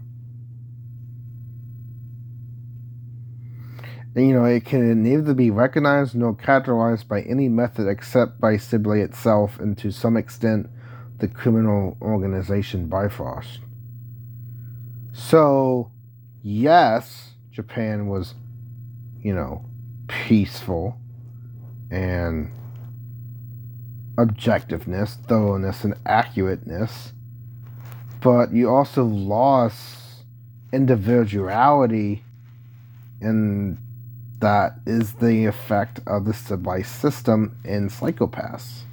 And, 4.15 4.27
you 4.27 4.33
know, 4.33 4.45
it 4.45 4.65
can 4.65 5.03
neither 5.03 5.35
be 5.35 5.51
recognized 5.51 6.15
nor 6.15 6.33
categorized 6.33 7.07
by 7.07 7.21
any 7.21 7.49
method 7.49 7.88
except 7.88 8.41
by 8.41 8.57
Sibyl 8.57 8.93
itself 8.93 9.59
and 9.59 9.77
to 9.77 9.91
some 9.91 10.17
extent 10.17 10.67
the 11.19 11.27
criminal 11.27 11.97
organization 12.01 12.88
Bifrost. 12.88 13.59
So, 15.20 15.91
yes, 16.43 17.32
Japan 17.51 18.07
was, 18.07 18.36
you 19.20 19.34
know, 19.34 19.65
peaceful 20.07 20.95
and 21.89 22.51
objectiveness, 24.15 25.15
thoroughness, 25.26 25.84
and 25.84 25.95
accurateness, 26.05 27.13
but 28.22 28.53
you 28.53 28.70
also 28.70 29.03
lost 29.03 30.24
individuality 30.72 32.24
and 33.20 33.80
that 34.39 34.74
is 34.86 35.13
the 35.13 35.45
effect 35.45 35.99
of 36.05 36.26
the 36.26 36.34
Sibyl 36.34 36.84
system 36.84 37.57
in 37.65 37.89
Psycho-Pass. 37.89 38.86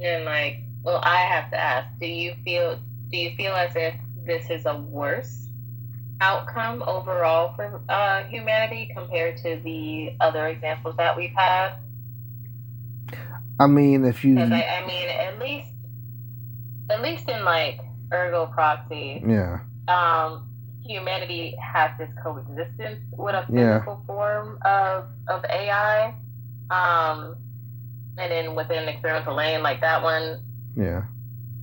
And 0.00 0.24
like, 0.24 0.63
well, 0.84 1.00
I 1.02 1.22
have 1.22 1.50
to 1.50 1.58
ask: 1.58 1.88
Do 1.98 2.06
you 2.06 2.34
feel? 2.44 2.78
Do 3.10 3.16
you 3.16 3.34
feel 3.36 3.54
as 3.54 3.74
if 3.74 3.94
this 4.24 4.50
is 4.50 4.66
a 4.66 4.76
worse 4.76 5.48
outcome 6.20 6.82
overall 6.86 7.54
for 7.56 7.82
uh, 7.88 8.24
humanity 8.24 8.90
compared 8.94 9.36
to 9.38 9.60
the 9.64 10.14
other 10.20 10.46
examples 10.46 10.96
that 10.96 11.16
we've 11.16 11.34
had? 11.34 11.76
I 13.58 13.66
mean, 13.66 14.04
if 14.04 14.24
you, 14.24 14.38
I, 14.38 14.42
I 14.44 14.86
mean, 14.86 15.08
at 15.08 15.38
least, 15.38 15.72
at 16.90 17.02
least 17.02 17.28
in 17.28 17.44
like 17.44 17.80
Ergo 18.12 18.46
Proxy, 18.46 19.22
yeah. 19.26 19.60
Um, 19.86 20.48
humanity 20.82 21.56
has 21.62 21.92
this 21.98 22.10
coexistence 22.22 23.00
with 23.12 23.34
a 23.34 23.42
physical 23.46 24.00
yeah. 24.00 24.06
form 24.06 24.58
of 24.62 25.06
of 25.28 25.44
AI. 25.46 26.14
Um, 26.70 27.36
and 28.16 28.30
then 28.30 28.54
within 28.54 28.88
experimental 28.88 29.34
Lain, 29.34 29.62
like 29.62 29.80
that 29.80 30.02
one, 30.02 30.43
yeah, 30.76 31.04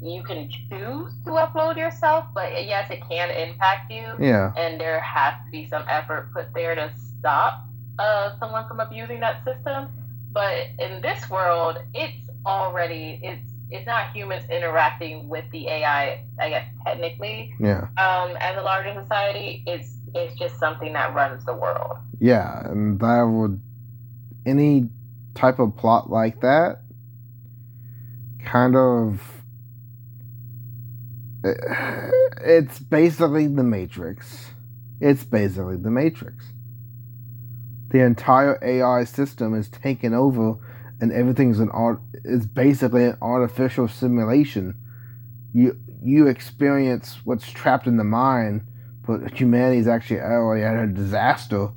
you 0.01 0.23
can 0.23 0.49
choose 0.49 1.13
to 1.25 1.31
upload 1.31 1.77
yourself, 1.77 2.25
but 2.33 2.51
yes, 2.65 2.89
it 2.89 3.01
can 3.07 3.29
impact 3.29 3.91
you. 3.91 4.05
Yeah, 4.19 4.53
and 4.57 4.79
there 4.79 4.99
has 4.99 5.35
to 5.45 5.51
be 5.51 5.67
some 5.67 5.83
effort 5.87 6.31
put 6.33 6.53
there 6.53 6.75
to 6.75 6.91
stop 7.19 7.65
uh, 7.99 8.37
someone 8.39 8.67
from 8.67 8.79
abusing 8.79 9.19
that 9.19 9.43
system. 9.45 9.87
But 10.31 10.67
in 10.79 11.01
this 11.01 11.29
world, 11.29 11.77
it's 11.93 12.29
already 12.45 13.19
it's 13.23 13.49
it's 13.69 13.85
not 13.85 14.11
humans 14.13 14.43
interacting 14.49 15.29
with 15.29 15.45
the 15.51 15.67
AI, 15.67 16.25
I 16.39 16.49
guess 16.49 16.67
technically. 16.85 17.53
Yeah. 17.59 17.87
Um, 17.97 18.35
as 18.39 18.57
a 18.57 18.61
larger 18.61 18.99
society, 19.01 19.63
it's 19.67 19.93
it's 20.13 20.37
just 20.37 20.59
something 20.59 20.93
that 20.93 21.13
runs 21.13 21.45
the 21.45 21.53
world. 21.53 21.97
Yeah, 22.19 22.67
and 22.67 22.99
that 22.99 23.23
would 23.23 23.61
any 24.45 24.89
type 25.35 25.59
of 25.59 25.75
plot 25.77 26.09
like 26.09 26.41
that 26.41 26.80
kind 28.45 28.75
of 28.75 29.43
eh, 31.43 31.53
it's 32.43 32.79
basically 32.79 33.47
the 33.47 33.63
Matrix. 33.63 34.51
It's 34.99 35.23
basically 35.23 35.77
the 35.77 35.89
Matrix. 35.89 36.45
The 37.89 37.99
entire 37.99 38.59
AI 38.61 39.03
system 39.03 39.53
is 39.53 39.67
taken 39.67 40.13
over, 40.13 40.55
and 40.99 41.11
everything's 41.11 41.59
an 41.59 41.69
art. 41.71 42.01
It's 42.23 42.45
basically 42.45 43.05
an 43.05 43.17
artificial 43.21 43.87
simulation. 43.87 44.75
You 45.53 45.77
you 46.03 46.27
experience 46.27 47.19
what's 47.25 47.49
trapped 47.51 47.87
in 47.87 47.97
the 47.97 48.03
mind, 48.03 48.65
but 49.05 49.33
humanity 49.33 49.79
is 49.79 49.87
actually 49.87 50.21
already 50.21 50.63
at 50.63 50.83
a 50.83 50.87
disaster, 50.87 51.69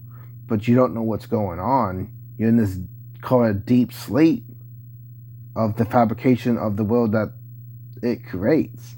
but 0.46 0.68
you 0.68 0.74
don't 0.74 0.94
know 0.94 1.02
what's 1.02 1.26
going 1.26 1.58
on. 1.58 2.12
You're 2.38 2.48
in 2.48 2.56
this 2.56 2.78
called 3.20 3.46
a 3.46 3.54
deep 3.54 3.92
sleep 3.92 4.44
of 5.56 5.76
the 5.76 5.84
fabrication 5.84 6.58
of 6.58 6.76
the 6.76 6.84
world 6.84 7.12
that 7.12 7.32
it 8.02 8.24
creates. 8.26 8.96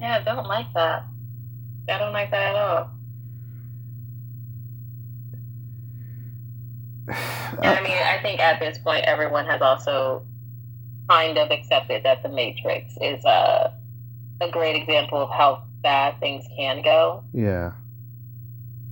Yeah, 0.00 0.18
I 0.20 0.24
don't 0.24 0.46
like 0.46 0.72
that. 0.74 1.04
I 1.88 1.98
don't 1.98 2.12
like 2.12 2.30
that 2.30 2.54
at 2.54 2.56
all. 2.56 2.90
I 7.62 7.80
mean, 7.82 7.92
I 7.92 8.18
think 8.20 8.40
at 8.40 8.60
this 8.60 8.78
point, 8.78 9.04
everyone 9.04 9.46
has 9.46 9.62
also 9.62 10.26
kind 11.08 11.38
of 11.38 11.50
accepted 11.50 12.02
that 12.02 12.22
the 12.22 12.28
Matrix 12.28 12.94
is 13.00 13.24
a 13.24 13.72
a 14.40 14.50
great 14.50 14.76
example 14.76 15.18
of 15.22 15.30
how 15.30 15.62
bad 15.82 16.20
things 16.20 16.44
can 16.56 16.82
go. 16.82 17.24
Yeah. 17.32 17.72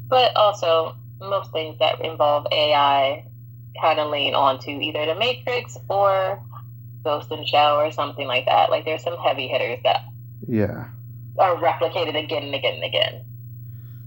But 0.09 0.35
also, 0.37 0.97
most 1.21 1.53
things 1.53 1.79
that 1.79 2.01
involve 2.01 2.47
AI 2.53 3.27
kind 3.81 3.99
of 3.99 4.11
lean 4.11 4.35
onto 4.35 4.71
either 4.71 5.07
the 5.07 5.15
Matrix 5.15 5.77
or 5.89 6.43
Ghost 7.03 7.31
in 7.31 7.45
Shell 7.47 7.77
or 7.77 7.91
something 7.91 8.27
like 8.27 8.47
that. 8.47 8.71
Like 8.71 8.85
there's 8.85 9.03
some 9.03 9.17
heavy 9.19 9.49
hitters 9.49 9.81
that 9.85 10.03
yeah 10.47 10.89
are 11.39 11.57
replicated 11.57 12.23
again 12.23 12.45
and 12.45 12.55
again 12.55 12.75
and 12.75 12.85
again. 12.85 13.25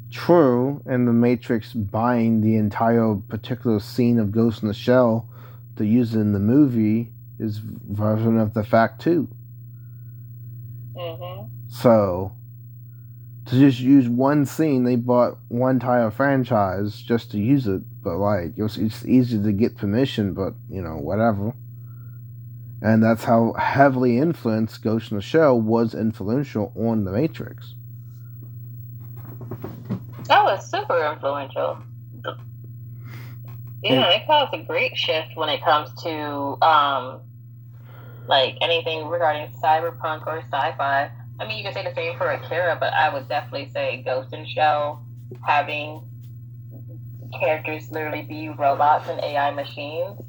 True, 0.09 0.81
and 0.85 1.07
the 1.07 1.13
Matrix 1.13 1.73
buying 1.73 2.39
the 2.41 2.55
entire 2.55 3.15
particular 3.27 3.79
scene 3.79 4.19
of 4.19 4.31
Ghost 4.31 4.61
in 4.61 4.69
the 4.69 4.73
Shell 4.73 5.27
to 5.75 5.85
use 5.85 6.15
in 6.15 6.31
the 6.31 6.39
movie 6.39 7.11
is 7.39 7.57
version 7.57 8.37
of 8.37 8.53
the 8.53 8.63
fact 8.63 9.01
too. 9.01 9.27
Mm-hmm. 10.95 11.47
So 11.67 12.36
to 13.47 13.59
just 13.59 13.79
use 13.79 14.09
one 14.09 14.45
scene, 14.45 14.83
they 14.83 14.95
bought 14.95 15.37
one 15.47 15.75
entire 15.75 16.11
franchise 16.11 17.01
just 17.01 17.31
to 17.31 17.37
use 17.37 17.67
it. 17.67 17.81
But 18.03 18.17
like, 18.17 18.53
it 18.57 18.63
was, 18.63 18.77
it's 18.77 19.05
easy 19.05 19.41
to 19.41 19.51
get 19.51 19.77
permission, 19.77 20.33
but 20.33 20.53
you 20.69 20.81
know, 20.81 20.97
whatever. 20.97 21.53
And 22.81 23.01
that's 23.01 23.23
how 23.23 23.53
heavily 23.53 24.17
influenced 24.17 24.83
Ghost 24.83 25.11
in 25.11 25.17
the 25.17 25.23
Shell 25.23 25.61
was 25.61 25.95
influential 25.95 26.71
on 26.75 27.05
The 27.05 27.11
Matrix. 27.11 27.73
Oh, 30.29 30.47
it's 30.53 30.69
super 30.69 31.11
influential. 31.11 31.77
Yeah, 33.83 34.09
it 34.09 34.25
caused 34.27 34.53
a 34.53 34.63
great 34.63 34.97
shift 34.97 35.35
when 35.35 35.49
it 35.49 35.63
comes 35.63 35.89
to 36.03 36.11
um, 36.65 37.21
like 38.27 38.57
anything 38.61 39.07
regarding 39.07 39.51
cyberpunk 39.63 40.27
or 40.27 40.41
sci-fi. 40.41 41.11
I 41.39 41.47
mean, 41.47 41.57
you 41.57 41.63
can 41.63 41.73
say 41.73 41.83
the 41.83 41.93
same 41.93 42.17
for 42.17 42.29
Akira, 42.29 42.77
but 42.79 42.93
I 42.93 43.13
would 43.13 43.29
definitely 43.29 43.69
say 43.71 44.01
Ghost 44.03 44.33
in 44.33 44.45
Shell 44.47 45.03
having 45.45 46.01
characters 47.39 47.91
literally 47.91 48.23
be 48.23 48.49
robots 48.49 49.07
and 49.07 49.19
AI 49.19 49.51
machines. 49.51 50.19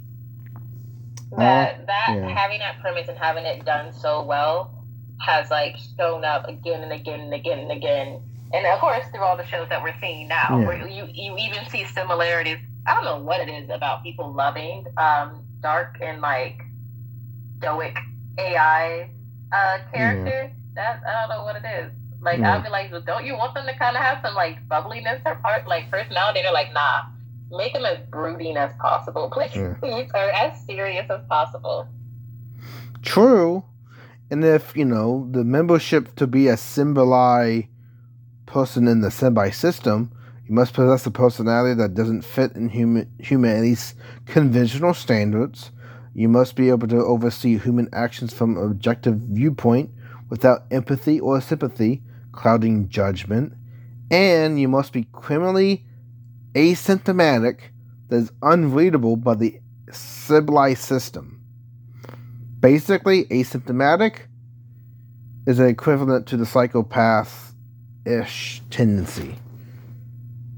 That 1.37 1.75
uh, 1.75 1.87
that 1.87 2.07
yeah. 2.09 2.29
having 2.29 2.59
that 2.59 2.81
premise 2.81 3.09
and 3.09 3.19
having 3.19 3.45
it 3.45 3.65
done 3.65 3.93
so 3.93 4.23
well 4.23 4.85
has 5.21 5.51
like 5.51 5.77
shown 5.97 6.25
up 6.25 6.49
again 6.49 6.83
and 6.83 6.93
again 6.93 7.21
and 7.21 7.35
again 7.35 7.59
and 7.59 7.73
again. 7.73 8.21
And 8.53 8.67
of 8.67 8.79
course, 8.81 9.05
through 9.11 9.21
all 9.21 9.37
the 9.37 9.47
shows 9.47 9.69
that 9.69 9.83
we're 9.83 9.99
seeing 10.01 10.29
now, 10.29 10.47
yeah. 10.51 10.67
where 10.67 10.89
you 10.89 11.07
you 11.13 11.37
even 11.39 11.69
see 11.71 11.85
similarities. 11.85 12.59
I 12.87 12.95
don't 12.95 13.05
know 13.05 13.19
what 13.19 13.47
it 13.47 13.51
is 13.51 13.69
about 13.69 14.03
people 14.03 14.33
loving 14.33 14.87
um, 14.97 15.43
dark 15.61 15.99
and 16.01 16.23
like 16.23 16.63
stoic 17.59 17.97
AI 18.39 19.11
uh, 19.53 19.79
characters. 19.93 20.51
Yeah 20.51 20.58
that 20.79 21.03
I 21.05 21.13
don't 21.21 21.29
know 21.37 21.45
what 21.45 21.57
it 21.57 21.67
is. 21.67 21.93
Like 22.23 22.39
yeah. 22.39 22.57
I'd 22.57 22.65
be 22.65 22.71
like, 22.71 22.91
don't 23.05 23.27
you 23.27 23.35
want 23.35 23.55
them 23.55 23.67
to 23.67 23.77
kind 23.79 23.97
of 23.97 24.03
have 24.03 24.21
some 24.23 24.35
like 24.35 24.67
bubbliness 24.69 25.21
or 25.27 25.35
part 25.37 25.67
like 25.69 25.91
personality? 25.91 26.41
They're 26.43 26.53
like, 26.53 26.73
nah, 26.73 27.03
make 27.51 27.75
them 27.75 27.85
as 27.85 27.99
brooding 28.11 28.57
as 28.57 28.73
possible, 28.81 29.31
please, 29.33 29.55
yeah. 29.55 29.75
or 29.83 30.31
as 30.31 30.65
serious 30.65 31.07
as 31.11 31.21
possible. 31.29 31.87
True, 33.03 33.65
and 34.31 34.45
if 34.45 34.77
you 34.77 34.85
know 34.85 35.29
the 35.31 35.45
membership 35.45 36.15
to 36.17 36.27
be 36.27 36.49
a 36.49 36.55
symboli 36.55 37.69
person 38.47 38.89
in 38.89 39.01
the 39.01 39.11
Sibyl 39.11 39.53
system, 39.53 40.11
you 40.47 40.55
must 40.55 40.75
possess 40.75 41.07
a 41.07 41.11
personality 41.11 41.75
that 41.75 41.95
doesn't 41.95 42.23
fit 42.23 42.53
in 42.53 42.69
human 42.69 43.11
humanity's 43.19 43.95
conventional 44.27 44.95
standards. 44.95 45.71
You 46.15 46.29
must 46.29 46.57
be 46.57 46.69
able 46.71 46.89
to 46.89 46.97
oversee 46.97 47.59
human 47.59 47.89
actions 47.93 48.33
from 48.33 48.57
an 48.57 48.65
objective 48.65 49.15
viewpoint 49.15 49.91
without 50.29 50.63
empathy 50.71 51.21
or 51.21 51.41
sympathy, 51.41 52.03
clouding 52.33 52.89
judgment, 52.89 53.53
and 54.11 54.61
you 54.61 54.69
must 54.69 54.93
be 54.93 55.07
criminally 55.13 55.85
asymptomatic 56.55 57.59
that 58.09 58.17
is 58.17 58.33
unreadable 58.43 59.17
by 59.17 59.35
the 59.35 59.61
civilized 59.91 60.83
system. 60.83 61.41
Basically, 62.61 63.25
asymptomatic 63.27 64.21
is 65.47 65.59
an 65.59 65.67
equivalent 65.67 66.27
to 66.27 66.37
the 66.37 66.47
psychopath 66.47 67.55
ish 68.05 68.63
tendency, 68.71 69.37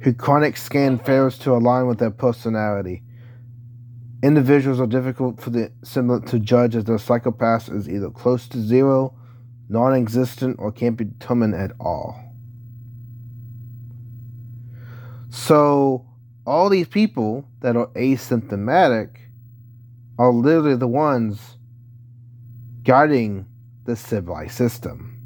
who 0.00 0.12
cymatic 0.12 0.56
scan 0.56 0.98
fails 0.98 1.38
to 1.38 1.52
align 1.52 1.86
with 1.86 1.98
their 1.98 2.10
personality. 2.10 3.02
Individuals 4.22 4.80
are 4.80 4.86
difficult 4.86 5.40
for 5.40 5.50
the 5.50 5.72
similar 5.82 6.20
to 6.20 6.38
judge 6.38 6.76
as 6.76 6.84
their 6.84 6.98
Psycho-Pass 6.98 7.68
is 7.68 7.88
either 7.88 8.10
close 8.10 8.46
to 8.48 8.60
zero 8.60 9.14
non 9.70 9.94
existent, 9.94 10.56
or 10.58 10.72
can't 10.72 10.96
be 10.96 11.04
determined 11.04 11.54
at 11.54 11.72
all. 11.80 12.20
So, 15.30 16.06
all 16.44 16.68
these 16.68 16.88
people 16.88 17.48
that 17.60 17.76
are 17.76 17.86
asymptomatic 17.88 19.10
are 20.18 20.32
literally 20.32 20.76
the 20.76 20.88
ones 20.88 21.56
guiding 22.82 23.46
the 23.84 23.94
civilized 23.94 24.52
system. 24.52 25.16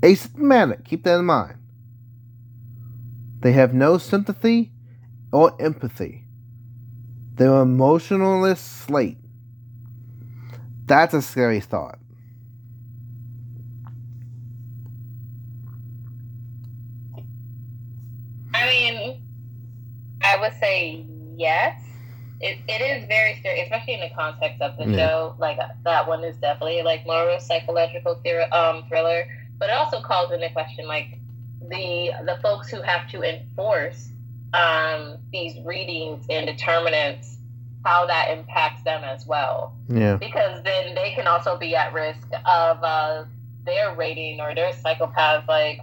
Asymptomatic, 0.00 0.84
keep 0.84 1.04
that 1.04 1.18
in 1.18 1.26
mind. 1.26 1.58
They 3.40 3.52
have 3.52 3.74
no 3.74 3.98
sympathy 3.98 4.72
or 5.32 5.54
empathy. 5.60 6.24
They're 7.34 7.60
emotionless 7.60 8.60
slate. 8.60 9.18
That's 10.86 11.14
a 11.14 11.20
scary 11.20 11.60
thought. 11.60 11.98
I 20.38 20.40
would 20.40 20.58
say 20.58 21.04
yes. 21.36 21.82
It, 22.40 22.58
it 22.68 22.80
is 22.80 23.08
very 23.08 23.40
serious, 23.42 23.64
especially 23.64 23.94
in 23.94 24.00
the 24.00 24.10
context 24.14 24.62
of 24.62 24.76
the 24.76 24.88
yeah. 24.88 25.08
show. 25.08 25.34
Like 25.38 25.58
that 25.82 26.06
one 26.06 26.22
is 26.22 26.36
definitely 26.36 26.82
like 26.82 27.04
more 27.04 27.28
of 27.28 27.36
a 27.36 27.40
psychological 27.40 28.12
um, 28.52 28.84
thriller, 28.88 29.26
but 29.58 29.70
it 29.70 29.72
also 29.72 30.00
calls 30.00 30.30
into 30.30 30.48
question 30.50 30.86
like 30.86 31.18
the 31.60 32.12
the 32.24 32.38
folks 32.40 32.70
who 32.70 32.80
have 32.82 33.10
to 33.10 33.22
enforce 33.22 34.10
um, 34.54 35.18
these 35.32 35.58
readings 35.64 36.24
and 36.30 36.46
determinants, 36.46 37.38
how 37.84 38.06
that 38.06 38.30
impacts 38.30 38.84
them 38.84 39.02
as 39.02 39.26
well. 39.26 39.74
Yeah, 39.88 40.14
because 40.14 40.62
then 40.62 40.94
they 40.94 41.14
can 41.16 41.26
also 41.26 41.56
be 41.56 41.74
at 41.74 41.92
risk 41.92 42.28
of 42.46 42.84
uh, 42.84 43.24
their 43.64 43.96
rating 43.96 44.40
or 44.40 44.54
their 44.54 44.72
Psycho-Pass 44.72 45.48
like 45.48 45.80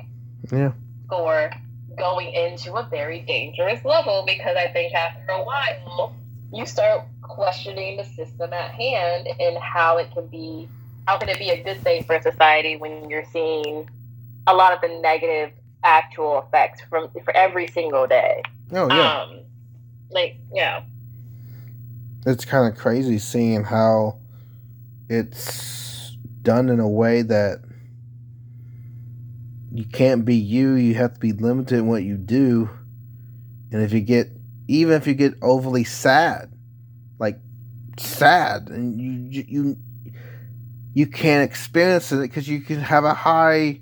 yeah 0.54 0.72
score 1.08 1.52
going 1.98 2.34
into 2.34 2.74
a 2.74 2.84
very 2.90 3.22
dangerous 3.22 3.84
level 3.86 4.24
because 4.26 4.56
I 4.56 4.68
think 4.68 4.94
after 4.94 5.32
a 5.32 5.44
while 5.44 6.14
you 6.54 6.66
start 6.66 7.02
questioning 7.22 7.98
the 7.98 8.04
system 8.04 8.54
at 8.54 8.72
hand 8.72 9.28
and 9.40 9.58
how 9.58 9.98
it 9.98 10.12
can 10.14 10.28
be 10.28 10.68
how 11.08 11.18
can 11.18 11.30
it 11.30 11.38
be 11.38 11.50
a 11.50 11.64
good 11.64 11.82
thing 11.82 12.04
for 12.04 12.20
society 12.22 12.78
when 12.78 13.10
you're 13.10 13.26
seeing 13.32 13.88
a 14.48 14.54
lot 14.54 14.74
of 14.74 14.82
the 14.82 15.00
negative 15.02 15.52
actual 15.84 16.40
effects 16.40 16.82
from 16.90 17.10
for 17.24 17.36
every 17.36 17.68
single 17.68 18.08
day. 18.08 18.42
Oh 18.72 18.88
yeah. 18.88 19.22
Um, 19.22 19.40
like 20.10 20.38
yeah. 20.54 20.84
It's 22.26 22.44
kind 22.44 22.72
of 22.72 22.80
crazy 22.80 23.20
seeing 23.20 23.64
how 23.64 24.18
it's 25.10 26.18
done 26.42 26.70
in 26.70 26.80
a 26.80 26.90
way 26.90 27.22
that 27.22 27.62
you 29.78 29.86
can't 29.86 30.26
be 30.26 30.36
you. 30.36 30.74
You 30.74 30.96
have 30.96 31.16
to 31.16 31.20
be 31.20 31.34
limited 31.34 31.78
in 31.78 31.88
what 31.88 32.04
you 32.04 32.18
do. 32.18 32.70
And 33.72 33.82
if 33.82 33.92
you 33.92 34.02
get, 34.02 34.30
even 34.68 34.94
if 34.94 35.08
you 35.08 35.14
get 35.14 35.34
overly 35.42 35.84
sad, 35.84 36.52
like 37.20 37.40
sad 37.98 38.70
and 38.70 39.00
you 39.00 39.44
you 39.48 39.78
you 40.94 41.08
can't 41.08 41.44
experience 41.44 42.12
it 42.12 42.22
because 42.22 42.48
you 42.48 42.62
can 42.62 42.80
have 42.80 43.04
a 43.04 43.14
high 43.14 43.82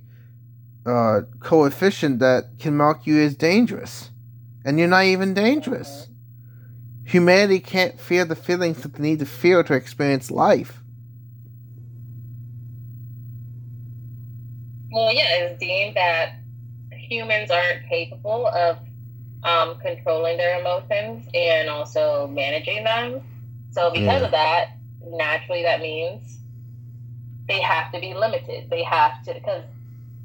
uh, 0.85 1.21
coefficient 1.39 2.19
that 2.19 2.59
can 2.59 2.75
mark 2.75 3.05
you 3.05 3.21
as 3.21 3.35
dangerous, 3.35 4.11
and 4.65 4.79
you're 4.79 4.87
not 4.87 5.05
even 5.05 5.33
dangerous. 5.33 6.07
Humanity 7.05 7.59
can't 7.59 7.99
feel 7.99 8.25
the 8.25 8.35
feelings 8.35 8.81
that 8.81 8.93
they 8.93 9.03
need 9.03 9.19
to 9.19 9.25
feel 9.25 9.63
to 9.63 9.73
experience 9.73 10.31
life. 10.31 10.82
Well, 14.93 15.13
yeah, 15.13 15.45
it's 15.45 15.59
deemed 15.59 15.95
that 15.95 16.35
humans 16.91 17.49
aren't 17.49 17.87
capable 17.89 18.47
of 18.47 18.77
um, 19.43 19.79
controlling 19.79 20.37
their 20.37 20.59
emotions 20.59 21.27
and 21.33 21.69
also 21.69 22.27
managing 22.27 22.83
them. 22.83 23.21
So, 23.71 23.89
because 23.89 24.21
yeah. 24.21 24.25
of 24.25 24.31
that, 24.31 24.77
naturally, 25.05 25.63
that 25.63 25.81
means 25.81 26.37
they 27.47 27.59
have 27.59 27.91
to 27.91 27.99
be 27.99 28.13
limited. 28.13 28.69
They 28.69 28.83
have 28.83 29.23
to, 29.23 29.33
because 29.33 29.63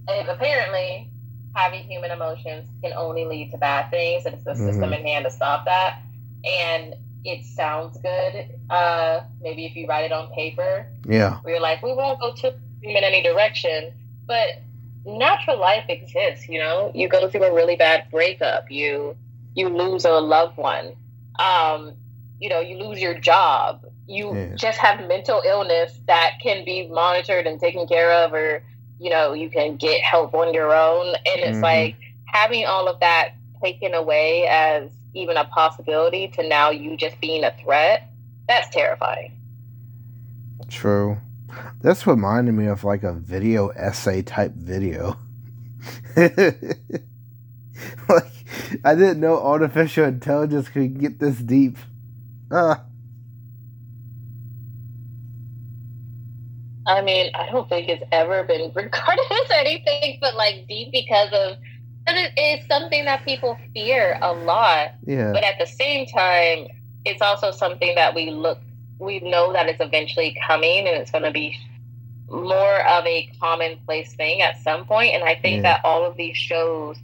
apparently 0.07 1.11
having 1.55 1.85
human 1.85 2.11
emotions 2.11 2.69
can 2.83 2.93
only 2.93 3.25
lead 3.25 3.51
to 3.53 3.59
bad 3.59 3.91
things, 3.91 4.27
and 4.27 4.35
it's 4.35 4.45
the 4.45 4.51
mm-hmm. 4.51 4.66
system 4.66 4.93
in 4.93 5.03
hand 5.05 5.25
to 5.25 5.31
stop 5.31 5.64
that. 5.64 6.03
And 6.45 6.95
it 7.25 7.45
sounds 7.45 7.99
good. 7.99 8.51
Uh, 8.71 9.23
maybe 9.41 9.66
if 9.66 9.75
you 9.75 9.87
write 9.87 10.05
it 10.05 10.12
on 10.12 10.31
paper, 10.33 10.87
yeah, 11.07 11.41
you're 11.47 11.61
like, 11.61 11.83
we 11.83 11.93
won't 11.93 12.21
go 12.21 12.35
to 12.35 12.55
in 12.83 13.03
any 13.03 13.23
direction, 13.23 13.93
but 14.29 14.62
natural 15.05 15.59
life 15.59 15.87
exists. 15.89 16.49
You 16.49 16.61
know, 16.61 16.93
you 16.95 17.09
go 17.09 17.29
through 17.29 17.45
a 17.45 17.53
really 17.53 17.74
bad 17.74 18.09
breakup, 18.11 18.70
you 18.70 19.16
you 19.55 19.68
lose 19.68 20.05
a 20.05 20.12
loved 20.12 20.57
one, 20.57 20.93
um, 21.41 21.95
you 22.39 22.49
know, 22.49 22.61
you 22.61 22.76
lose 22.76 23.01
your 23.01 23.18
job, 23.18 23.85
you 24.07 24.33
yeah. 24.33 24.55
just 24.55 24.79
have 24.79 25.09
mental 25.09 25.43
illness 25.45 25.99
that 26.07 26.35
can 26.41 26.64
be 26.64 26.87
monitored 26.87 27.47
and 27.47 27.59
taken 27.59 27.89
care 27.89 28.12
of, 28.12 28.33
or 28.33 28.62
you 29.01 29.11
know, 29.11 29.33
you 29.33 29.51
can 29.51 29.76
get 29.76 30.01
help 30.03 30.35
on 30.35 30.55
your 30.55 30.74
own, 30.74 31.09
and 31.09 31.41
it's 31.41 31.53
mm-hmm. 31.53 31.62
like 31.62 31.97
having 32.26 32.66
all 32.66 32.87
of 32.87 33.01
that 33.01 33.35
taken 33.62 33.95
away 33.95 34.47
as 34.47 34.91
even 35.14 35.37
a 35.37 35.45
possibility 35.47 36.29
to 36.29 36.47
now 36.47 36.70
you 36.70 36.97
just 36.97 37.20
being 37.20 37.43
a 37.43 37.55
threat. 37.62 38.11
That's 38.47 38.68
terrifying. 38.70 39.33
True. 40.68 41.18
This 41.80 42.07
reminded 42.07 42.55
me 42.55 42.66
of 42.66 42.84
like 42.84 43.03
a 43.03 43.12
video 43.12 43.68
essay 43.68 44.22
type 44.22 44.53
video. 44.55 45.18
like 46.16 46.32
I 48.84 48.94
didn't 48.94 49.20
know 49.20 49.40
artificial 49.40 50.05
intelligence 50.05 50.68
could 50.68 51.01
get 51.01 51.18
this 51.18 51.38
deep. 51.38 51.76
Ah. 52.51 52.84
I 56.86 57.03
mean, 57.03 57.30
I 57.34 57.51
don't 57.51 57.68
think 57.68 57.88
it's 57.88 58.03
ever 58.12 58.44
been 58.44 58.72
regarded 58.74 59.24
as 59.30 59.51
anything 59.51 60.18
but 60.20 60.34
like 60.34 60.66
deep 60.68 60.90
because 60.92 61.28
of 61.32 61.59
but 62.07 62.14
it 62.16 62.32
is 62.38 62.66
something 62.66 63.05
that 63.05 63.24
people 63.26 63.59
fear 63.74 64.18
a 64.22 64.32
lot. 64.32 64.92
Yeah. 65.07 65.32
But 65.32 65.44
at 65.44 65.59
the 65.59 65.66
same 65.66 66.07
time, 66.07 66.68
it's 67.05 67.20
also 67.20 67.51
something 67.51 67.94
that 67.96 68.14
we 68.14 68.30
look 68.30 68.59
we 68.99 69.20
know 69.20 69.53
that 69.53 69.68
it's 69.68 69.80
eventually 69.80 70.36
coming 70.46 70.86
and 70.86 70.96
it's 70.96 71.11
going 71.11 71.24
to 71.24 71.30
be 71.30 71.59
more 72.30 72.86
of 72.86 73.07
a 73.07 73.30
commonplace 73.40 74.14
thing 74.14 74.42
at 74.42 74.61
some 74.62 74.84
point. 74.84 75.14
and 75.14 75.24
i 75.24 75.34
think 75.34 75.57
yeah. 75.57 75.62
that 75.62 75.80
all 75.84 76.05
of 76.05 76.16
these 76.16 76.36
shows 76.36 76.96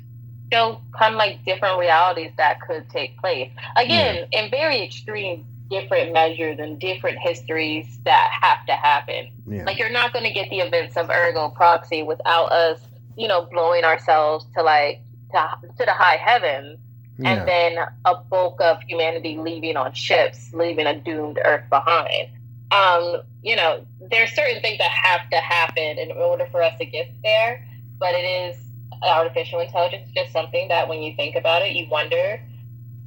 show 0.52 0.80
kind 0.98 1.14
of 1.14 1.18
like 1.18 1.44
different 1.44 1.78
realities 1.78 2.30
that 2.36 2.60
could 2.60 2.88
take 2.90 3.16
place 3.18 3.50
again 3.76 4.26
yeah. 4.30 4.42
in 4.42 4.50
very 4.50 4.82
extreme 4.82 5.44
different 5.70 6.12
measures 6.12 6.58
and 6.58 6.78
different 6.78 7.18
histories 7.18 7.98
that 8.04 8.30
have 8.40 8.64
to 8.66 8.72
happen 8.72 9.28
yeah. 9.46 9.64
like 9.64 9.78
you're 9.78 9.90
not 9.90 10.12
going 10.12 10.24
to 10.24 10.30
get 10.30 10.50
the 10.50 10.60
events 10.60 10.96
of 10.96 11.08
Ergo 11.08 11.48
Proxy 11.48 12.02
without 12.02 12.52
us 12.52 12.80
you 13.16 13.26
know 13.26 13.46
blowing 13.50 13.84
ourselves 13.84 14.44
to 14.54 14.62
like 14.62 15.00
to, 15.32 15.48
to 15.78 15.84
the 15.84 15.92
high 15.92 16.16
heavens 16.16 16.78
and 17.22 17.46
then 17.46 17.78
a 18.04 18.14
bulk 18.16 18.60
of 18.60 18.82
humanity 18.82 19.38
leaving 19.38 19.76
on 19.76 19.92
ships 19.92 20.52
leaving 20.52 20.86
a 20.86 20.94
doomed 20.98 21.38
earth 21.44 21.68
behind 21.70 22.28
um, 22.74 23.22
you 23.42 23.56
know, 23.56 23.86
there's 24.10 24.32
certain 24.32 24.60
things 24.60 24.78
that 24.78 24.90
have 24.90 25.28
to 25.30 25.36
happen 25.36 25.98
in 25.98 26.10
order 26.12 26.46
for 26.50 26.62
us 26.62 26.76
to 26.78 26.86
get 26.86 27.10
there. 27.22 27.66
But 27.98 28.14
it 28.14 28.24
is 28.24 28.56
artificial 29.02 29.60
intelligence, 29.60 30.10
just 30.14 30.32
something 30.32 30.68
that 30.68 30.88
when 30.88 31.02
you 31.02 31.14
think 31.14 31.36
about 31.36 31.62
it, 31.62 31.76
you 31.76 31.86
wonder, 31.88 32.40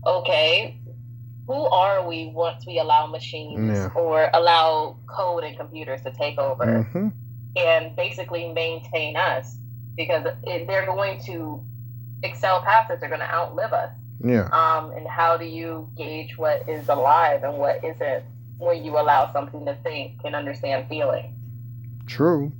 okay, 0.05 0.77
who 1.47 1.65
are 1.65 2.07
we 2.07 2.27
once 2.27 2.65
we 2.65 2.79
allow 2.79 3.07
machines 3.07 3.77
yeah. 3.77 3.89
or 3.95 4.29
allow 4.33 4.97
code 5.07 5.43
and 5.43 5.57
computers 5.57 6.01
to 6.03 6.11
take 6.11 6.37
over 6.37 6.65
mm-hmm. 6.65 7.07
and 7.55 7.95
basically 7.95 8.51
maintain 8.53 9.15
us? 9.15 9.57
Because 9.95 10.27
they're 10.45 10.85
going 10.85 11.19
to 11.25 11.63
excel 12.23 12.61
past 12.61 12.91
us, 12.91 12.99
they're 12.99 13.09
going 13.09 13.21
to 13.21 13.33
outlive 13.33 13.73
us. 13.73 13.91
Yeah. 14.23 14.49
Um, 14.51 14.91
and 14.91 15.07
how 15.07 15.37
do 15.37 15.45
you 15.45 15.89
gauge 15.95 16.37
what 16.37 16.67
is 16.67 16.89
alive 16.89 17.43
and 17.43 17.57
what 17.57 17.83
isn't? 17.83 18.23
when 18.57 18.83
you 18.83 18.97
allow 18.99 19.31
something 19.31 19.65
to 19.65 19.75
think 19.83 20.13
and 20.23 20.35
understand 20.35 20.87
feeling. 20.89 21.35
True. 22.05 22.51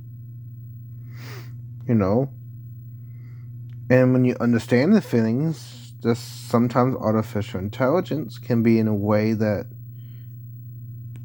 You 1.86 1.94
know, 1.94 2.30
and 3.88 4.12
when 4.12 4.24
you 4.24 4.36
understand 4.40 4.94
the 4.94 5.00
feelings, 5.00 5.92
just 6.02 6.48
sometimes 6.48 6.94
artificial 6.96 7.58
intelligence 7.58 8.38
can 8.38 8.62
be 8.62 8.78
in 8.78 8.86
a 8.86 8.94
way 8.94 9.32
that 9.32 9.66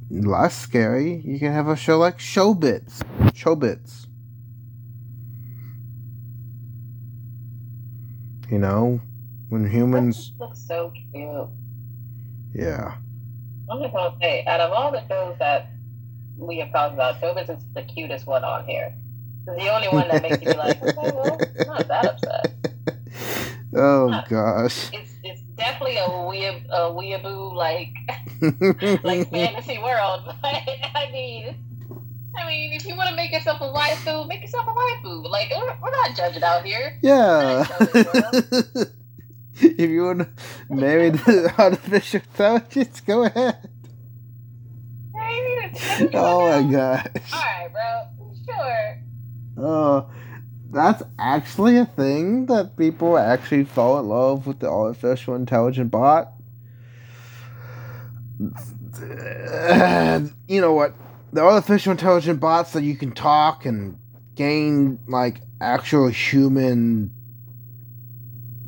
less 0.09 0.57
scary. 0.57 1.21
You 1.25 1.37
can 1.37 1.51
have 1.51 1.67
a 1.67 1.75
show 1.75 1.99
like 1.99 2.17
Chobits. 2.19 3.01
Chobits. 3.33 4.07
You 8.53 8.59
know, 8.59 9.01
when 9.49 9.67
humans. 9.67 10.31
That 10.37 10.45
looks 10.45 10.59
so 10.67 10.91
cute. 11.11 11.47
Yeah. 12.53 12.97
I'm 13.67 13.81
just 13.81 13.91
gonna 13.91 14.15
say, 14.21 14.45
out 14.45 14.59
of 14.59 14.71
all 14.71 14.91
the 14.91 15.03
shows 15.07 15.35
that 15.39 15.71
we 16.37 16.59
have 16.59 16.71
talked 16.71 16.93
about, 16.93 17.19
Chobits 17.19 17.49
is 17.49 17.63
the 17.73 17.81
cutest 17.81 18.27
one 18.27 18.43
on 18.43 18.67
here. 18.67 18.93
It's 19.47 19.63
the 19.63 19.73
only 19.73 19.87
one 19.87 20.07
that 20.07 20.21
makes 20.21 20.39
you 20.39 20.49
be 20.49 20.53
like, 20.55 20.79
okay, 20.83 20.93
well, 21.15 21.39
I'm 21.61 21.67
not 21.67 21.87
that 21.87 22.05
upset. 22.05 22.53
Oh 23.75 24.09
not, 24.09 24.29
gosh. 24.29 24.91
It's 24.93 25.15
it's 25.23 25.41
definitely 25.55 25.97
a 25.97 26.07
weeb 26.07 26.63
a 26.69 26.91
weeaboo 26.91 27.55
like 27.55 27.91
like 29.03 29.29
fantasy 29.31 29.79
world. 29.79 30.25
But 30.27 30.37
I 30.93 31.09
mean 31.11 31.55
I 32.35 32.47
mean, 32.47 32.73
if 32.73 32.85
you 32.85 32.95
want 32.95 33.09
to 33.09 33.15
make 33.15 33.31
yourself 33.31 33.61
a 33.61 33.65
waifu, 33.65 34.27
make 34.27 34.41
yourself 34.41 34.67
a 34.67 34.71
waifu. 34.71 35.29
Like, 35.29 35.51
we're, 35.51 35.77
we're 35.81 35.91
not 35.91 36.15
judging 36.15 36.43
out 36.43 36.65
here. 36.65 36.97
Yeah. 37.01 37.65
if 39.55 39.89
you 39.89 40.03
want 40.03 40.19
to 40.19 40.29
marry 40.69 41.11
the 41.11 41.53
artificial 41.57 42.21
intelligence, 42.21 42.99
go 43.01 43.23
ahead. 43.23 43.69
oh 46.13 46.63
my 46.63 46.71
gosh. 46.71 47.07
Alright, 47.33 47.71
bro. 47.71 48.07
Sure. 48.45 49.01
Oh, 49.57 50.09
that's 50.71 51.03
actually 51.19 51.77
a 51.77 51.85
thing 51.85 52.47
that 52.47 52.75
people 52.77 53.17
actually 53.17 53.63
fall 53.63 53.99
in 53.99 54.07
love 54.07 54.47
with 54.47 54.59
the 54.59 54.67
artificial 54.67 55.35
intelligent 55.35 55.91
bot. 55.91 56.33
you 60.47 60.61
know 60.61 60.73
what? 60.73 60.95
The 61.33 61.41
artificial 61.41 61.93
intelligent 61.93 62.39
bots 62.39 62.73
that 62.73 62.83
you 62.83 62.95
can 62.95 63.11
talk 63.11 63.65
and 63.65 63.97
gain 64.35 64.99
like 65.07 65.41
actual 65.59 66.07
human 66.07 67.11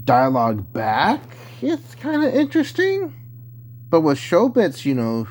dialogue 0.03 0.73
back, 0.73 1.21
it's 1.61 1.93
kind 1.93 2.23
of 2.23 2.33
interesting. 2.33 3.13
But 3.89 4.01
with 4.01 4.17
Chobits, 4.17 4.83
you 4.83 4.95
know, 4.95 5.27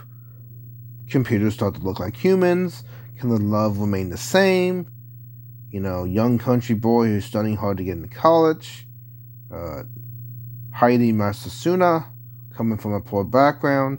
computers 1.10 1.54
start 1.54 1.74
to 1.74 1.80
look 1.80 1.98
like 1.98 2.14
humans. 2.14 2.84
Can 3.18 3.30
the 3.30 3.38
love 3.38 3.78
remain 3.78 4.10
the 4.10 4.16
same? 4.16 4.86
You 5.70 5.80
know, 5.80 6.04
young 6.04 6.38
country 6.38 6.76
boy 6.76 7.06
who's 7.06 7.24
studying 7.24 7.56
hard 7.56 7.78
to 7.78 7.84
get 7.84 7.96
into 7.96 8.14
college. 8.14 8.86
Uh, 9.52 9.82
Heidi 10.72 11.12
Masasuna, 11.12 12.06
coming 12.56 12.78
from 12.78 12.92
a 12.92 13.00
poor 13.00 13.24
background, 13.24 13.98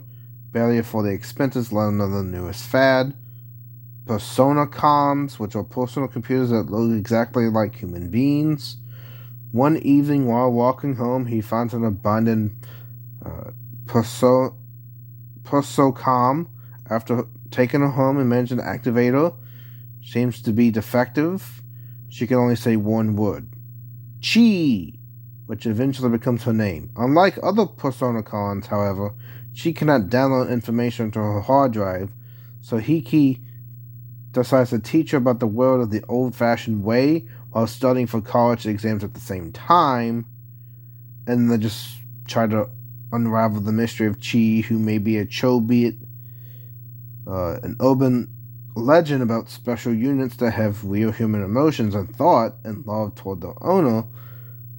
barely 0.52 0.78
afford 0.78 1.04
the 1.04 1.10
expenses, 1.10 1.70
let 1.70 1.88
alone 1.88 1.98
the 1.98 2.22
newest 2.22 2.64
fad. 2.64 3.14
Persocoms, 4.06 5.38
which 5.38 5.56
are 5.56 5.64
personal 5.64 6.08
computers 6.08 6.50
that 6.50 6.70
look 6.70 6.96
exactly 6.96 7.48
like 7.48 7.74
human 7.74 8.08
beings. 8.10 8.76
One 9.50 9.76
evening 9.78 10.26
while 10.26 10.52
walking 10.52 10.94
home, 10.94 11.26
he 11.26 11.40
finds 11.40 11.74
an 11.74 11.84
abandoned 11.84 12.56
uh, 13.24 13.50
Perso- 13.86 14.56
Persocom. 15.42 16.48
After 16.88 17.26
taking 17.50 17.80
her 17.80 17.90
home 17.90 18.18
and 18.18 18.28
managing 18.28 18.58
to 18.58 18.64
activate 18.66 19.12
her, 19.12 19.32
seems 20.04 20.40
to 20.42 20.52
be 20.52 20.70
defective. 20.70 21.62
She 22.08 22.28
can 22.28 22.36
only 22.36 22.54
say 22.54 22.76
one 22.76 23.16
word. 23.16 23.48
Chi! 24.22 24.92
Which 25.46 25.66
eventually 25.66 26.10
becomes 26.10 26.44
her 26.44 26.52
name. 26.52 26.90
Unlike 26.96 27.40
other 27.42 27.66
Persocoms, 27.66 28.66
however, 28.66 29.14
she 29.52 29.72
cannot 29.72 30.02
download 30.02 30.50
information 30.50 31.10
to 31.12 31.18
her 31.18 31.40
hard 31.40 31.72
drive, 31.72 32.12
so 32.60 32.78
Hiki 32.78 33.40
decides 34.36 34.70
to 34.70 34.78
teach 34.78 35.10
her 35.10 35.18
about 35.18 35.40
the 35.40 35.46
world 35.46 35.82
of 35.82 35.90
the 35.90 36.04
old 36.08 36.34
fashioned 36.34 36.84
way 36.84 37.26
while 37.50 37.66
studying 37.66 38.06
for 38.06 38.20
college 38.20 38.66
exams 38.66 39.02
at 39.02 39.14
the 39.14 39.20
same 39.20 39.50
time. 39.50 40.26
And 41.26 41.50
then 41.50 41.60
just 41.60 41.96
try 42.26 42.46
to 42.46 42.68
unravel 43.12 43.60
the 43.60 43.72
mystery 43.72 44.06
of 44.06 44.20
Chi, 44.20 44.62
who 44.68 44.78
may 44.78 44.98
be 44.98 45.16
a 45.16 45.26
Chobit, 45.26 45.96
uh, 47.26 47.58
an 47.62 47.76
urban 47.80 48.32
legend 48.76 49.22
about 49.22 49.48
special 49.48 49.94
units 49.94 50.36
that 50.36 50.50
have 50.50 50.84
real 50.84 51.10
human 51.10 51.42
emotions 51.42 51.94
and 51.94 52.14
thought 52.14 52.56
and 52.62 52.86
love 52.86 53.14
toward 53.14 53.40
the 53.40 53.54
owner, 53.62 54.04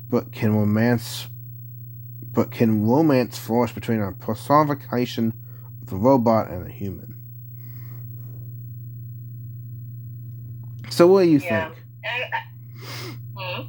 but 0.10 0.32
can 0.32 0.56
romance 0.56 1.28
but 2.32 2.52
can 2.52 2.86
romance 2.86 3.36
flourish 3.36 3.74
between 3.74 4.00
a 4.00 4.12
personification 4.12 5.34
of 5.82 5.92
a 5.92 5.96
robot 5.96 6.52
and 6.52 6.68
a 6.68 6.72
human? 6.72 7.17
So 10.98 11.06
what 11.06 11.26
do 11.26 11.30
you 11.30 11.38
Yeah. 11.38 11.70
think? 11.70 11.84
I, 12.04 12.24
I, 12.34 12.42
hmm? 13.36 13.62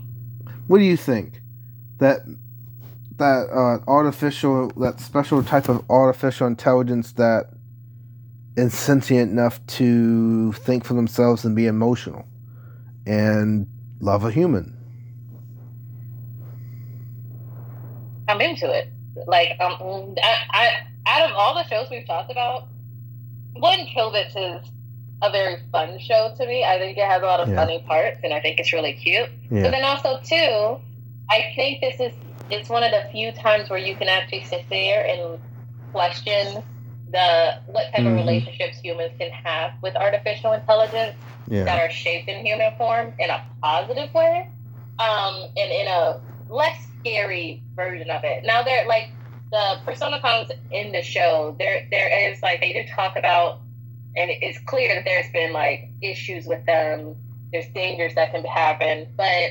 What 0.66 0.78
do 0.78 0.84
you 0.84 0.96
think? 0.96 1.42
That 1.98 2.20
that 3.18 3.50
uh, 3.50 3.80
artificial 3.86 4.68
that 4.78 4.98
special 4.98 5.42
type 5.42 5.68
of 5.68 5.84
artificial 5.90 6.46
intelligence 6.46 7.12
that 7.12 7.50
is 8.56 8.72
sentient 8.72 9.30
enough 9.30 9.60
to 9.66 10.52
think 10.52 10.86
for 10.86 10.94
themselves 10.94 11.44
and 11.44 11.54
be 11.54 11.66
emotional 11.66 12.24
and 13.06 13.66
love 14.00 14.24
a 14.24 14.30
human. 14.30 14.74
I'm 18.28 18.40
into 18.40 18.72
it. 18.72 18.90
Like, 19.26 19.50
um, 19.60 20.14
I, 20.22 20.36
I 20.50 20.70
out 21.04 21.28
of 21.30 21.36
all 21.36 21.54
the 21.54 21.68
shows 21.68 21.88
we've 21.90 22.06
talked 22.06 22.30
about, 22.30 22.68
one 23.52 23.80
Chobits 23.94 24.34
is 24.34 24.66
a 25.22 25.30
very 25.30 25.56
fun 25.72 25.98
show 25.98 26.32
to 26.36 26.46
me. 26.46 26.64
I 26.64 26.78
think 26.78 26.96
it 26.96 27.04
has 27.06 27.22
a 27.22 27.26
lot 27.26 27.40
of 27.40 27.48
Yeah. 27.48 27.56
funny 27.56 27.80
parts, 27.86 28.20
and 28.22 28.32
I 28.32 28.40
think 28.40 28.58
it's 28.60 28.72
really 28.72 28.92
cute. 28.94 29.28
But 29.50 29.70
then 29.72 29.84
also 29.84 30.20
too, 30.22 30.80
I 31.30 31.52
think 31.56 31.80
this 31.80 32.00
is 32.00 32.12
it's 32.50 32.70
one 32.70 32.82
of 32.82 32.90
the 32.92 33.02
few 33.12 33.30
times 33.32 33.68
where 33.68 33.78
you 33.78 33.94
can 33.96 34.08
actually 34.08 34.42
sit 34.44 34.64
there 34.70 35.04
and 35.06 35.38
question 35.92 36.62
the 37.10 37.54
what 37.66 37.84
type 37.92 38.04
Mhm. 38.04 38.10
of 38.12 38.16
relationships 38.16 38.78
humans 38.80 39.12
can 39.18 39.30
have 39.30 39.72
with 39.82 39.96
artificial 39.96 40.52
intelligence 40.52 41.14
that 41.64 41.78
are 41.78 41.90
shaped 41.90 42.28
in 42.28 42.44
human 42.44 42.74
form 42.76 43.14
in 43.18 43.30
a 43.30 43.42
positive 43.62 44.12
way, 44.14 44.46
um, 44.98 45.42
and 45.56 45.72
in 45.72 45.88
a 45.88 46.20
less 46.48 46.78
scary 47.00 47.62
version 47.74 48.10
of 48.10 48.24
it. 48.24 48.44
Now, 48.44 48.62
they're 48.62 48.86
like 48.86 49.10
the 49.50 49.78
persocoms 49.86 50.50
in 50.70 50.92
the 50.92 51.02
show. 51.02 51.56
There, 51.58 51.86
there 51.90 52.30
is 52.30 52.42
like 52.42 52.60
they 52.60 52.72
do 52.74 52.84
talk 52.94 53.16
about, 53.16 53.60
and 54.18 54.30
it's 54.30 54.58
clear 54.66 54.94
that 54.94 55.04
there's 55.04 55.30
been 55.32 55.52
like 55.52 55.90
issues 56.02 56.46
with 56.46 56.64
them. 56.66 57.14
There's 57.52 57.68
dangers 57.68 58.14
that 58.16 58.32
can 58.32 58.44
happen, 58.44 59.06
but 59.16 59.50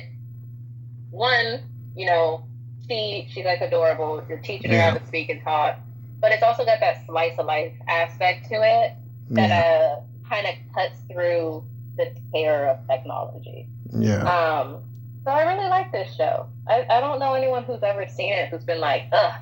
one, 1.12 1.62
you 1.96 2.06
know, 2.06 2.44
she 2.88 3.28
she's 3.32 3.46
like 3.46 3.62
adorable. 3.62 4.24
You're 4.30 4.38
teaching 4.40 4.72
her 4.72 4.80
how 4.80 4.92
to 4.98 5.06
speak 5.08 5.30
and 5.30 5.42
talk, 5.42 5.78
but 6.22 6.32
it's 6.32 6.44
also 6.44 6.66
got 6.66 6.80
that 6.80 7.06
slice 7.06 7.38
of 7.38 7.46
life 7.46 7.74
aspect 7.88 8.48
to 8.50 8.56
it 8.56 8.94
that 9.32 9.50
Yeah. 9.50 9.98
uh, 9.98 10.30
kind 10.30 10.48
of 10.48 10.54
cuts 10.74 11.00
through 11.12 11.64
the 11.98 12.12
terror 12.34 12.68
of 12.68 12.88
technology. 12.88 13.68
Yeah. 13.92 14.22
Um, 14.24 14.84
so 15.24 15.32
I 15.32 15.42
really 15.54 15.68
like 15.70 15.92
this 15.92 16.14
show. 16.16 16.48
I, 16.68 16.86
I 16.90 17.00
don't 17.02 17.20
know 17.20 17.34
anyone 17.34 17.64
who's 17.64 17.84
ever 17.84 18.08
seen 18.08 18.34
it 18.34 18.50
who's 18.50 18.64
been 18.64 18.80
like, 18.80 19.04
ugh, 19.12 19.34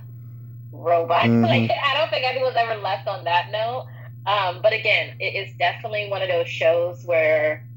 robot. 0.71 1.23
Mhm. 1.25 1.43
like, 1.43 1.71
I 1.71 1.97
don't 1.97 2.09
think 2.09 2.25
anyone's 2.25 2.55
ever 2.57 2.75
left 2.81 3.07
on 3.07 3.23
that 3.25 3.51
note. 3.51 3.87
Um, 4.27 4.59
but 4.61 4.73
again, 4.73 5.15
it 5.19 5.35
is 5.35 5.55
definitely 5.57 6.09
one 6.09 6.21
of 6.21 6.29
those 6.29 6.47
shows 6.47 7.03
where 7.05 7.67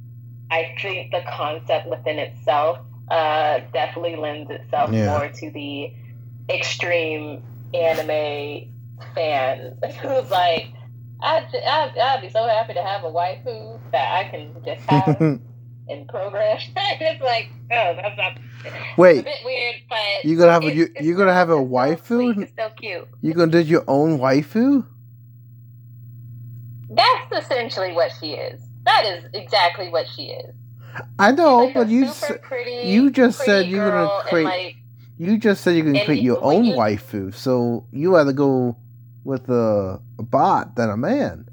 I 0.50 0.74
think 0.80 1.10
the 1.12 1.22
concept 1.30 1.86
within 1.88 2.18
itself 2.18 2.78
uh, 3.10 3.60
definitely 3.72 4.16
lends 4.16 4.50
itself 4.50 4.90
Yeah. 4.92 5.06
more 5.18 5.28
to 5.28 5.50
the 5.50 5.92
extreme 6.48 7.42
anime 7.74 8.70
fan 9.14 9.76
who's 10.00 10.30
like, 10.30 10.68
I'd, 11.20 11.46
I'd, 11.54 11.98
I'd 11.98 12.20
be 12.22 12.30
so 12.30 12.46
happy 12.46 12.74
to 12.74 12.82
have 12.82 13.04
a 13.04 13.08
waifu 13.10 13.78
that 13.92 14.12
I 14.26 14.28
can 14.30 14.54
just 14.64 14.82
have 14.88 15.20
in 15.88 16.06
program. 16.06 16.58
it's 16.76 17.22
like, 17.22 17.48
oh, 17.72 17.94
that's 17.96 18.16
not 18.16 18.38
a 18.38 18.72
Wait, 18.96 19.24
bit 19.24 19.36
weird, 19.44 19.76
but 19.88 20.24
you 20.24 20.36
gonna 20.36 20.52
have 20.52 20.64
a 20.64 20.74
you 20.74 20.88
you 21.00 21.16
gonna 21.16 21.32
have 21.32 21.50
a 21.50 21.56
waifu? 21.56 22.06
sweet, 22.34 22.38
It's 22.38 22.52
still 22.52 22.70
cute. 22.70 23.08
You're 23.20 23.34
gonna 23.34 23.52
do 23.52 23.60
your 23.60 23.84
own 23.88 24.18
waifu? 24.18 24.84
That's 26.90 27.44
essentially 27.44 27.92
what 27.92 28.12
she 28.20 28.32
is. 28.32 28.60
That 28.84 29.04
is 29.04 29.24
exactly 29.34 29.88
what 29.90 30.06
she 30.08 30.26
is. 30.30 30.54
I 31.18 31.32
know, 31.32 31.64
Like 31.64 31.74
but 31.74 31.88
you 31.88 32.06
s- 32.06 32.32
pretty, 32.42 32.88
you 32.88 33.10
just 33.10 33.38
said 33.40 33.66
you're 33.66 33.90
gonna 33.90 34.22
create- 34.28 34.44
like, 34.44 34.76
you 35.18 35.36
just 35.38 35.62
said 35.62 35.76
you 35.76 35.84
can 35.84 36.04
create 36.04 36.22
your 36.22 36.42
own 36.42 36.64
you- 36.64 36.74
waifu, 36.76 37.34
so 37.34 37.84
you 37.92 38.16
either 38.16 38.32
go 38.32 38.76
with 39.24 39.48
a, 39.50 40.00
a 40.18 40.22
bot 40.22 40.74
than 40.76 40.88
a 40.90 40.96
man. 40.96 41.44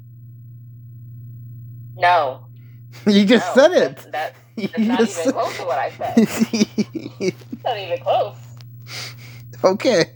no, 1.96 2.46
you 3.06 3.24
just 3.24 3.54
no, 3.56 3.62
said 3.62 3.72
it. 3.72 3.96
That's, 4.10 4.34
that's, 4.56 4.78
not 4.78 4.98
just 5.00 5.20
even 5.20 5.32
close 5.32 5.56
to 5.58 5.64
what 5.64 5.78
I 5.78 5.90
said. 5.90 6.28
said- 6.28 7.34
not 7.64 7.78
even 7.78 7.98
close. 7.98 8.36
okay. 9.64 10.12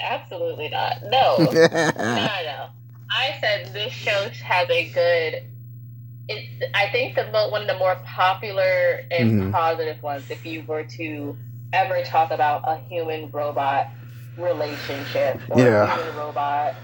Absolutely 0.00 0.68
not. 0.68 0.96
No. 1.04 1.36
no, 1.38 1.52
no. 1.52 2.68
I 3.12 3.36
said 3.40 3.74
this 3.74 3.92
show 3.92 4.28
has 4.44 4.70
a 4.70 4.90
good. 4.90 5.42
It's. 6.28 6.64
I 6.74 6.88
think 6.92 7.16
the 7.16 7.30
mo- 7.32 7.50
one 7.50 7.62
of 7.62 7.68
the 7.68 7.78
more 7.78 7.96
popular 8.04 9.02
and 9.10 9.32
Mhm. 9.32 9.52
positive 9.52 10.02
ones. 10.02 10.30
If 10.30 10.46
you 10.46 10.62
were 10.66 10.84
to 10.84 11.38
ever 11.72 12.02
talk 12.04 12.32
about 12.32 12.62
a 12.66 12.78
human 12.88 13.30
robot 13.30 13.88
relationship 14.36 15.42
or 15.50 15.58
Yeah. 15.60 15.84
a 15.84 15.96
human 15.96 16.14
robot, 16.16 16.76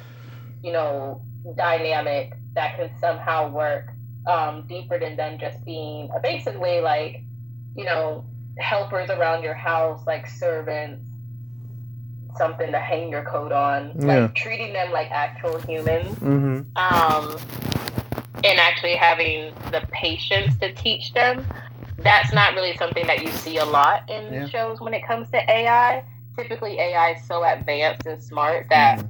you 0.62 0.72
know, 0.72 1.22
dynamic 1.56 2.34
that 2.54 2.76
can 2.76 2.90
somehow 3.00 3.50
work 3.50 3.92
um, 4.26 4.66
deeper 4.68 4.98
than 4.98 5.16
them 5.16 5.38
just 5.38 5.64
being 5.64 6.10
basically 6.22 6.80
like, 6.82 7.22
you 7.76 7.84
know, 7.86 8.26
helpers 8.58 9.10
around 9.10 9.42
your 9.42 9.54
house, 9.54 10.06
like 10.06 10.26
servants, 10.26 11.02
something 12.36 12.70
to 12.70 12.78
hang 12.78 13.10
your 13.10 13.22
coat 13.22 13.52
on, 13.52 13.92
Yeah. 13.98 14.06
like 14.06 14.34
treating 14.34 14.72
them 14.72 14.92
like 14.92 15.10
actual 15.10 15.58
humans, 15.62 16.16
hmm 16.18 16.60
um, 16.76 17.36
and 18.44 18.60
actually 18.60 18.94
having 18.94 19.52
the 19.72 19.82
patience 19.90 20.56
to 20.58 20.72
teach 20.74 21.12
them. 21.12 21.44
That's 21.98 22.32
not 22.32 22.54
really 22.54 22.76
something 22.76 23.06
that 23.08 23.22
you 23.22 23.32
see 23.32 23.56
a 23.58 23.64
lot 23.64 24.08
in 24.08 24.32
Yeah. 24.32 24.48
shows 24.48 24.80
when 24.80 24.94
it 24.94 25.04
comes 25.04 25.28
to 25.30 25.38
AI. 25.50 26.04
Typically, 26.36 26.78
AI 26.78 27.12
is 27.14 27.24
so 27.24 27.42
advanced 27.42 28.06
and 28.06 28.22
smart 28.22 28.68
that 28.70 29.02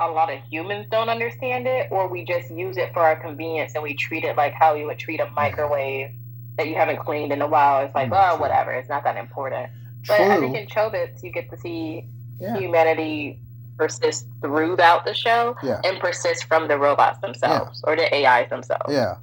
a 0.00 0.08
lot 0.10 0.32
of 0.32 0.40
humans 0.50 0.86
don't 0.90 1.10
understand 1.10 1.66
it, 1.66 1.88
or 1.90 2.08
we 2.08 2.24
just 2.24 2.50
use 2.50 2.78
it 2.78 2.92
for 2.94 3.00
our 3.00 3.16
convenience 3.16 3.74
and 3.74 3.82
we 3.82 3.94
treat 3.94 4.24
it 4.24 4.36
like 4.36 4.54
how 4.54 4.74
you 4.74 4.86
would 4.86 4.98
treat 4.98 5.20
a 5.20 5.28
microwave 5.36 6.10
that 6.56 6.66
you 6.66 6.74
haven't 6.74 6.98
cleaned 6.98 7.32
in 7.32 7.42
a 7.42 7.46
while. 7.46 7.84
It's 7.84 7.94
like, 7.94 8.10
Mm, 8.10 8.32
oh, 8.32 8.40
whatever, 8.40 8.72
it's 8.72 8.88
not 8.88 9.04
that 9.04 9.16
important. 9.16 9.70
But 10.08 10.20
I 10.20 10.38
think 10.40 10.56
in 10.56 10.66
Chobits, 10.66 11.22
you 11.22 11.30
get 11.30 11.50
to 11.50 11.56
see 11.58 12.06
Yeah. 12.38 12.58
humanity 12.58 13.40
persists 13.78 14.26
throughout 14.40 15.04
the 15.04 15.14
show 15.14 15.56
Yeah. 15.62 15.80
and 15.84 15.98
persists 16.00 16.42
from 16.42 16.68
the 16.68 16.78
robots 16.78 17.18
themselves 17.20 17.82
or 17.86 17.96
the 17.96 18.12
AIs 18.14 18.50
themselves. 18.50 18.92
Yeah. 18.92 19.16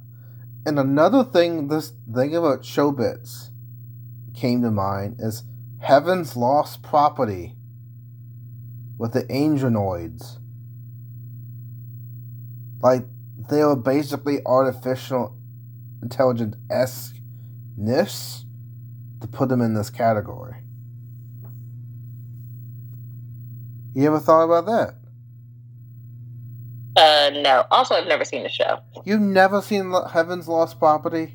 And 0.66 0.78
another 0.78 1.24
thing 1.24 1.68
this 1.68 1.92
thing 2.12 2.34
about 2.34 2.62
Chobits 2.62 3.50
came 4.34 4.62
to 4.62 4.70
mind 4.70 5.16
is 5.18 5.44
Heaven's 5.78 6.36
Lost 6.36 6.82
Property 6.82 7.56
with 8.98 9.12
the 9.12 9.22
Angeloids. 9.24 10.38
Like 12.82 13.06
they 13.50 13.64
were 13.64 13.76
basically 13.76 14.40
artificial 14.44 15.36
intelligence 16.02 16.56
esque 16.70 17.16
ness 17.76 18.44
to 19.20 19.26
put 19.26 19.48
them 19.48 19.60
in 19.60 19.74
this 19.74 19.90
category. 19.90 20.56
You 23.94 24.06
ever 24.06 24.20
thought 24.20 24.44
about 24.44 24.66
that? 24.66 24.94
Uh, 26.96 27.30
no. 27.40 27.64
Also, 27.70 27.94
I've 27.94 28.06
never 28.06 28.24
seen 28.24 28.42
the 28.42 28.48
show. 28.48 28.80
You've 29.04 29.20
never 29.20 29.62
seen 29.62 29.92
Heaven's 30.12 30.48
Lost 30.48 30.78
Property? 30.78 31.34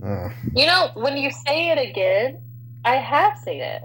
Mm. 0.00 0.32
You 0.54 0.66
know, 0.66 0.90
when 0.94 1.16
you 1.16 1.30
say 1.30 1.70
it 1.70 1.90
again, 1.90 2.40
I 2.84 2.96
have 2.96 3.38
seen 3.38 3.60
it. 3.60 3.82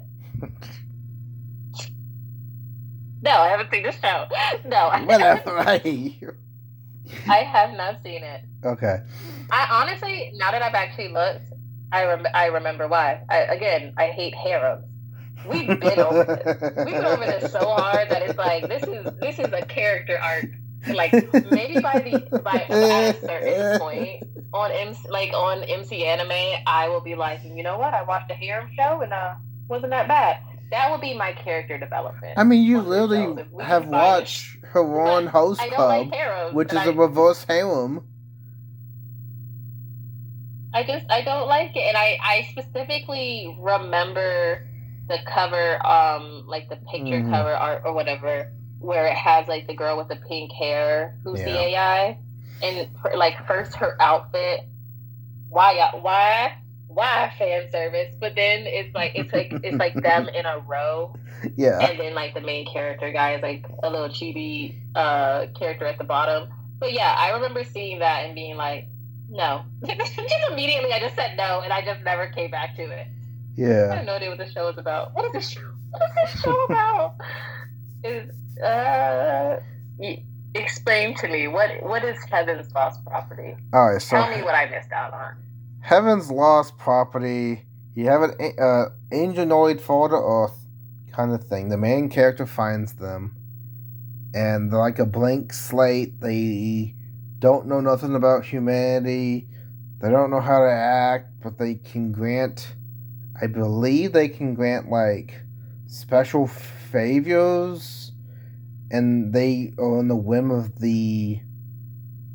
No, 3.21 3.31
I 3.31 3.49
haven't 3.49 3.71
seen 3.71 3.83
the 3.83 3.91
show. 3.91 4.27
No, 4.69 4.77
I 4.77 5.03
Whatever. 5.03 5.59
I, 5.59 6.15
I 7.27 7.37
have 7.37 7.75
not 7.75 8.01
seen 8.03 8.23
it. 8.23 8.41
okay. 8.63 8.97
I 9.51 9.67
honestly, 9.71 10.31
now 10.35 10.51
that 10.51 10.61
I've 10.61 10.73
actually 10.75 11.09
looked, 11.09 11.51
I 11.91 12.05
rem- 12.05 12.27
I 12.33 12.45
remember 12.47 12.87
why. 12.87 13.21
I, 13.29 13.37
again, 13.39 13.93
I 13.97 14.07
hate 14.07 14.33
harems. 14.35 14.85
We've 15.49 15.67
been 15.79 15.99
over 15.99 16.23
this. 16.45 16.75
We've 16.77 16.85
been 16.95 17.05
over 17.05 17.25
this 17.25 17.51
so 17.51 17.59
hard 17.59 18.09
that 18.09 18.21
it's 18.21 18.37
like 18.37 18.67
this 18.67 18.83
is 18.83 19.05
this 19.19 19.39
is 19.39 19.51
a 19.53 19.65
character 19.65 20.17
arc. 20.19 20.45
Like 20.87 21.11
maybe 21.51 21.79
by 21.81 21.99
the 21.99 22.39
by 22.41 22.65
at 22.69 23.15
a 23.15 23.19
certain 23.19 23.79
point 23.79 24.23
on 24.53 24.71
MC, 24.71 25.09
like 25.09 25.33
on 25.33 25.63
MC 25.63 26.05
Anime, 26.05 26.61
I 26.67 26.87
will 26.89 27.01
be 27.01 27.15
like, 27.15 27.41
you 27.43 27.63
know 27.63 27.77
what? 27.79 27.93
I 27.93 28.03
watched 28.03 28.29
a 28.31 28.35
harem 28.35 28.69
show 28.75 29.01
and 29.01 29.11
uh 29.11 29.33
wasn't 29.67 29.91
that 29.91 30.07
bad. 30.07 30.37
That 30.71 30.91
would 30.91 31.01
be 31.01 31.15
my 31.15 31.31
character 31.33 31.77
development. 31.77 32.33
I 32.37 32.43
mean, 32.43 32.63
you 32.63 32.81
literally 32.81 33.17
show. 33.17 33.37
If 33.39 33.51
we 33.51 33.63
have 33.63 33.83
can 33.83 33.91
find 33.91 34.03
it. 34.03 34.19
watched 34.19 34.61
Ouran 34.73 35.27
Host 35.27 35.61
I 35.61 35.69
Club, 35.69 36.11
like 36.11 36.53
which 36.53 36.71
is 36.71 36.77
and 36.79 36.89
a 36.89 36.93
I- 36.93 36.95
reverse 36.95 37.43
harem. 37.45 38.03
I 40.73 40.83
just 40.83 41.05
I 41.09 41.21
don't 41.21 41.47
like 41.47 41.75
it, 41.75 41.79
and 41.79 41.95
I 41.97 42.17
I 42.21 42.47
specifically 42.51 43.55
remember 43.59 44.67
the 45.07 45.19
cover, 45.27 45.85
um, 45.85 46.45
like 46.47 46.69
the 46.69 46.77
picture 46.77 47.21
Mhm. 47.21 47.31
cover 47.31 47.53
art 47.53 47.83
or 47.85 47.93
whatever, 47.93 48.51
where 48.79 49.05
it 49.07 49.15
has 49.15 49.47
like 49.47 49.67
the 49.67 49.75
girl 49.75 49.97
with 49.97 50.07
the 50.07 50.15
pink 50.15 50.51
hair 50.51 51.17
who's 51.23 51.41
the 51.43 51.57
AI, 51.57 52.17
and 52.61 52.87
like 53.15 53.45
first 53.47 53.75
her 53.75 53.95
outfit, 54.01 54.61
why 55.49 55.89
why 56.01 56.53
why 56.87 57.31
fan 57.37 57.69
service, 57.71 58.15
but 58.19 58.35
then 58.35 58.63
it's 58.65 58.93
like 58.95 59.11
it's 59.15 59.33
like 59.33 59.59
it's 59.63 59.79
like 59.79 60.01
them 60.01 60.27
in 60.35 60.45
a 60.45 60.59
row, 60.67 61.13
Yeah. 61.55 61.79
and 61.89 61.99
then 61.99 62.13
like 62.15 62.33
the 62.33 62.41
main 62.41 62.65
character 62.71 63.11
guy 63.11 63.35
is 63.35 63.43
like 63.43 63.65
a 63.83 63.89
little 63.89 64.09
chibi 64.09 64.75
uh 64.95 65.47
character 65.57 65.85
at 65.85 65.97
the 65.97 66.03
bottom. 66.03 66.49
But 66.79 66.93
yeah, 66.93 67.15
I 67.17 67.31
remember 67.31 67.63
seeing 67.63 67.99
that 67.99 68.25
and 68.25 68.35
being 68.35 68.57
like, 68.57 68.87
no. 69.29 69.63
just 69.87 70.51
immediately 70.51 70.91
I 70.93 70.99
just 70.99 71.15
said 71.15 71.35
no 71.37 71.61
and 71.61 71.71
I 71.71 71.83
just 71.83 72.03
never 72.03 72.27
came 72.27 72.51
back 72.51 72.75
to 72.77 72.83
it. 72.83 73.07
I 73.57 73.61
Yeah. 73.61 73.95
have 73.95 74.05
no 74.05 74.13
idea 74.15 74.29
what 74.29 74.37
the 74.37 74.49
show 74.51 74.67
is 74.69 74.77
about. 74.77 75.13
What 75.13 75.25
is 75.25 75.31
this 75.33 75.49
show? 75.49 75.61
What 75.91 76.01
is 76.09 76.33
this 76.33 76.41
show 76.41 76.63
about? 76.65 77.15
Is 78.03 78.29
uh 78.61 79.59
explain 80.53 81.15
to 81.15 81.27
me 81.27 81.47
what 81.47 81.69
what 81.81 82.03
is 82.03 82.17
Heaven's 82.29 82.71
Lost 82.73 83.03
Property? 83.05 83.55
All 83.73 83.91
right. 83.93 84.01
So 84.01 84.15
Tell 84.17 84.29
me 84.29 84.43
what 84.43 84.53
I 84.53 84.69
missed 84.69 84.91
out 84.91 85.11
on. 85.13 85.35
Heaven's 85.81 86.29
Lost 86.29 86.77
Property. 86.77 87.65
You 87.95 88.07
have 88.07 88.21
an 88.21 88.31
uh, 88.59 88.85
angeloid 89.11 89.81
fall 89.81 90.09
to 90.09 90.15
Earth 90.15 90.67
kind 91.13 91.31
of 91.33 91.45
thing. 91.45 91.69
The 91.69 91.77
main 91.77 92.09
character 92.09 92.45
finds 92.45 92.93
them, 92.93 93.35
and 94.33 94.71
they're 94.71 94.79
like 94.79 94.99
a 94.99 95.05
blank 95.05 95.53
slate. 95.53 96.19
They 96.19 96.93
don't 97.39 97.67
know 97.67 97.79
nothing 97.79 98.13
about 98.15 98.45
humanity. 98.45 99.47
They 100.01 100.09
don't 100.11 100.29
know 100.29 100.41
how 100.41 100.59
to 100.59 100.71
act, 100.71 101.29
but 101.41 101.57
they 101.57 101.75
can 101.75 102.11
grant. 102.11 102.75
I 103.41 103.47
believe 103.47 104.13
they 104.13 104.29
can 104.29 104.53
grant 104.53 104.89
like 104.89 105.41
special 105.87 106.47
favors, 106.47 108.11
and 108.89 109.33
they 109.33 109.73
are 109.77 109.99
on 109.99 110.07
the 110.07 110.15
whim 110.15 110.51
of 110.51 110.79
the 110.79 111.41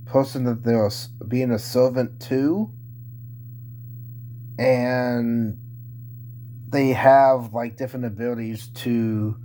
person 0.07 0.45
that 0.45 0.65
they're 0.65 0.91
being 1.27 1.51
a 1.51 1.59
servant 1.59 2.21
to. 2.23 2.71
And 4.59 5.59
they 6.71 6.89
have 6.89 7.53
like 7.53 7.77
different 7.77 8.07
abilities 8.07 8.69
to 8.69 9.37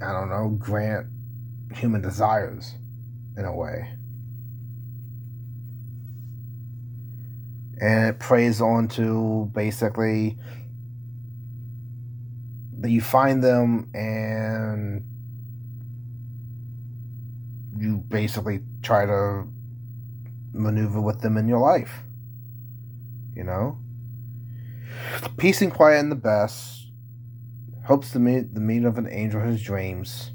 i 0.00 0.12
don't 0.12 0.28
know 0.28 0.48
grant 0.58 1.06
human 1.74 2.00
desires 2.00 2.74
in 3.36 3.44
a 3.44 3.54
way 3.54 3.92
and 7.80 8.08
it 8.08 8.18
preys 8.18 8.60
on 8.60 8.88
to 8.88 9.50
basically 9.54 10.38
that 12.80 12.90
you 12.90 13.00
find 13.00 13.42
them 13.42 13.88
and 13.94 15.04
you 17.76 17.98
basically 18.08 18.60
try 18.82 19.06
to 19.06 19.48
maneuver 20.52 21.00
with 21.00 21.20
them 21.20 21.36
in 21.36 21.48
your 21.48 21.58
life 21.58 22.04
you 23.34 23.44
know? 23.44 23.78
Peace 25.36 25.60
and 25.60 25.72
quiet 25.72 26.00
in 26.00 26.08
the 26.08 26.16
best. 26.16 26.90
Hopes 27.86 28.12
to 28.12 28.18
meet 28.18 28.54
the 28.54 28.60
meet 28.60 28.84
of 28.84 28.96
an 28.96 29.08
angel 29.10 29.40
in 29.40 29.48
his 29.48 29.62
dreams. 29.62 30.30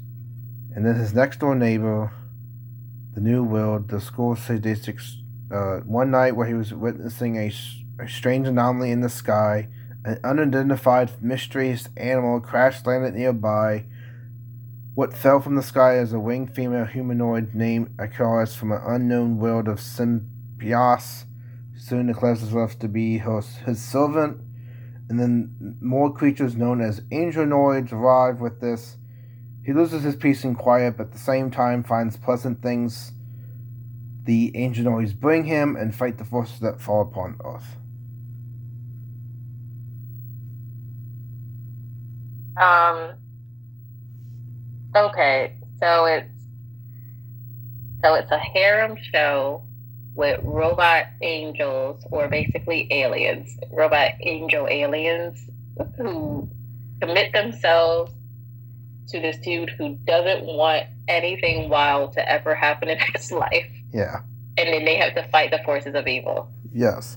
And 0.74 0.86
then 0.86 0.94
his 0.94 1.14
next 1.14 1.40
door 1.40 1.54
neighbor 1.54 2.12
the 3.12 3.20
new 3.20 3.42
world 3.42 3.88
the 3.88 4.00
school 4.00 4.36
statistics 4.36 5.19
uh, 5.50 5.78
one 5.80 6.10
night 6.10 6.36
where 6.36 6.46
he 6.46 6.54
was 6.54 6.72
witnessing 6.72 7.36
a 7.36 7.52
strange 8.06 8.46
anomaly 8.46 8.90
in 8.90 9.00
the 9.00 9.08
sky 9.08 9.68
an 10.04 10.18
unidentified 10.24 11.10
mysterious 11.20 11.88
animal 11.96 12.40
crash 12.40 12.84
landed 12.86 13.14
nearby 13.14 13.84
what 14.94 15.16
fell 15.16 15.40
from 15.40 15.54
the 15.54 15.62
sky 15.62 15.98
is 15.98 16.12
a 16.12 16.20
winged 16.20 16.54
female 16.54 16.84
humanoid 16.84 17.54
named 17.54 17.96
Ikaros 17.96 18.56
from 18.56 18.72
an 18.72 18.82
unknown 18.84 19.38
world 19.38 19.68
of 19.68 19.78
Symbios 19.78 21.24
soon 21.76 22.06
declares 22.06 22.40
himself 22.40 22.78
to 22.80 22.88
be 22.88 23.18
her, 23.18 23.40
his 23.64 23.82
servant, 23.82 24.38
and 25.08 25.18
then 25.18 25.76
more 25.80 26.12
creatures 26.12 26.56
known 26.56 26.80
as 26.80 27.00
angeloids 27.10 27.92
arrive 27.92 28.40
with 28.40 28.60
this. 28.60 28.98
He 29.64 29.72
loses 29.72 30.02
his 30.02 30.16
peace 30.16 30.44
and 30.44 30.56
quiet, 30.56 30.96
but 30.96 31.06
at 31.06 31.12
the 31.12 31.18
same 31.18 31.50
time 31.50 31.82
finds 31.82 32.16
pleasant 32.16 32.60
things 32.60 33.12
the 34.24 34.52
angeloids 34.54 35.18
bring 35.18 35.44
him 35.44 35.76
and 35.76 35.94
fight 35.94 36.18
the 36.18 36.24
forces 36.24 36.60
that 36.60 36.80
fall 36.80 37.02
upon 37.02 37.36
Earth. 37.44 37.76
Um. 42.56 43.14
Okay, 44.94 45.56
so 45.80 46.04
it's 46.06 46.28
so 48.02 48.14
it's 48.14 48.30
a 48.30 48.38
harem 48.38 48.96
show 49.12 49.62
with 50.14 50.40
robot 50.42 51.06
angels, 51.22 52.04
or 52.10 52.28
basically 52.28 52.88
aliens, 52.90 53.56
robot 53.70 54.12
angel 54.20 54.66
aliens 54.68 55.48
who 55.96 56.48
commit 57.00 57.32
themselves 57.32 58.12
to 59.08 59.20
this 59.20 59.38
dude 59.38 59.70
who 59.70 59.96
doesn't 60.04 60.44
want 60.44 60.86
anything 61.08 61.68
wild 61.68 62.12
to 62.12 62.28
ever 62.28 62.54
happen 62.54 62.88
in 62.88 62.98
his 63.14 63.32
life, 63.32 63.69
Yeah. 63.92 64.20
and 64.56 64.68
then 64.72 64.84
they 64.84 64.96
have 64.96 65.14
to 65.14 65.22
fight 65.30 65.50
the 65.50 65.60
forces 65.64 65.94
of 65.94 66.06
evil. 66.06 66.48
Yes. 66.72 67.16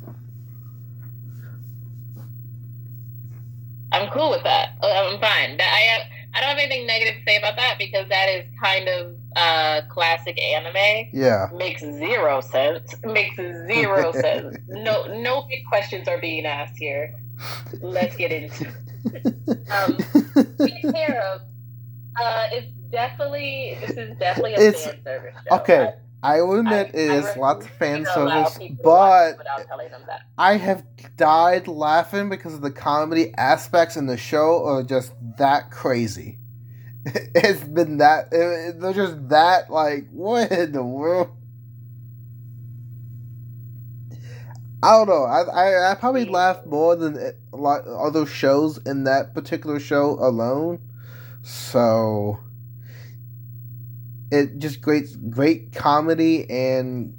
I'm 3.92 4.10
cool 4.10 4.32
with 4.32 4.44
that. 4.44 4.72
Uh, 4.82 4.88
I'm 4.88 5.20
fine. 5.20 5.58
That 5.58 5.72
I 5.72 5.80
have, 5.92 6.02
I 6.34 6.40
don't 6.42 6.50
have 6.50 6.58
anything 6.58 6.88
negative 6.88 7.16
to 7.20 7.24
say 7.32 7.38
about 7.38 7.56
that 7.58 7.76
because 7.78 8.08
that 8.10 8.28
is 8.28 8.46
kind 8.62 8.88
of 8.90 9.16
uh, 9.36 9.82
classic 9.90 10.40
anime. 10.42 11.10
Yeah. 11.14 11.48
Makes 11.54 11.82
zero 11.82 12.42
sense. 12.42 12.96
Makes 13.04 13.36
zero 13.38 14.12
sense. 14.14 14.58
No, 14.68 15.06
no 15.22 15.44
big 15.48 15.66
questions 15.68 16.08
are 16.08 16.20
being 16.20 16.46
asked 16.46 16.78
here. 16.78 17.16
Let's 17.82 18.16
get 18.16 18.32
into. 18.32 18.68
it. 19.06 19.36
Um, 19.70 19.98
care 20.92 21.22
of. 21.22 21.42
Uh, 22.20 22.48
it's 22.52 22.68
definitely. 22.92 23.78
This 23.82 23.92
is 23.98 24.18
definitely 24.18 24.54
a 24.56 24.60
It's- 24.60 24.86
fan 24.86 25.04
service 25.04 25.36
show. 25.50 25.56
okay, 25.58 25.94
I 26.24 26.42
will 26.42 26.60
admit 26.60 26.92
I- 26.94 26.98
it 26.98 27.12
I 27.12 27.16
is 27.18 27.38
lots 27.38 27.66
of 27.66 27.72
fan 27.72 28.06
service, 28.06 28.58
people 28.58 28.76
to 28.84 28.90
watch 28.90 29.02
but 29.02 29.30
it 29.34 29.38
without 29.38 29.68
telling 29.68 29.92
them 29.92 30.02
that. 30.08 30.22
I 30.38 30.58
have 30.58 30.84
died 31.18 31.68
laughing 31.68 32.30
because 32.30 32.54
of 32.54 32.62
the 32.62 32.72
comedy 32.72 33.34
aspects 33.38 33.98
in 33.98 34.08
the 34.08 34.18
show 34.18 34.66
are 34.66 34.84
just 34.84 35.14
that 35.38 35.70
crazy. 35.72 36.40
It's 37.36 37.64
been 37.64 37.98
that 37.98 38.30
it- 38.32 38.80
they're 38.80 38.94
just 38.94 39.30
that 39.30 39.70
like 39.70 40.08
what 40.12 40.52
in 40.52 40.72
the 40.72 40.84
world? 40.84 41.30
I 44.82 44.92
don't 44.98 45.08
know. 45.08 45.24
I 45.24 45.42
I, 45.44 45.92
I 45.92 45.96
probably 45.96 46.26
laughed 46.26 46.66
more 46.66 46.96
than 46.96 47.18
a 47.54 47.56
lot 47.58 47.88
other 47.88 48.26
shows 48.26 48.78
in 48.86 49.06
that 49.06 49.34
particular 49.34 49.80
show 49.80 50.18
alone. 50.20 50.80
So 51.44 52.40
it 54.34 54.58
just 54.58 54.82
creates 54.82 55.16
great 55.16 55.74
comedy 55.74 56.50
and 56.50 57.16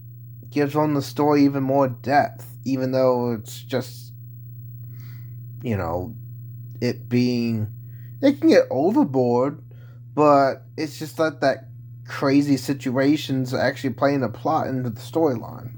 gives 0.50 0.74
on 0.74 0.94
the 0.94 1.02
story 1.02 1.44
even 1.44 1.62
more 1.62 1.88
depth, 1.88 2.46
even 2.64 2.90
though 2.90 3.32
it's 3.32 3.62
just 3.62 4.12
you 5.62 5.76
know 5.76 6.14
it 6.80 7.08
being 7.08 7.68
it 8.20 8.40
can 8.40 8.50
get 8.50 8.66
overboard, 8.68 9.62
but 10.14 10.64
it's 10.76 10.98
just 10.98 11.18
like 11.18 11.40
that 11.40 11.68
crazy 12.08 12.56
situations 12.56 13.54
actually 13.54 13.90
playing 13.94 14.22
a 14.24 14.28
plot 14.28 14.66
into 14.66 14.90
the 14.90 15.00
storyline. 15.00 15.70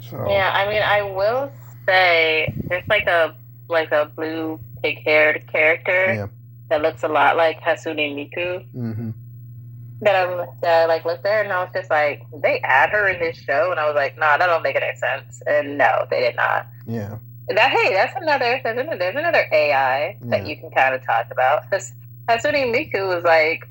So 0.00 0.26
Yeah, 0.28 0.50
I 0.52 0.68
mean, 0.68 0.82
I 0.82 1.02
will 1.02 1.52
say 1.86 2.52
there's 2.68 2.86
like 2.88 3.06
a 3.06 3.36
like 3.68 3.92
a 3.92 4.06
blue 4.16 4.58
pig 4.82 4.98
haired 5.04 5.46
character 5.46 6.14
Yeah. 6.14 6.26
That 6.72 6.80
looks 6.80 7.02
a 7.02 7.08
lot 7.08 7.36
like 7.36 7.60
Hatsune 7.60 8.14
Miku. 8.16 8.64
hmm 8.72 9.10
That 10.00 10.16
I'm 10.16 10.46
that 10.62 10.82
I 10.82 10.86
like 10.86 11.04
looked 11.04 11.22
there 11.22 11.42
and 11.42 11.52
I 11.52 11.62
was 11.62 11.68
just 11.74 11.90
like, 11.90 12.22
they 12.42 12.60
add 12.64 12.88
her 12.88 13.08
in 13.08 13.20
this 13.20 13.36
show, 13.36 13.70
and 13.70 13.78
I 13.78 13.84
was 13.86 13.94
like, 13.94 14.16
nah, 14.18 14.38
that 14.38 14.46
don't 14.46 14.62
make 14.62 14.74
any 14.74 14.96
sense. 14.96 15.42
And 15.46 15.76
no, 15.76 16.06
they 16.10 16.20
did 16.20 16.34
not. 16.36 16.66
yeah. 16.86 17.18
That 17.48 17.72
hey, 17.72 17.92
that's 17.92 18.14
another 18.16 18.58
there's 18.64 18.78
another, 18.78 18.96
there's 18.96 19.16
another 19.16 19.44
AI 19.52 20.16
Yeah. 20.22 20.30
that 20.30 20.46
you 20.46 20.56
can 20.56 20.70
kind 20.70 20.94
of 20.94 21.04
talk 21.04 21.26
about. 21.30 21.64
Because 21.68 21.92
Hatsune 22.26 22.72
Miku 22.74 23.14
was 23.14 23.22
like 23.22 23.68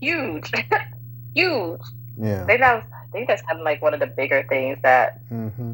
huge, 0.00 0.50
huge. 1.36 1.80
Yeah. 2.20 2.42
I 2.42 2.46
think 2.46 2.60
that 2.60 2.74
was, 2.74 2.84
I 2.92 3.06
think 3.12 3.28
that's 3.28 3.42
kind 3.42 3.60
of 3.60 3.64
like 3.64 3.80
one 3.80 3.94
of 3.94 4.00
the 4.00 4.08
bigger 4.08 4.44
things 4.48 4.78
that 4.82 5.20
hmm 5.28 5.70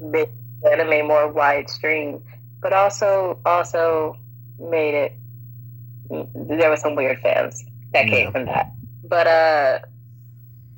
made 0.00 0.30
anime 0.68 1.06
more 1.06 1.32
widestream, 1.32 2.20
but 2.60 2.72
also 2.72 3.38
also 3.46 4.16
made 4.58 4.94
it. 4.94 5.12
There 6.10 6.70
were 6.70 6.76
some 6.76 6.94
weird 6.96 7.20
fans 7.20 7.64
that 7.92 8.06
Yeah. 8.08 8.14
came 8.14 8.32
from 8.32 8.46
that, 8.46 8.72
but 9.08 9.26
uh, 9.26 9.78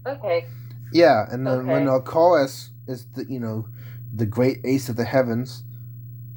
okay, 0.07 0.47
Yeah, 0.93 1.27
and 1.31 1.47
then 1.47 1.67
when 1.69 1.89
Okay. 1.89 1.95
Is 2.89 3.07
the 3.15 3.27
you 3.31 3.41
know 3.41 3.69
the 4.15 4.27
great 4.27 4.61
ace 4.65 4.89
of 4.89 4.97
the 4.97 5.05
heavens, 5.05 5.65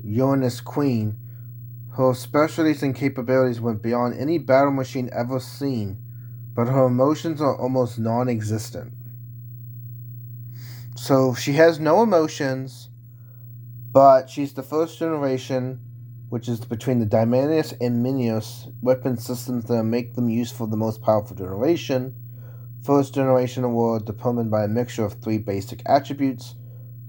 Uranus 0.03 0.61
queen, 0.61 1.17
her 1.97 2.13
specialties 2.13 2.83
and 2.83 2.95
capabilities 2.95 3.61
went 3.61 3.81
beyond 3.81 4.19
any 4.19 4.37
battle 4.37 4.71
machine 4.71 5.09
ever 5.13 5.39
seen, 5.39 5.97
but 6.55 6.67
her 6.67 6.85
emotions 6.87 7.41
are 7.41 7.55
almost 7.57 7.99
non-existent. 7.99 8.93
So 10.95 11.33
she 11.33 11.53
has 11.53 11.79
no 11.79 12.03
emotions, 12.03 12.89
but 13.91 14.29
she's 14.29 14.53
the 14.53 14.63
first 14.63 14.99
generation, 14.99 15.79
which 16.31 16.47
is 16.47 16.61
between 16.61 16.99
the 17.01 17.05
Dymanius 17.05 17.73
and 17.81 18.01
Minius 18.01 18.71
weapon 18.81 19.17
systems 19.17 19.65
that 19.65 19.83
make 19.83 20.15
them 20.15 20.29
useful 20.29 20.65
the 20.65 20.77
most 20.77 21.01
powerful 21.01 21.35
generation. 21.35 22.15
First 22.85 23.13
generation 23.13 23.65
award 23.65 24.05
determined 24.05 24.49
by 24.49 24.63
a 24.63 24.69
mixture 24.69 25.03
of 25.03 25.15
three 25.15 25.39
basic 25.39 25.81
attributes 25.85 26.55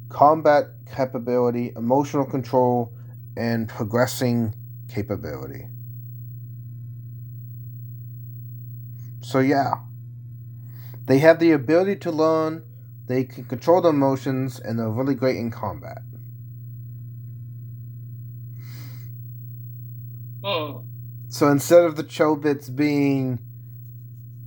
combat 0.08 0.70
capability, 0.92 1.72
emotional 1.76 2.24
control, 2.24 2.92
and 3.36 3.68
progressing 3.68 4.56
capability. 4.88 5.68
So, 9.20 9.38
yeah. 9.38 9.74
They 11.06 11.18
have 11.18 11.38
the 11.38 11.52
ability 11.52 11.94
to 12.00 12.10
learn, 12.10 12.64
they 13.06 13.22
can 13.22 13.44
control 13.44 13.82
their 13.82 13.92
emotions, 13.92 14.58
and 14.58 14.80
they're 14.80 14.90
really 14.90 15.14
great 15.14 15.36
in 15.36 15.52
combat. 15.52 16.02
So 21.28 21.48
instead 21.48 21.84
of 21.84 21.96
the 21.96 22.04
Chobits 22.04 22.74
being, 22.74 23.38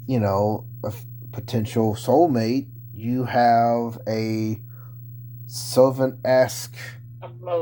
you 0.07 0.19
know, 0.19 0.65
a 0.83 0.87
f- 0.87 1.05
potential 1.31 1.95
soulmate, 1.95 2.67
you 2.93 3.25
have 3.25 3.97
a 4.07 4.59
servant 5.47 6.19
esque 6.25 6.75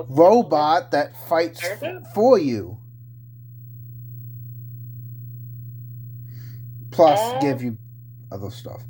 robot 0.10 0.92
that 0.92 1.16
fights 1.28 1.62
f- 1.64 2.14
for 2.14 2.38
you. 2.38 2.78
Plus, 6.92 7.20
Uh, 7.20 7.40
give 7.40 7.64
you 7.64 7.78
other 8.32 8.52
stuff. 8.52 8.84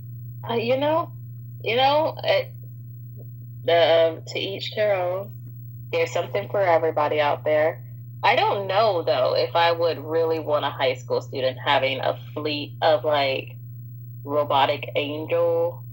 Uh, 0.49 0.55
you 0.55 0.77
know, 0.77 1.11
you 1.63 1.75
know, 1.75 2.17
it, 2.23 2.51
the 3.63 4.17
um, 4.17 4.23
to 4.27 4.39
each 4.39 4.73
their 4.75 4.95
own. 4.95 5.31
There's 5.91 6.11
something 6.11 6.49
for 6.49 6.61
everybody 6.61 7.21
out 7.21 7.45
there. 7.45 7.82
I 8.23 8.35
don't 8.35 8.67
know 8.67 9.03
though 9.03 9.35
if 9.35 9.55
I 9.55 9.71
would 9.71 9.99
really 9.99 10.39
want 10.39 10.63
a 10.63 10.69
high 10.69 10.93
school 10.95 11.21
student 11.21 11.57
having 11.63 11.99
a 11.99 12.17
fleet 12.33 12.73
of 12.81 13.03
like 13.03 13.57
robotic 14.23 14.89
angel 14.95 15.83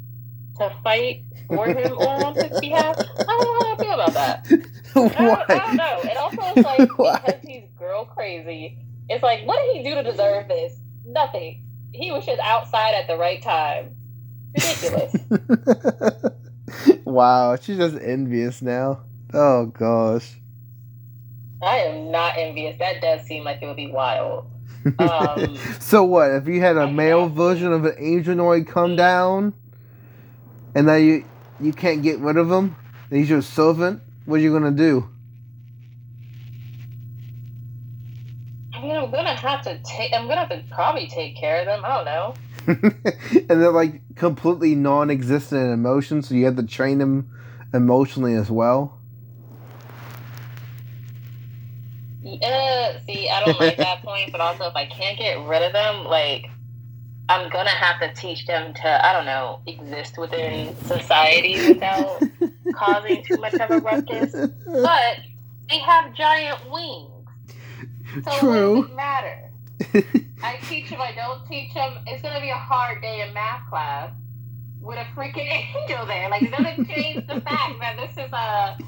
to 0.59 0.73
fight 0.85 1.25
for 1.49 1.67
him 1.67 1.93
on 1.99 2.35
his 2.51 2.61
behalf. 2.61 2.97
I 2.99 3.25
don't 3.25 3.45
know 3.45 3.59
how 3.61 3.75
I 3.75 3.77
feel 3.79 3.95
about 3.95 4.15
that. 4.15 4.47
I 4.95 5.09
don't, 5.09 5.51
I 5.51 5.59
don't 5.59 5.77
know. 5.77 6.01
It 6.05 6.17
also 6.17 6.43
is 6.59 6.65
like 6.65 6.91
Why? 6.99 7.21
because 7.27 7.43
he's 7.43 7.65
girl 7.79 8.05
crazy. 8.05 8.79
It's 9.09 9.23
like, 9.23 9.45
what 9.45 9.59
did 9.65 9.77
he 9.77 9.83
do 9.83 9.97
to 9.97 10.03
deserve 10.09 10.47
this? 10.47 10.79
Nothing. 11.05 11.65
He 11.93 12.13
was 12.13 12.25
just 12.25 12.41
outside 12.41 12.95
at 12.95 13.09
the 13.09 13.17
right 13.17 13.43
time. 13.43 13.97
Ridiculous. 14.55 15.17
wow, 17.05 17.57
she's 17.57 17.79
just 17.79 17.97
envious 18.01 18.63
now. 18.63 19.01
Oh 19.35 19.67
gosh. 19.67 20.40
I 21.63 21.77
am 21.79 22.11
not 22.11 22.37
envious. 22.37 22.79
That 22.79 23.01
does 23.01 23.27
seem 23.27 23.45
like 23.45 23.63
it 23.63 23.67
would 23.67 23.77
be 23.77 23.91
wild. 23.91 24.47
Um, 24.99 25.59
so 25.81 26.05
what? 26.05 26.31
If 26.31 26.47
you 26.47 26.61
had 26.61 26.77
a 26.77 26.83
I 26.83 26.91
male 26.91 27.29
version 27.29 27.73
of 27.73 27.85
an 27.85 27.97
Angeloid 28.01 28.67
come 28.67 28.97
down, 28.97 29.53
and 30.75 30.87
now 30.87 30.95
you 30.95 31.25
you 31.61 31.73
can't 31.73 32.03
get 32.03 32.19
rid 32.19 32.37
of 32.37 32.51
him, 32.51 32.77
and 33.11 33.19
he's 33.19 33.29
your 33.29 33.43
servant, 33.43 34.03
what 34.25 34.37
are 34.37 34.43
you 34.43 34.53
gonna 34.53 34.71
do? 34.71 35.09
I 38.73 38.81
mean, 38.83 38.97
I'm 38.97 39.11
gonna 39.11 39.35
have 39.35 39.63
to 39.63 39.79
take. 39.85 40.15
I'm 40.15 40.27
gonna 40.29 40.47
have 40.47 40.49
to 40.49 40.65
probably 40.71 41.09
take 41.09 41.37
care 41.37 41.61
of 41.61 41.67
them. 41.67 41.85
I 41.85 41.97
don't 41.97 42.05
know. 42.07 42.35
and 43.49 43.61
they're 43.61 43.73
like 43.73 44.01
completely 44.15 44.75
non-existent 44.75 45.61
in 45.61 45.73
emotion, 45.73 46.23
so 46.23 46.35
you 46.35 46.47
have 46.47 46.57
to 46.57 46.63
train 46.63 46.99
them 46.99 47.29
emotionally 47.75 48.35
as 48.35 48.51
well. 48.51 49.00
See, 53.07 53.29
I 53.29 53.45
don't 53.45 53.61
like 53.61 53.77
that 53.77 54.03
point, 54.05 54.33
but 54.33 54.41
also 54.41 54.65
if 54.65 54.77
I 54.77 54.87
can't 54.87 55.19
get 55.19 55.39
rid 55.47 55.63
of 55.63 55.73
them, 55.73 56.05
like 56.05 56.47
I'm 57.29 57.49
gonna 57.51 57.71
have 57.71 58.01
to 58.01 58.13
teach 58.21 58.47
them 58.47 58.75
to, 58.75 59.07
I 59.07 59.13
don't 59.13 59.27
know, 59.27 59.61
exist 59.67 60.19
within 60.19 60.75
society 60.87 61.75
without 61.75 62.23
causing 62.75 63.23
too 63.25 63.37
much 63.37 63.55
of 63.55 63.71
a 63.71 63.79
ruckus. 63.79 64.33
But 64.33 65.19
they 65.69 65.79
have 65.79 66.15
giant 66.15 66.71
wings, 66.71 68.25
so 68.25 68.39
True. 68.39 68.85
it 68.85 68.97
matter? 68.97 69.51
I 70.43 70.59
teach 70.69 70.91
them, 70.91 71.01
I 71.01 71.13
don't 71.15 71.47
teach 71.47 71.73
them. 71.73 71.99
It's 72.07 72.23
gonna 72.23 72.41
be 72.41 72.51
a 72.51 72.55
hard 72.55 73.01
day 73.01 73.25
in 73.27 73.33
math 73.33 73.69
class 73.69 74.13
with 74.81 74.99
a 74.99 75.05
freaking 75.15 75.49
angel 75.49 76.07
there. 76.07 76.29
Like 76.31 76.43
it 76.43 76.51
doesn't 76.51 76.89
change 76.89 77.27
the 77.27 77.41
fact 77.41 77.79
that 77.81 77.97
this 77.97 78.25
is 78.25 78.33
a. 78.33 78.79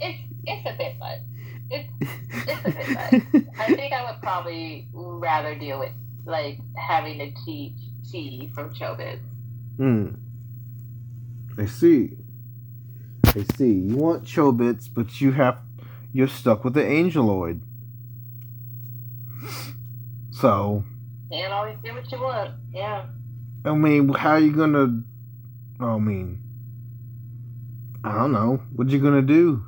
It's 0.00 0.20
it's 0.44 0.66
a 0.66 0.76
bit 0.76 0.98
much. 0.98 1.20
It's 1.72 1.88
it's 2.30 2.66
a 2.66 2.70
bit 2.70 2.90
much. 2.90 3.44
I 3.58 3.74
think 3.74 3.92
I 3.92 4.04
would 4.10 4.20
probably 4.22 4.88
rather 4.92 5.54
deal 5.54 5.78
with 5.78 5.92
like 6.26 6.58
having 6.76 7.18
to 7.18 7.32
teach 7.44 7.78
Chi 8.10 8.50
from 8.54 8.74
Chobits. 8.74 9.20
Hmm. 9.78 10.08
I 11.58 11.66
see. 11.66 12.16
I 13.26 13.44
see. 13.56 13.72
You 13.72 13.96
want 13.96 14.24
Chobits, 14.24 14.88
but 14.92 15.20
you 15.20 15.32
have 15.32 15.58
you're 16.12 16.28
stuck 16.28 16.64
with 16.64 16.74
the 16.74 16.82
Angeloid. 16.82 17.62
So, 20.30 20.84
Can't 21.30 21.52
always 21.52 21.76
get 21.82 21.94
what 21.94 22.10
you 22.10 22.20
want. 22.20 22.54
Yeah. 22.72 23.06
I 23.64 23.74
mean, 23.74 24.08
how 24.10 24.36
you 24.36 24.52
gonna? 24.52 25.02
I 25.80 25.98
mean, 25.98 26.42
I 28.04 28.12
don't 28.12 28.32
know. 28.32 28.60
What 28.74 28.88
you 28.88 28.98
gonna 28.98 29.22
do? 29.22 29.64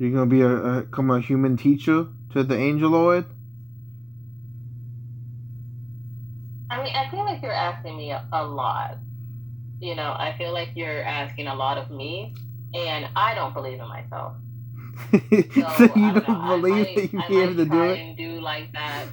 You 0.00 0.10
gonna 0.10 0.24
be 0.24 0.40
a, 0.40 0.48
a 0.48 0.82
come 0.84 1.10
a 1.10 1.20
human 1.20 1.58
teacher 1.58 2.06
to 2.32 2.42
the 2.42 2.54
Angeloid? 2.54 3.26
I 6.70 6.82
mean, 6.82 6.94
I 6.96 7.10
feel 7.10 7.26
like 7.26 7.42
you're 7.42 7.52
asking 7.52 7.98
me 7.98 8.10
a, 8.10 8.26
a 8.32 8.46
lot. 8.46 8.96
You 9.78 9.94
know, 9.94 10.10
I 10.10 10.34
feel 10.38 10.54
like 10.54 10.70
you're 10.74 11.02
asking 11.02 11.48
a 11.48 11.54
lot 11.54 11.76
of 11.76 11.90
me, 11.90 12.34
and 12.72 13.10
I 13.14 13.34
don't 13.34 13.52
believe 13.52 13.78
in 13.78 13.88
myself. 13.88 14.36
so 15.12 15.18
So, 15.20 15.84
you 15.94 16.06
I 16.06 16.12
don't 16.14 16.30
I 16.30 16.48
believe 16.56 16.72
might- 16.86 16.96
that 16.96 17.12
you 17.12 17.20
I 17.20 17.28
be 17.28 17.40
able 17.42 17.54
to 17.56 17.64
do 17.66 17.70
try 17.70 17.88
it? 17.88 17.98
And 17.98 18.16
do 18.16 18.40
like 18.40 18.72
that, 18.72 19.04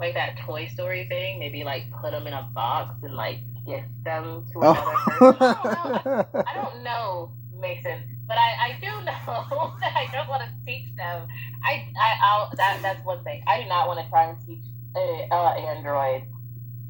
like 0.00 0.14
that 0.14 0.38
Toy 0.38 0.68
Story 0.68 1.06
thing. 1.06 1.38
Maybe 1.38 1.64
like 1.64 1.82
put 2.00 2.12
them 2.12 2.26
in 2.26 2.32
a 2.32 2.48
box 2.54 2.96
and 3.02 3.14
like 3.14 3.40
gift 3.66 3.88
them 4.04 4.46
to 4.52 4.58
oh. 4.62 4.72
another 5.20 5.34
person. 5.34 5.66
I 5.66 5.74
don't 5.74 6.04
know. 6.06 6.26
Oh. 6.34 6.42
I 6.46 6.54
don't 6.54 6.82
know, 6.82 7.32
Mason, 7.60 8.13
but 8.26 8.36
I, 8.38 8.70
I 8.70 8.78
do 8.80 8.86
know 9.04 9.74
that 9.80 9.94
I 9.96 10.08
don't 10.12 10.28
want 10.28 10.42
to 10.42 10.50
teach 10.66 10.94
them. 10.96 11.28
I, 11.62 11.88
I 11.98 12.18
I'll, 12.22 12.50
that 12.56 12.80
that's 12.82 13.04
one 13.04 13.22
thing. 13.24 13.42
I 13.46 13.62
do 13.62 13.68
not 13.68 13.88
want 13.88 14.00
to 14.00 14.08
try 14.10 14.24
and 14.30 14.38
teach 14.46 14.64
a 14.96 15.28
uh, 15.30 15.54
android 15.54 16.24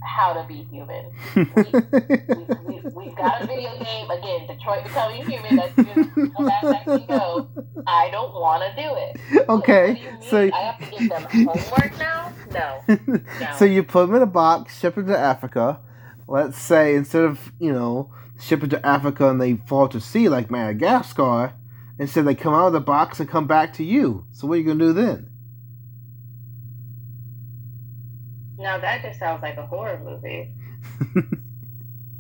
how 0.05 0.35
to 0.35 0.47
be 0.47 0.67
human. 0.71 1.11
We, 1.35 1.43
we, 1.43 2.81
we've 2.95 3.17
got 3.17 3.43
a 3.43 3.47
video 3.47 3.71
game 3.83 4.11
again, 4.11 4.47
Detroit 4.47 4.85
Becoming 4.85 5.25
Human. 5.25 5.57
That's 5.57 5.77
just 5.77 5.89
how 6.37 6.45
that, 6.45 6.63
that 6.63 6.85
can 6.85 7.07
go. 7.07 7.49
I 7.87 8.11
don't 8.11 8.35
want 8.35 8.63
to 8.63 8.83
do 8.83 8.95
it. 8.95 9.45
Okay, 9.49 9.95
mean? 9.95 10.23
so 10.23 10.51
I 10.53 10.61
have 10.61 10.79
to 10.79 10.99
give 10.99 11.09
them 11.09 11.23
homework 11.23 11.99
now. 11.99 12.33
No. 12.51 13.21
so 13.59 13.65
you 13.65 13.83
put 13.83 14.07
them 14.07 14.17
in 14.17 14.23
a 14.23 14.27
box, 14.27 14.79
ship 14.79 14.95
them 14.95 15.07
to 15.07 15.19
Africa. 15.19 15.81
Let's 16.27 16.59
say 16.59 16.95
instead 16.95 17.25
of 17.25 17.53
you 17.59 17.73
know 17.73 18.11
ship 18.39 18.63
it 18.63 18.71
to 18.71 18.87
Africa 18.87 19.29
and 19.29 19.41
they 19.41 19.55
fall 19.67 19.89
to 19.89 20.01
sea 20.01 20.29
like 20.29 20.51
Madagascar, 20.51 21.55
instead 21.99 22.25
they 22.27 22.35
come 22.35 22.55
out 22.55 22.69
of 22.69 22.73
the 22.73 22.81
box 22.81 23.21
and 23.21 23.29
come 23.29 23.47
back 23.47 23.73
to 23.75 23.85
you. 23.85 24.27
So 24.33 24.47
what 24.47 24.55
are 24.55 24.61
you 24.61 24.67
gonna 24.67 24.79
do 24.79 24.93
then? 24.93 25.31
Now 28.59 28.79
that 28.79 29.03
just 29.03 29.19
sounds 29.19 29.43
like 29.43 29.57
a 29.57 29.67
horror 29.67 30.01
movie. 30.03 30.55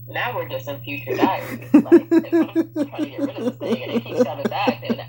Now 0.07 0.37
we're 0.37 0.49
just 0.49 0.69
in 0.69 0.81
future 0.83 1.17
diaries. 1.17 1.73
Like, 1.73 2.07
if 2.11 2.33
I'm 2.33 2.89
trying 2.89 3.05
to 3.05 3.07
get 3.07 3.21
rid 3.21 3.31
of 3.31 3.45
this 3.45 3.57
thing 3.57 3.83
and 3.83 3.93
it 3.93 4.05
keeps 4.05 4.23
coming 4.23 4.45
back, 4.45 4.83
then 4.87 5.01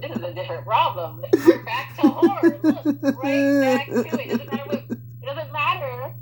this 0.00 0.16
is 0.16 0.22
a 0.22 0.34
different 0.34 0.64
problem. 0.64 1.24
We're 1.46 1.64
back 1.64 1.96
to 1.96 2.08
horror. 2.08 2.60
Look, 2.62 2.84
right 3.22 3.60
back 3.60 3.86
to 3.88 4.00
it. 4.00 4.06
It 4.06 4.28
doesn't 4.28 4.52
matter 4.52 4.64
what, 4.66 4.84
it 4.90 5.24
doesn't 5.24 5.52
matter 5.52 6.14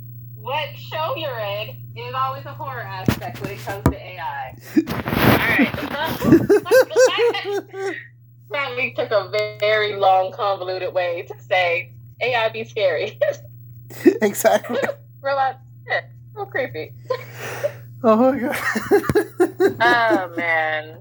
what 0.51 0.77
show 0.77 1.15
you're 1.17 1.39
in. 1.39 1.77
There's 1.95 2.13
always 2.13 2.45
a 2.45 2.53
horror 2.53 2.83
aspect 2.83 3.41
when 3.41 3.53
it 3.53 3.59
comes 3.61 3.85
to 3.85 3.95
AI. 3.95 4.57
All 4.89 4.97
right. 5.39 5.73
Probably 8.51 8.91
took 8.97 9.13
a 9.13 9.31
very 9.61 9.95
long, 9.95 10.33
convoluted 10.33 10.93
way 10.93 11.23
to 11.23 11.35
say 11.49 11.93
AI 12.21 12.49
be 12.49 12.65
scary. 12.65 13.17
exactly. 14.23 14.81
Robots, 15.23 15.59
yeah, 15.87 16.01
so 16.35 16.45
creepy. 16.47 16.95
Oh 18.03 18.17
my 18.33 18.39
god. 18.41 18.57
Oh 19.83 20.33
man. 20.37 20.99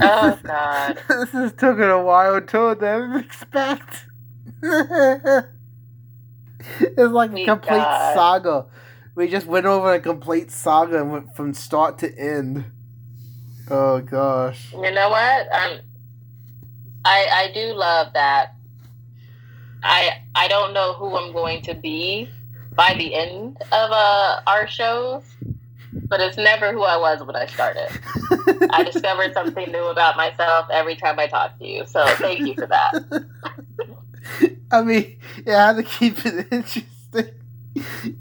Oh 0.00 0.38
god. 0.44 0.98
This 1.08 1.34
is 1.34 1.52
taking 1.52 1.82
a 1.82 2.02
while 2.02 2.40
too 2.40 2.74
than 2.76 3.12
I 3.12 3.20
expect. 3.20 4.04
it's 6.80 7.12
like 7.12 7.32
a 7.32 7.44
complete 7.44 7.86
saga. 8.14 8.66
We 9.14 9.28
just 9.28 9.46
went 9.46 9.66
over 9.66 9.94
a 9.94 10.00
complete 10.00 10.50
saga 10.50 11.00
and 11.00 11.12
went 11.12 11.36
from 11.36 11.54
start 11.54 11.98
to 11.98 12.18
end. 12.18 12.64
Oh 13.70 14.00
gosh. 14.00 14.72
You 14.72 14.90
know 14.90 15.10
what? 15.10 15.52
Um, 15.52 15.78
I 17.04 17.26
I 17.32 17.50
do 17.52 17.74
love 17.74 18.12
that. 18.14 18.54
I 19.82 20.22
I 20.34 20.48
don't 20.48 20.72
know 20.72 20.94
who 20.94 21.16
I'm 21.16 21.32
going 21.32 21.62
to 21.62 21.74
be 21.74 22.30
by 22.74 22.94
the 22.96 23.14
end 23.14 23.56
of 23.72 23.90
uh, 23.90 24.40
our 24.46 24.66
shows, 24.68 25.24
but 26.08 26.20
it's 26.20 26.36
never 26.36 26.72
who 26.72 26.82
I 26.82 26.96
was 26.96 27.22
when 27.24 27.36
I 27.36 27.46
started. 27.46 27.88
I 28.70 28.84
discovered 28.90 29.34
something 29.34 29.70
new 29.70 29.86
about 29.86 30.16
myself 30.16 30.68
every 30.70 30.96
time 30.96 31.18
I 31.18 31.26
talk 31.26 31.58
to 31.58 31.66
you. 31.66 31.84
So 31.86 32.06
thank 32.16 32.46
you 32.46 32.54
for 32.54 32.66
that. 32.66 32.92
I 34.70 34.82
mean, 34.82 35.18
yeah, 35.46 35.64
I 35.64 35.66
had 35.68 35.76
to 35.76 35.82
keep 35.82 36.24
it 36.26 36.46
interesting. 36.52 37.34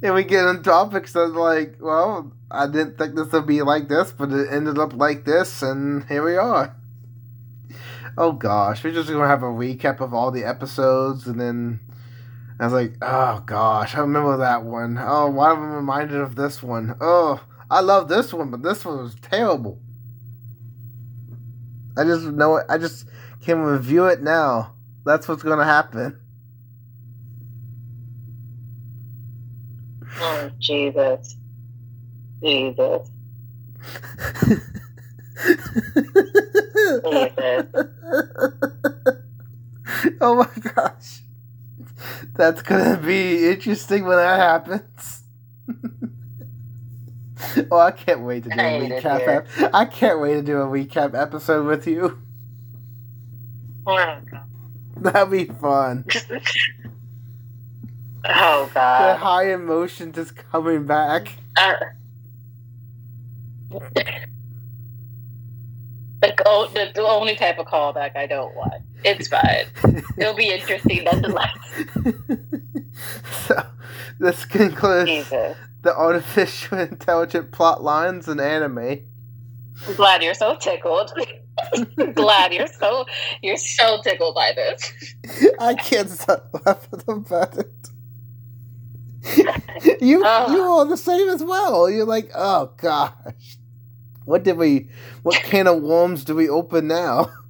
And 0.01 0.13
we 0.13 0.23
get 0.23 0.45
on 0.45 0.63
topics 0.63 1.13
that's 1.13 1.31
like, 1.31 1.77
well, 1.79 2.31
I 2.49 2.67
didn't 2.67 2.97
think 2.97 3.15
this 3.15 3.31
would 3.31 3.47
be 3.47 3.61
like 3.61 3.89
this, 3.89 4.11
but 4.11 4.31
it 4.31 4.51
ended 4.51 4.77
up 4.77 4.93
like 4.93 5.25
this, 5.25 5.61
and 5.61 6.05
here 6.05 6.23
we 6.23 6.37
are. 6.37 6.75
Oh 8.17 8.31
gosh, 8.31 8.83
we're 8.83 8.93
just 8.93 9.09
gonna 9.09 9.27
have 9.27 9.43
a 9.43 9.47
recap 9.47 9.99
of 9.99 10.13
all 10.13 10.31
the 10.31 10.43
episodes, 10.43 11.27
and 11.27 11.39
then 11.39 11.79
I 12.59 12.65
was 12.65 12.73
like, 12.73 12.93
oh 13.01 13.41
gosh, 13.45 13.95
I 13.95 13.99
remember 13.99 14.37
that 14.37 14.63
one. 14.63 14.97
Oh, 14.99 15.29
why 15.29 15.51
am 15.51 15.61
I 15.61 15.75
reminded 15.75 16.21
of 16.21 16.35
this 16.35 16.63
one? 16.63 16.95
Oh, 17.01 17.43
I 17.69 17.81
love 17.81 18.07
this 18.07 18.33
one, 18.33 18.49
but 18.49 18.63
this 18.63 18.85
one 18.85 18.99
was 18.99 19.15
terrible. 19.15 19.79
I 21.97 22.03
just 22.05 22.25
know 22.25 22.57
it. 22.57 22.65
I 22.69 22.77
just 22.77 23.07
can 23.41 23.59
review 23.59 24.05
it 24.05 24.21
now. 24.21 24.75
That's 25.05 25.27
what's 25.27 25.43
gonna 25.43 25.65
happen. 25.65 26.19
Oh 30.19 30.49
Jesus, 30.59 31.35
Jesus. 32.41 33.09
oh 40.21 40.35
my 40.35 40.49
gosh. 40.73 41.21
That's 42.35 42.61
gonna 42.61 42.97
be 42.97 43.47
interesting 43.47 44.05
when 44.05 44.17
that 44.17 44.39
happens. 44.39 45.23
oh, 47.71 47.79
I 47.79 47.91
can't 47.91 48.21
wait 48.21 48.43
to 48.43 48.49
do 48.49 48.59
a 48.59 48.63
I 48.63 48.69
it 48.69 49.03
recap. 49.03 49.27
Ep- 49.27 49.47
I 49.73 49.85
can't 49.85 50.19
wait 50.19 50.33
to 50.35 50.41
do 50.41 50.57
a 50.57 50.65
recap 50.65 51.19
episode 51.19 51.65
with 51.65 51.87
you. 51.87 52.19
Oh 53.85 54.19
That'd 54.97 55.31
be 55.31 55.45
fun. 55.45 56.05
Oh, 58.29 58.69
god. 58.73 59.15
The 59.15 59.17
high 59.17 59.53
emotion 59.53 60.11
just 60.11 60.35
coming 60.35 60.85
back. 60.85 61.33
Uh, 61.55 61.73
the, 66.21 66.69
the, 66.73 66.91
the 66.95 67.01
only 67.01 67.35
type 67.35 67.59
of 67.59 67.67
callback 67.67 68.15
I 68.15 68.25
don't 68.27 68.55
want. 68.55 68.83
It's 69.03 69.27
fine. 69.27 69.65
It'll 70.17 70.33
be 70.33 70.51
interesting 70.51 71.03
nonetheless. 71.03 71.57
so, 73.45 73.63
this 74.19 74.45
concludes 74.45 75.09
Jesus. 75.09 75.55
the 75.83 75.95
artificial 75.95 76.77
intelligent 76.79 77.51
plot 77.51 77.83
lines 77.83 78.27
in 78.27 78.39
anime. 78.39 78.99
I'm 79.87 79.95
glad 79.95 80.23
you're 80.23 80.33
so 80.33 80.55
tickled. 80.55 81.11
glad 82.13 82.53
you're 82.53 82.67
so 82.67 83.05
you're 83.41 83.57
so 83.57 84.01
tickled 84.01 84.35
by 84.35 84.53
this. 84.55 85.15
I 85.59 85.75
can't 85.75 86.09
stop 86.09 86.49
laughing 86.65 87.01
about 87.07 87.57
it. 87.57 87.89
you 90.01 90.23
Ugh. 90.23 90.51
you 90.51 90.61
are 90.61 90.85
the 90.85 90.97
same 90.97 91.29
as 91.29 91.43
well. 91.43 91.89
You're 91.89 92.05
like, 92.05 92.29
oh 92.35 92.71
gosh, 92.77 93.57
what 94.25 94.43
did 94.43 94.57
we? 94.57 94.89
What 95.23 95.35
can 95.43 95.67
of 95.67 95.81
worms 95.81 96.23
do 96.23 96.35
we 96.35 96.49
open 96.49 96.87
now? 96.87 97.29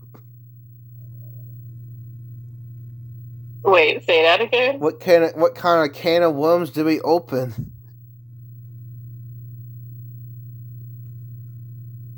Wait, 3.64 4.04
say 4.06 4.24
that 4.24 4.40
again. 4.40 4.80
What 4.80 5.00
can 5.00 5.24
of, 5.24 5.36
what 5.36 5.54
kind 5.56 5.90
of 5.90 5.96
can 5.96 6.24
of 6.24 6.36
worms 6.36 6.70
do 6.70 6.86
we 6.86 7.02
open? 7.02 7.74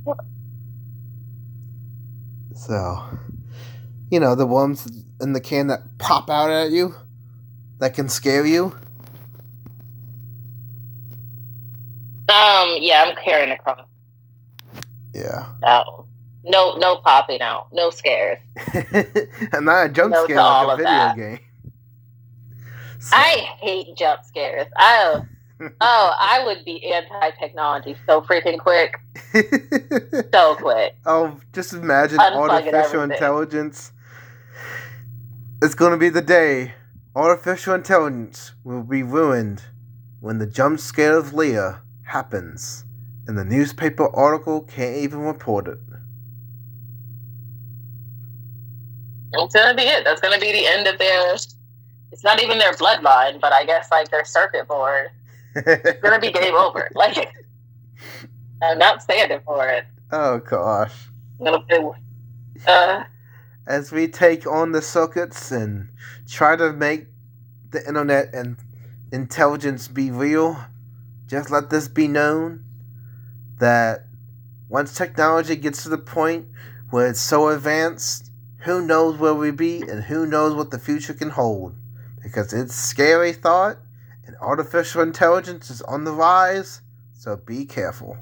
What? 0.03 0.20
So, 2.55 3.03
you 4.12 4.20
know 4.20 4.36
the 4.36 4.45
worms 4.45 4.88
in 5.20 5.34
the 5.34 5.41
can 5.41 5.68
that 5.68 5.97
pop 5.97 6.30
out 6.30 6.51
at 6.51 6.72
you, 6.72 6.93
that 7.80 7.95
can 7.95 8.10
scare 8.10 8.45
you. 8.45 8.76
Um, 12.76 12.82
yeah, 12.82 13.04
I'm 13.08 13.16
carrying 13.24 13.52
across. 13.52 13.86
Yeah. 15.14 15.48
No, 15.62 16.06
no, 16.44 16.76
no 16.76 16.98
popping 16.98 17.42
out, 17.42 17.68
no 17.74 17.90
scares. 17.90 18.40
and 19.54 19.66
not 19.66 19.88
a 19.88 19.90
jump 19.90 20.12
No 20.14 20.24
scare 20.26 20.38
like 20.38 20.74
a 20.74 20.78
video 20.78 20.92
that. 20.92 21.16
game. 21.16 21.40
So- 23.00 23.10
I 23.18 23.32
hate 23.60 23.96
jump 23.98 24.24
scares. 24.26 24.68
Oh, 24.78 25.26
oh, 25.82 26.16
I 26.20 26.44
would 26.46 26.64
be 26.66 26.92
anti-technology 26.94 27.96
so 28.06 28.22
freaking 28.22 28.60
quick, 28.60 28.96
so 30.34 30.56
quick. 30.56 30.96
oh, 31.06 31.40
just 31.54 31.74
imagine 31.74 32.18
Unplugging 32.20 32.50
artificial 32.50 33.02
everything. 33.02 33.12
intelligence. 33.12 33.92
It's 35.62 35.76
going 35.76 35.92
to 35.92 35.98
be 35.98 36.10
the 36.10 36.22
day 36.22 36.74
artificial 37.16 37.74
intelligence 37.74 38.54
will 38.64 38.84
be 38.84 39.04
ruined 39.04 39.64
when 40.22 40.38
the 40.38 40.46
jump 40.48 40.80
scare 40.80 41.18
of 41.18 41.34
Leah 41.34 41.82
happens 42.10 42.86
and 43.27 43.38
the 43.38 43.45
newspaper 43.45 44.10
article 44.15 44.61
can't 44.61 44.98
even 44.98 45.19
report 45.19 45.68
it. 45.68 45.77
That's 49.31 49.53
gonna 49.53 49.76
be 49.76 49.84
it. 49.84 50.03
That's 50.03 50.19
gonna 50.19 50.40
be 50.40 50.52
the 50.52 50.65
end 50.65 50.88
of 50.88 50.98
their. 50.98 51.36
It's 52.11 52.23
not 52.23 52.41
even 52.41 52.57
their 52.57 52.73
bloodline, 52.73 53.40
but 53.40 53.53
I 53.53 53.65
guess 53.65 53.90
like 53.91 54.10
their 54.10 54.26
circuit 54.26 54.68
board. 54.68 55.10
It's 55.56 56.02
gonna 56.02 56.19
be 56.19 56.31
game 56.31 56.56
over. 56.56 56.90
Like 56.95 57.31
I'm 58.64 58.80
not 58.80 59.03
standing 59.03 59.41
for 59.45 59.68
it. 59.68 59.86
oh 60.11 60.40
gosh. 60.40 60.94
I'm 61.40 61.45
gonna 61.45 61.64
be, 61.69 61.90
uh, 62.68 63.03
as 63.68 63.91
we 63.91 64.07
take 64.07 64.48
on 64.48 64.72
the 64.72 64.81
circuits 64.81 65.52
and 65.52 65.90
try 66.27 66.56
to 66.56 66.73
make 66.73 67.06
the 67.69 67.88
internet 67.88 68.34
and 68.34 68.57
intelligence 69.11 69.88
be 69.88 70.10
real, 70.10 70.57
just 71.30 71.51
let 71.51 71.69
this 71.69 71.88
be 71.88 72.07
known 72.07 72.64
that 73.60 74.07
once 74.68 74.95
technology 74.95 75.56
gets 75.56 75.84
to 75.84 75.89
the 75.89 75.97
point 75.97 76.47
where 76.89 77.07
it's 77.07 77.22
so 77.22 77.49
advanced, 77.49 78.31
who 78.60 78.81
knows 78.85 79.18
where 79.18 79.35
we 79.35 79.51
be 79.51 79.81
and 79.81 80.03
who 80.06 80.26
knows 80.26 80.56
what 80.56 80.72
the 80.72 80.80
future 80.80 81.14
can 81.14 81.30
hold. 81.30 81.76
Because 82.22 82.51
it's 82.51 82.73
scary 82.73 83.31
thought 83.31 83.77
and 84.26 84.35
artificial 84.41 85.01
intelligence 85.01 85.69
is 85.69 85.81
on 85.84 86.03
the 86.03 86.11
rise, 86.11 86.81
so 87.14 87.38
be 87.38 87.65
careful. 87.65 88.18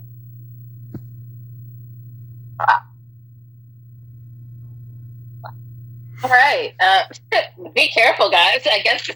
all 6.24 6.30
right. 6.30 6.74
Uh, 6.80 7.04
be 7.76 7.88
careful, 7.88 8.30
guys. 8.30 8.68
I 8.70 8.82
guess 8.84 9.10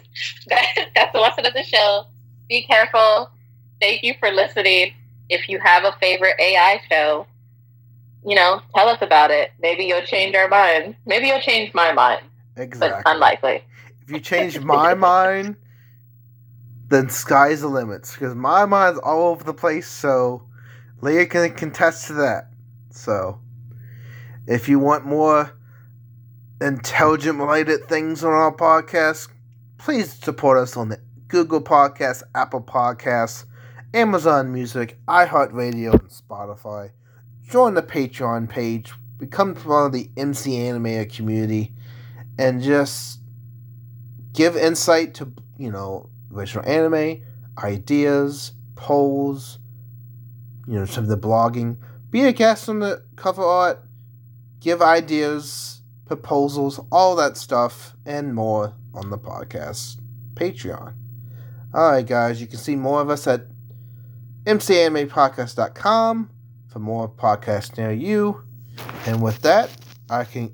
that, 0.48 0.88
that's 0.94 1.12
the 1.12 1.20
lesson 1.20 1.44
of 1.46 1.52
the 1.52 1.62
show. 1.62 2.06
Be 2.48 2.62
careful. 2.62 3.30
Thank 3.82 4.04
you 4.04 4.14
for 4.20 4.30
listening. 4.30 4.94
If 5.28 5.48
you 5.48 5.58
have 5.58 5.82
a 5.82 5.90
favorite 6.00 6.36
AI 6.38 6.80
show, 6.88 7.26
you 8.24 8.36
know, 8.36 8.62
tell 8.76 8.88
us 8.88 8.98
about 9.02 9.32
it. 9.32 9.50
Maybe 9.60 9.86
you'll 9.86 10.02
change 10.06 10.36
our 10.36 10.48
mind. 10.48 10.94
Maybe 11.04 11.26
you'll 11.26 11.40
change 11.40 11.74
my 11.74 11.92
mind, 11.92 12.22
Exactly. 12.56 13.02
but 13.04 13.12
unlikely. 13.12 13.64
If 14.02 14.10
you 14.12 14.20
change 14.20 14.60
my 14.60 14.94
mind, 15.10 15.56
then 16.90 17.08
sky's 17.08 17.62
the 17.62 17.66
limits. 17.66 18.12
Because 18.14 18.36
my 18.36 18.66
mind's 18.66 19.00
all 19.00 19.30
over 19.30 19.42
the 19.42 19.52
place, 19.52 19.88
so 19.88 20.44
Leah 21.00 21.26
can 21.26 21.52
contest 21.54 22.06
to 22.06 22.12
that. 22.12 22.50
So, 22.90 23.40
if 24.46 24.68
you 24.68 24.78
want 24.78 25.06
more 25.06 25.58
intelligent 26.60 27.40
related 27.40 27.88
things 27.88 28.22
on 28.22 28.32
our 28.32 28.54
podcast, 28.54 29.26
please 29.78 30.12
support 30.12 30.58
us 30.58 30.76
on 30.76 30.90
the 30.90 31.00
Google 31.26 31.60
Podcasts, 31.60 32.22
Apple 32.36 32.60
Podcasts, 32.62 33.44
Amazon 33.94 34.50
Music, 34.50 34.98
iHeartRadio, 35.06 35.92
and 35.92 36.08
Spotify. 36.08 36.92
Join 37.46 37.74
the 37.74 37.82
Patreon 37.82 38.48
page, 38.48 38.94
become 39.18 39.54
part 39.54 39.86
of 39.86 39.92
the 39.92 40.08
MC 40.16 40.52
Animator 40.52 41.14
community, 41.14 41.74
and 42.38 42.62
just 42.62 43.20
give 44.32 44.56
insight 44.56 45.12
to, 45.14 45.30
you 45.58 45.70
know, 45.70 46.08
original 46.32 46.66
anime, 46.66 47.22
ideas, 47.58 48.52
polls, 48.76 49.58
you 50.66 50.78
know, 50.78 50.86
some 50.86 51.04
of 51.04 51.10
the 51.10 51.18
blogging. 51.18 51.76
Be 52.10 52.24
a 52.24 52.32
guest 52.32 52.70
on 52.70 52.78
the 52.78 53.04
cover 53.16 53.44
art, 53.44 53.84
give 54.60 54.80
ideas, 54.80 55.82
proposals, 56.06 56.80
all 56.90 57.14
that 57.16 57.36
stuff, 57.36 57.94
and 58.06 58.34
more 58.34 58.72
on 58.94 59.10
the 59.10 59.18
podcast 59.18 59.98
Patreon. 60.32 60.94
Alright, 61.74 62.06
guys, 62.06 62.40
you 62.40 62.46
can 62.46 62.58
see 62.58 62.76
more 62.76 63.02
of 63.02 63.10
us 63.10 63.26
at 63.26 63.51
mcanimepodcast.com 64.44 66.30
for 66.68 66.78
more 66.78 67.08
podcasts 67.08 67.76
near 67.78 67.92
you. 67.92 68.42
And 69.06 69.22
with 69.22 69.42
that, 69.42 69.70
I 70.10 70.24
can 70.24 70.52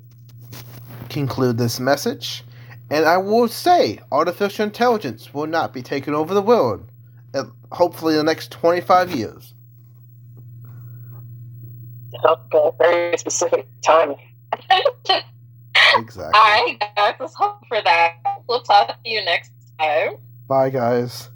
conclude 1.09 1.57
this 1.57 1.79
message. 1.79 2.43
And 2.89 3.05
I 3.05 3.17
will 3.17 3.47
say, 3.47 3.99
artificial 4.11 4.65
intelligence 4.65 5.33
will 5.33 5.47
not 5.47 5.73
be 5.73 5.81
taking 5.81 6.13
over 6.13 6.33
the 6.33 6.41
world. 6.41 6.89
Hopefully, 7.71 8.15
in 8.15 8.17
the 8.17 8.23
next 8.23 8.51
25 8.51 9.15
years. 9.15 9.53
Okay, 12.25 12.71
very 12.79 13.17
specific 13.17 13.67
time. 13.81 14.15
exactly. 15.95 16.23
All 16.23 16.31
right, 16.31 16.77
guys. 16.95 17.13
Let's 17.19 17.35
hope 17.35 17.67
for 17.67 17.79
that. 17.81 18.15
We'll 18.47 18.61
talk 18.61 18.87
to 18.87 19.09
you 19.09 19.23
next 19.23 19.51
time. 19.79 20.13
Bye, 20.47 20.71
guys. 20.71 21.29